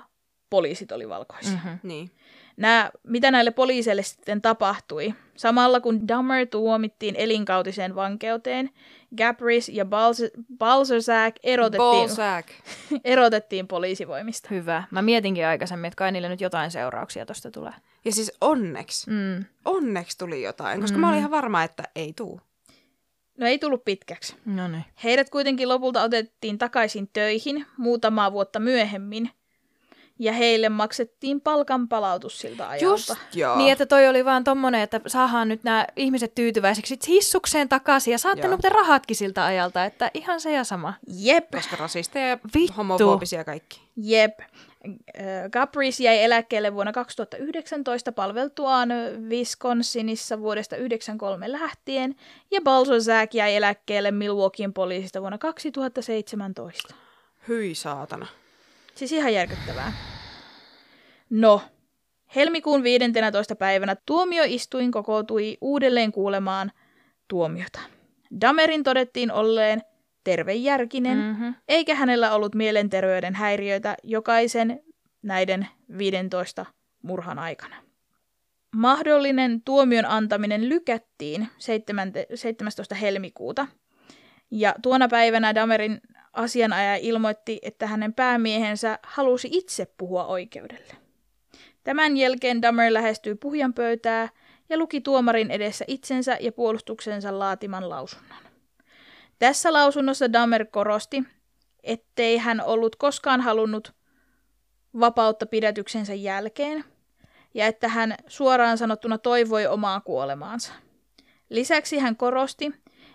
[0.50, 1.52] poliisit oli valkoisia.
[1.52, 1.80] Mm-hmm.
[1.84, 2.12] Niin.
[2.58, 5.14] Nämä, mitä näille poliiseille sitten tapahtui?
[5.36, 8.70] Samalla kun Dahmer tuomittiin elinkautiseen vankeuteen,
[9.18, 9.86] Gabris ja
[10.58, 12.10] Balzersack erotettiin,
[13.04, 14.48] erotettiin poliisivoimista.
[14.52, 14.84] Hyvä.
[14.92, 17.74] Mä mietinkin aikaisemmin, että kai niille nyt jotain seurauksia tosta tulee.
[18.06, 19.10] Ja siis onneksi.
[19.10, 19.46] Mm.
[19.66, 21.02] Onneksi tuli jotain, koska Mm.
[21.02, 22.42] mä olin ihan varma, että ei tuu.
[23.38, 24.36] No ei tullut pitkäksi.
[24.46, 24.86] No niin.
[25.04, 29.30] Heidät kuitenkin lopulta otettiin takaisin töihin muutamaa vuotta myöhemmin,
[30.20, 32.86] ja heille maksettiin palkan palautus siltä ajalta.
[32.86, 33.58] Just joo.
[33.58, 38.18] Niin, että toi oli vaan tommonen, että saadaan nyt nämä ihmiset tyytyväiseksi hissukseen takaisin ja
[38.18, 40.94] saatte muuten rahatkin siltä ajalta, että ihan se ja sama.
[41.08, 42.74] Jep, Koska rasisteja ja Vittu.
[42.78, 43.82] homofobisia kaikki.
[43.98, 44.40] jep.
[44.40, 48.90] Äh, Gabris jäi eläkkeelle vuonna 2019 palveltuaan
[49.30, 52.16] Wisconsinissa vuodesta 1993 lähtien,
[52.52, 56.96] ja Balzersack jäi eläkkeelle Milwaukeein poliisista vuonna 2017.
[57.48, 58.28] Hyi saatana.
[58.96, 59.94] Siis ihan järkyttävää.
[61.30, 61.62] No,
[62.36, 63.56] helmikuun 15.
[63.56, 66.72] päivänä tuomioistuin kokoutui uudelleen kuulemaan
[67.28, 67.80] tuomiota.
[68.42, 69.82] Damerin todettiin olleen
[70.24, 71.24] tervejärkinen, mm.
[71.24, 71.56] Mm-hmm.
[71.68, 74.80] eikä hänellä ollut mielenterveyden häiriöitä jokaisen
[75.22, 75.68] näiden
[75.98, 76.66] 15
[77.02, 77.76] murhan aikana.
[78.76, 82.12] Mahdollinen tuomion antaminen lykättiin 7.
[82.36, 82.96] 17.
[82.96, 83.68] helmikuuta,
[84.52, 86.02] ja tuona päivänä Damerin
[86.34, 90.94] asianajaja ilmoitti, että hänen päämiehensä halusi itse puhua oikeudelle.
[91.84, 94.30] Tämän jälkeen Damer lähestyi puhujan pöytää
[94.70, 98.44] ja luki tuomarin edessä itsensä ja puolustuksensa laatiman lausunnon.
[99.40, 101.24] Tässä lausunnossa Damer korosti,
[101.84, 103.94] ettei hän ollut koskaan halunnut
[105.00, 106.84] vapautta pidätyksensä jälkeen
[107.54, 110.74] ja että hän suoraan sanottuna toivoi omaa kuolemaansa.
[111.50, 112.72] Lisäksi hän korosti,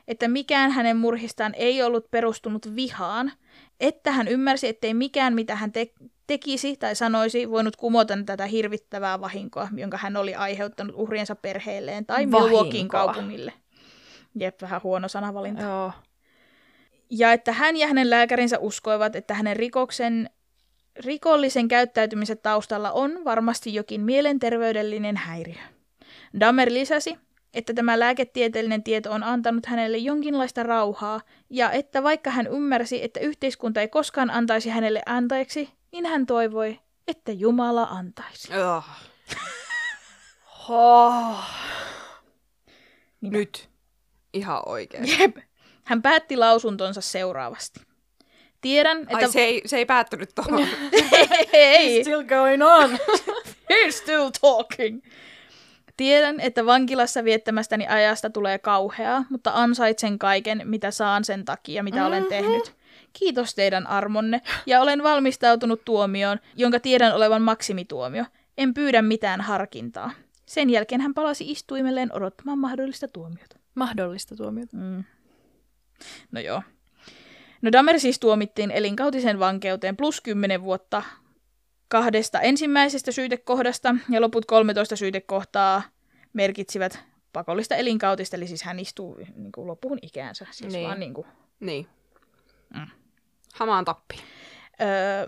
[0.08, 3.32] että mikään hänen murhistaan ei ollut perustunut vihaan,
[3.80, 5.92] että hän ymmärsi, ettei mikään, mitä hän te-
[6.26, 12.26] tekisi tai sanoisi, voinut kumota tätä hirvittävää vahinkoa, jonka hän oli aiheuttanut uhriensa perheelleen tai
[12.26, 13.52] Milwaukeein kaupungille.
[14.34, 15.62] Jep, vähän huono sanavalinta.
[15.62, 15.92] Joo.
[17.10, 20.30] Ja että hän ja hänen lääkärinsä uskoivat, että hänen rikoksen,
[21.04, 25.62] rikollisen käyttäytymisen taustalla on varmasti jokin mielenterveydellinen häiriö.
[26.40, 27.18] Damer lisäsi,
[27.54, 31.20] että tämä lääketieteellinen tieto on antanut hänelle jonkinlaista rauhaa,
[31.50, 36.80] ja että vaikka hän ymmärsi, että yhteiskunta ei koskaan antaisi hänelle anteeksi, niin hän toivoi,
[37.08, 38.48] että Jumala antaisi.
[38.54, 38.84] Oh.
[40.68, 41.44] Oh.
[43.20, 43.68] Nyt.
[44.32, 45.18] Ihan oikein.
[45.18, 45.36] Jep.
[45.84, 47.80] Hän päätti lausuntonsa seuraavasti.
[48.60, 49.16] Tiedän, että...
[49.16, 50.68] Ai se ei, se ei päättynyt tuohon.
[51.52, 52.04] ei.
[52.04, 52.90] Still going on.
[53.72, 55.02] He's still talking.
[55.98, 62.06] Tiedän, että vankilassa viettämästäni ajasta tulee kauheaa, mutta ansaitsen kaiken, mitä saan sen takia, mitä
[62.06, 62.74] olen tehnyt.
[63.12, 68.24] Kiitos teidän armonne, ja olen valmistautunut tuomioon, jonka tiedän olevan maksimituomio.
[68.58, 70.10] En pyydä mitään harkintaa.
[70.46, 73.56] Sen jälkeen hän palasi istuimelleen odottamaan mahdollista tuomiota.
[73.74, 74.76] Mahdollista tuomiota.
[74.76, 75.04] Mm.
[76.32, 76.62] No joo.
[77.62, 81.02] No Damer siis tuomittiin elinkautiseen vankeuteen plus 10 vuotta
[81.88, 85.82] kahdesta ensimmäisestä syytekohdasta ja loput 13 syytekohtaa
[86.32, 86.98] merkitsivät
[87.32, 90.46] pakollista elinkautista, eli siis hän istuu niin kuin loppuun ikäänsä.
[90.50, 90.86] Siis Niin.
[90.86, 91.26] vaan niin kuin,
[91.60, 91.86] Niin.
[92.74, 92.86] Mm.
[93.54, 94.14] Hamaan tappi.
[94.80, 95.26] öö,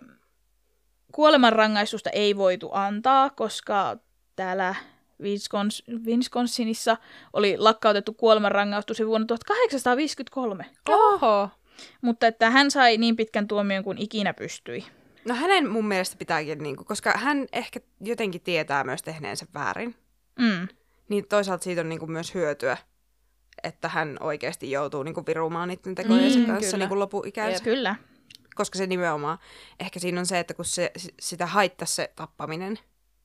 [1.13, 3.97] kuolemanrangaistusta ei voitu antaa, koska
[4.37, 4.75] täällä
[5.23, 6.97] Wiscons- Wisconsinissa
[7.33, 10.67] oli lakkautettu kuolemanrangaistus jo vuonna 1853.
[10.89, 11.49] Oho.
[12.03, 14.85] Mutta että hän sai niin pitkän tuomion kuin ikinä pystyi.
[15.25, 19.95] No hänen mun mielestä pitääkin, niinku, koska hän ehkä jotenkin tietää myös tehneensä väärin.
[20.39, 20.69] Mm.
[21.09, 22.77] Niin toisaalta siitä on niinku myös hyötyä,
[23.63, 26.85] että hän oikeasti joutuu niinku virumaan niiden tekojensa Niin, kanssa kyllä.
[26.85, 27.65] niinku lopuikänsä.
[27.65, 27.97] Kyllä.
[28.55, 29.39] Koska se nimenomaan,
[29.81, 32.79] ehkä siinä on se, että kun se, sitä haittasi se tappaminen,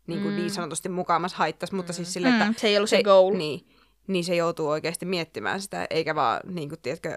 [0.08, 0.38] niin, kuin Mm.
[0.40, 3.34] niin sanotusti mukamas haittasi, mutta siis sille, että Mm, se ei ollut se goal.
[3.34, 3.68] Niin,
[4.08, 7.16] niin se joutuu oikeasti miettimään sitä, eikä vaan, niin kuin, tiedätkö,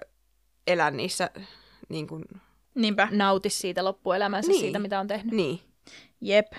[0.66, 1.30] elää niissä,
[1.88, 2.24] niin kuin,
[2.78, 3.09] Niinpä.
[3.10, 4.60] Nauti siitä loppuelämänsä Niin.
[4.60, 5.34] siitä, mitä on tehnyt.
[5.34, 5.60] niin.
[6.20, 6.52] Jep.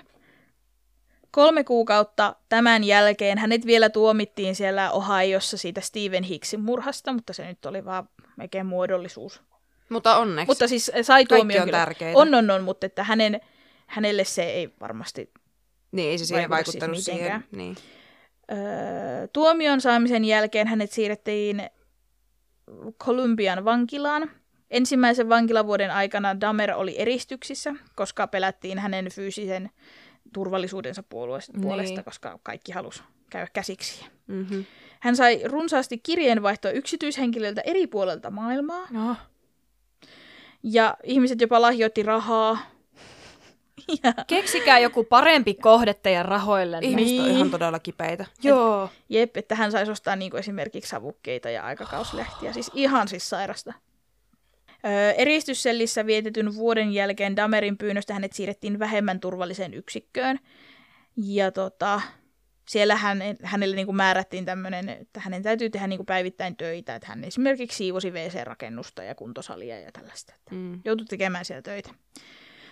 [1.32, 7.48] Kolme kuukautta tämän jälkeen hänet vielä tuomittiin siellä Ohiossa siitä Stephen Hicksin murhasta, mutta se
[7.48, 9.42] nyt oli vaan melkein muodollisuus.
[9.90, 10.48] Mutta onneksi.
[10.52, 12.20] Mutta siis sai Kaikki tuomion on tärkeitä.
[12.20, 13.42] On, on, on, mutta että hänen,
[13.88, 15.34] hänelle se ei varmasti...
[15.92, 17.44] niin, ei se siihen vaikuta siis vaikuttanut siihen.
[17.52, 17.76] Niin.
[18.52, 21.70] Öö, tuomion saamisen jälkeen hänet siirrettiin
[22.98, 24.32] Kolumbian vankilaan.
[24.72, 29.70] Ensimmäisen vankilavuoden aikana Damer oli eristyksissä, koska pelättiin hänen fyysisen
[30.34, 31.62] turvallisuudensa Niin.
[31.62, 34.06] puolesta, koska kaikki halusi käydä käsiksi.
[34.28, 34.66] Mm-hmm.
[35.00, 39.16] Hän sai runsaasti kirjeenvaihtoa yksityishenkilöiltä eri puolelta maailmaa, No.
[40.64, 42.58] ja ihmiset jopa lahjoitti rahaa.
[44.04, 46.80] Ja, Keksikää joku parempi kohde teidän rahoille.
[46.82, 47.36] Ihmiset on Niin.
[47.36, 48.26] ihan todella kipeitä.
[48.44, 48.90] Joo.
[49.10, 52.54] jep, että hän saisi ostaa niin kuin esimerkiksi savukkeita ja aikakauslehtiä.
[52.54, 53.74] Siis ihan siis sairasta.
[54.86, 60.40] Öö, eristyssellissä vietetyn vuoden jälkeen Damerin pyynnöstä hänet siirrettiin vähemmän turvalliseen yksikköön.
[61.18, 62.02] Ja tota,
[62.70, 66.96] siellä hän, hänelle niin kuin määrättiin tämmöinen, että hänen täytyy tehdä niin kuin päivittäin töitä.
[66.96, 70.34] Että hän esimerkiksi siivosi WC-rakennusta ja kuntosalia ja tällaista.
[70.36, 70.82] Että Mm.
[70.86, 71.90] joutui tekemään siellä töitä.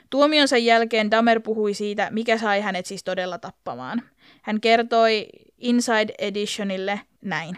[0.09, 4.01] Tuomionsa jälkeen Damer puhui siitä, mikä sai hänet siis todella tappamaan.
[4.41, 5.27] Hän kertoi
[5.57, 7.57] Inside Editionille näin.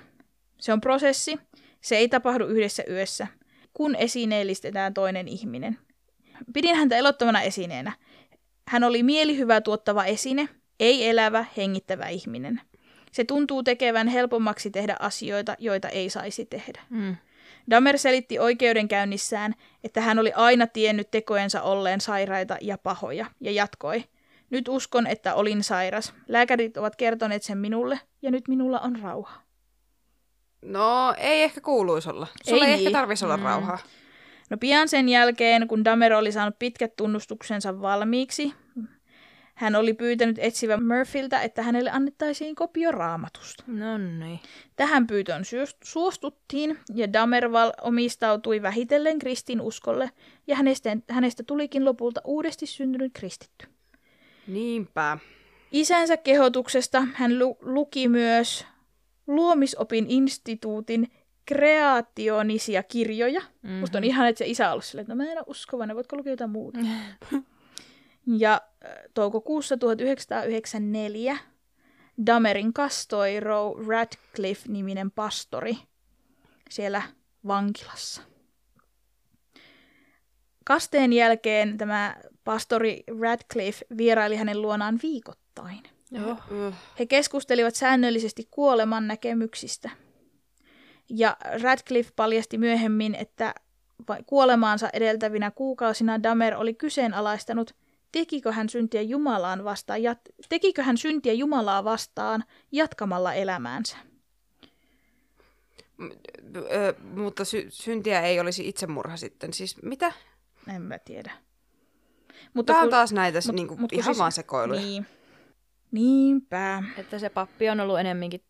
[0.59, 1.39] Se on prosessi.
[1.81, 3.27] Se ei tapahdu yhdessä yössä,
[3.73, 5.77] kun esineellistetään toinen ihminen.
[6.53, 7.91] Pidin häntä elottomana esineenä.
[8.67, 12.61] Hän oli mielihyvää tuottava esine, ei elävä, hengittävä ihminen.
[13.11, 16.81] Se tuntuu tekevän helpommaksi tehdä asioita, joita ei saisi tehdä.
[16.89, 17.15] Mm.
[17.69, 24.03] Damer selitti oikeudenkäynnissään, että hän oli aina tiennyt tekojensa olleen sairaita ja pahoja, ja jatkoi.
[24.49, 26.13] Nyt uskon, että olin sairas.
[26.27, 29.41] Lääkärit ovat kertoneet sen minulle, ja nyt minulla on rauha.
[30.61, 32.27] No, ei ehkä kuuluisi olla.
[32.49, 33.43] Sulla Ei ei, ehkä tarvitsisi olla Mm.
[33.43, 33.77] rauhaa.
[34.49, 38.53] No pian sen jälkeen, kun Damer oli saanut pitkät tunnustuksensa valmiiksi,
[39.55, 43.63] hän oli pyytänyt etsivä Murphyltä, että hänelle annettaisiin kopio raamatusta.
[43.67, 44.39] No niin.
[44.75, 50.09] Tähän pyytöön syöst- suostuttiin, ja Damerval omistautui vähitellen kristin uskolle,
[50.47, 53.67] ja hänestä, hänestä tulikin lopulta uudesti syntynyt kristitty.
[54.47, 55.17] Niinpä.
[55.71, 58.65] Isänsä kehotuksesta hän lu- luki myös
[59.29, 61.11] luomisopin instituutin
[61.45, 63.39] kreationisia kirjoja.
[63.39, 63.79] Mm-hmm.
[63.79, 65.95] Musta on ihan, että se isä on ollut silleen, että no mä en ole uskovainen,
[65.95, 66.79] voitko lukea jotain muuta?
[68.43, 68.61] ja
[69.13, 71.37] toukokuussa 1994
[72.25, 75.77] Damerin kastoi Roe Radcliffe-niminen pastori
[76.69, 77.01] siellä
[77.47, 78.21] vankilassa.
[80.65, 85.83] Kasteen jälkeen tämä pastori Radcliffe vieraili hänen luonaan viikoittain.
[86.11, 86.37] Joo.
[86.99, 89.89] He keskustelivat säännöllisesti kuoleman näkemyksistä.
[91.09, 93.55] Ja Radcliffe paljasti myöhemmin, että
[94.25, 97.75] kuolemaansa edeltävinä kuukausina Damer oli kyseenalaistanut,
[98.11, 103.97] tekikö hän syntiä Jumalaan vastaan, jat- tekikö hän syntiä Jumalaa vastaan jatkamalla elämäänsä.
[106.55, 109.53] ö, mutta sy- syntiä ei olisi itsemurha sitten.
[109.53, 110.11] Siis mitä?
[110.75, 111.31] En mä tiedä.
[112.65, 114.81] Tämä on kun- taas näitä mut- niinku, mut kun ihan siis- vaan sekoiluja.
[114.81, 115.05] Niin.
[115.91, 116.83] Niinpä.
[116.97, 118.43] Että se pappi on ollut enemminkin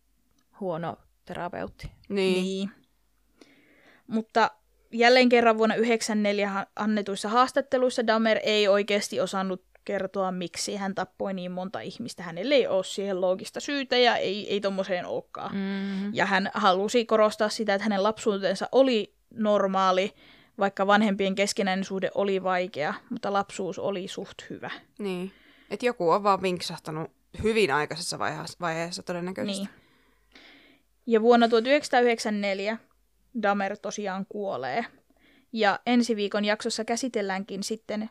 [0.60, 1.91] huono terapeutti.
[2.10, 2.44] Niin.
[2.44, 2.72] Niin.
[4.07, 4.52] Mutta
[4.91, 11.52] jälleen kerran vuonna 1994 annetuissa haastatteluissa Damer ei oikeasti osannut kertoa, miksi hän tappoi niin
[11.52, 12.24] monta ihmistä.
[12.24, 15.56] Hänelle ei ole siihen loogista syytä ja ei, ei tommoseen olekaan.
[15.56, 16.14] Mm.
[16.14, 20.14] Ja hän halusi korostaa sitä, että hänen lapsuutensa oli normaali,
[20.60, 24.72] vaikka vanhempien keskinäinen suhde oli vaikea, mutta lapsuus oli suht hyvä.
[24.99, 25.32] Niin.
[25.70, 27.11] Että joku on vaan vinksahtanut
[27.44, 29.64] hyvin aikaisessa vaiheessa, vaiheessa todennäköisesti.
[29.64, 29.70] Niin.
[31.06, 32.78] Ja vuonna 1994
[33.42, 34.86] Damer tosiaan kuolee.
[35.54, 38.10] Ja ensi viikon jaksossa käsitelläänkin sitten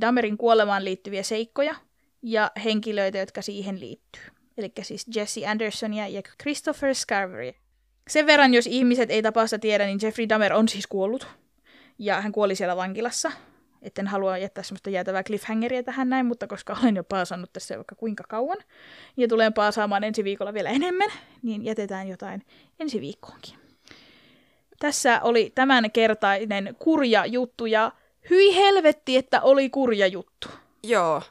[0.00, 1.74] Damerin kuolemaan liittyviä seikkoja
[2.22, 4.22] ja henkilöitä, jotka siihen liittyy.
[4.58, 7.52] Eli siis Jesse Andersonia ja Christopher Scarvery.
[8.08, 11.26] Sen verran, jos ihmiset ei tapausta tiedä, niin Jeffrey Dahmer on siis kuollut.
[11.98, 13.32] Ja hän kuoli siellä vankilassa.
[13.82, 17.94] Etten halua jättää semmoista jäätävää cliffhangeria tähän näin, mutta koska olen jo paasannut tässä vaikka
[17.94, 18.58] kuinka kauan,
[19.16, 21.08] ja tulen paasaamaan ensi viikolla vielä enemmän,
[21.42, 22.42] niin jätetään jotain
[22.80, 23.54] ensi viikkoonkin.
[24.78, 27.92] Tässä oli tämänkertainen kurja juttu, ja
[28.30, 30.48] hyi helvetti, että oli kurja juttu.
[30.82, 31.22] Joo.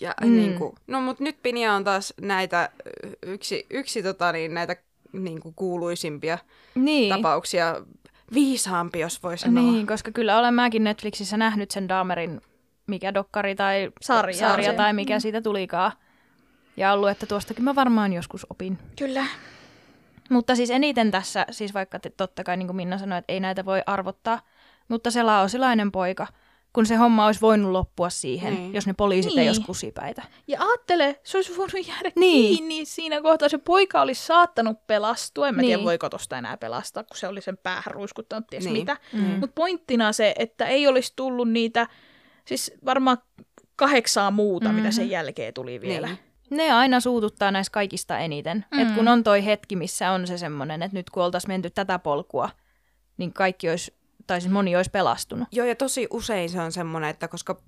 [0.00, 0.28] Ja Mm.
[0.28, 0.36] mm.
[0.36, 4.76] niin kuin, no mut nyt Pinja on taas näitä, ö, yksi, yksi tota, niin, näitä
[5.12, 6.38] niin kuin kuuluisimpia
[6.74, 7.14] Niin.
[7.14, 7.76] tapauksia.
[8.34, 9.62] Viisaampi, jos voi sanoa.
[9.64, 12.40] Niin, koska kyllä olen mäkin Netflixissä nähnyt sen Dahmerin,
[12.86, 14.36] mikä dokkari tai Sarja.
[14.36, 15.20] sarja tai mikä Mm.
[15.20, 15.92] siitä tulikaan.
[16.76, 18.78] Ja ollut, että tuostakin mä varmaan joskus opin.
[18.98, 19.26] Kyllä.
[20.30, 23.40] Mutta siis eniten tässä, siis vaikka te, totta kai niin kuin Minna sanoi, että ei
[23.40, 24.40] näitä voi arvottaa,
[24.88, 26.26] mutta se laosilainen poika,
[26.72, 28.74] kun se homma olisi voinut loppua siihen, Niin.
[28.74, 29.38] jos ne poliisit Niin.
[29.42, 30.22] ei olisi kusipäitä.
[30.48, 32.56] Ja ajattele, se olisi voinut jäädä Niin.
[32.56, 33.48] kiinni siinä kohtaa.
[33.48, 35.48] Se poika olisi saattanut pelastua.
[35.48, 35.68] En mä Niin.
[35.68, 38.72] tiedä, voiko tosta enää pelastaa, kun se oli sen päähän ruiskuttanut ties Niin.
[38.76, 38.96] mitä.
[39.12, 39.20] Mm.
[39.20, 41.86] Mutta pointtina se, että ei olisi tullut niitä,
[42.44, 43.18] siis varmaan
[43.76, 44.76] kahdeksaa muuta, mm-hmm.
[44.76, 44.94] mitä Mhm.
[44.96, 46.06] sen jälkeen tuli vielä.
[46.06, 46.18] Niin.
[46.50, 48.64] Ne aina suututtaa näissä kaikista eniten.
[48.70, 48.78] Mm.
[48.78, 51.98] Et kun on toi hetki, missä on se semmoinen, että nyt kun oltaisiin menty tätä
[51.98, 52.50] polkua,
[53.16, 53.94] niin kaikki olisi,
[54.26, 55.48] tai siis moni olisi pelastunut.
[55.52, 57.62] Joo, ja tosi usein se on semmoinen, että koska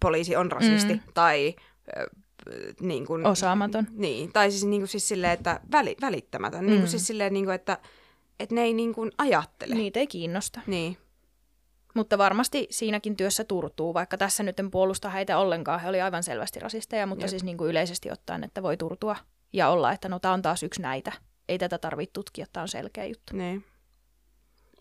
[0.00, 1.00] poliisi on rasisti Mm.
[1.14, 1.54] tai
[1.98, 2.06] ö,
[2.80, 3.86] niin kuin, Osaamaton.
[3.90, 6.60] Niin, tai siis, niin kuin, siis silleen, että väli, välittämätön.
[6.60, 6.66] Mm.
[6.66, 6.80] Niin Mm.
[6.80, 7.78] kuin, siis silleen, niin kuin, että,
[8.40, 9.74] että ne ei niin kuin, ajattele.
[9.74, 10.60] Niitä ei kiinnosta.
[10.66, 10.96] Niin.
[11.94, 15.80] Mutta varmasti siinäkin työssä turtuu, vaikka tässä nyt en puolusta heitä ollenkaan.
[15.80, 17.30] He oli aivan selvästi rasisteja, mutta Jep.
[17.30, 19.16] siis niin kuin yleisesti ottaen, että voi turtua
[19.52, 21.12] ja olla, että no tämä on taas yksi näitä.
[21.48, 23.36] Ei tätä tarvitse tutkia, tämä on selkeä juttu.
[23.36, 23.64] Niin.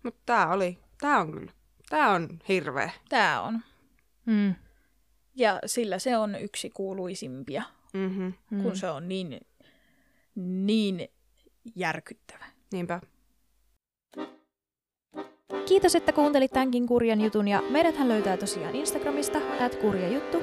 [0.04, 1.52] Mutta tää oli, tää on kyllä,
[1.90, 2.92] tää on hirveä.
[3.10, 3.60] Tämä on.
[4.26, 4.56] Mm.
[5.36, 7.64] Ja sillä se on yksi kuuluisimpia,
[7.94, 8.34] Mm-hmm.
[8.52, 8.64] Mm.
[8.64, 9.40] kun se on niin,
[10.36, 11.08] niin
[11.76, 12.46] järkyttävä.
[12.72, 13.02] Niinpä.
[15.68, 20.38] Kiitos, että kuuntelit tämänkin kurjan jutun ja meidäthän löytää tosiaan Instagramista at kurjajuttu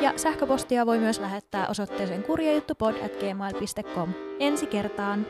[0.00, 4.12] ja sähköpostia voi myös lähettää osoitteeseen kurjajuttupod at gmail.com.
[4.40, 5.26] Ensi kertaan!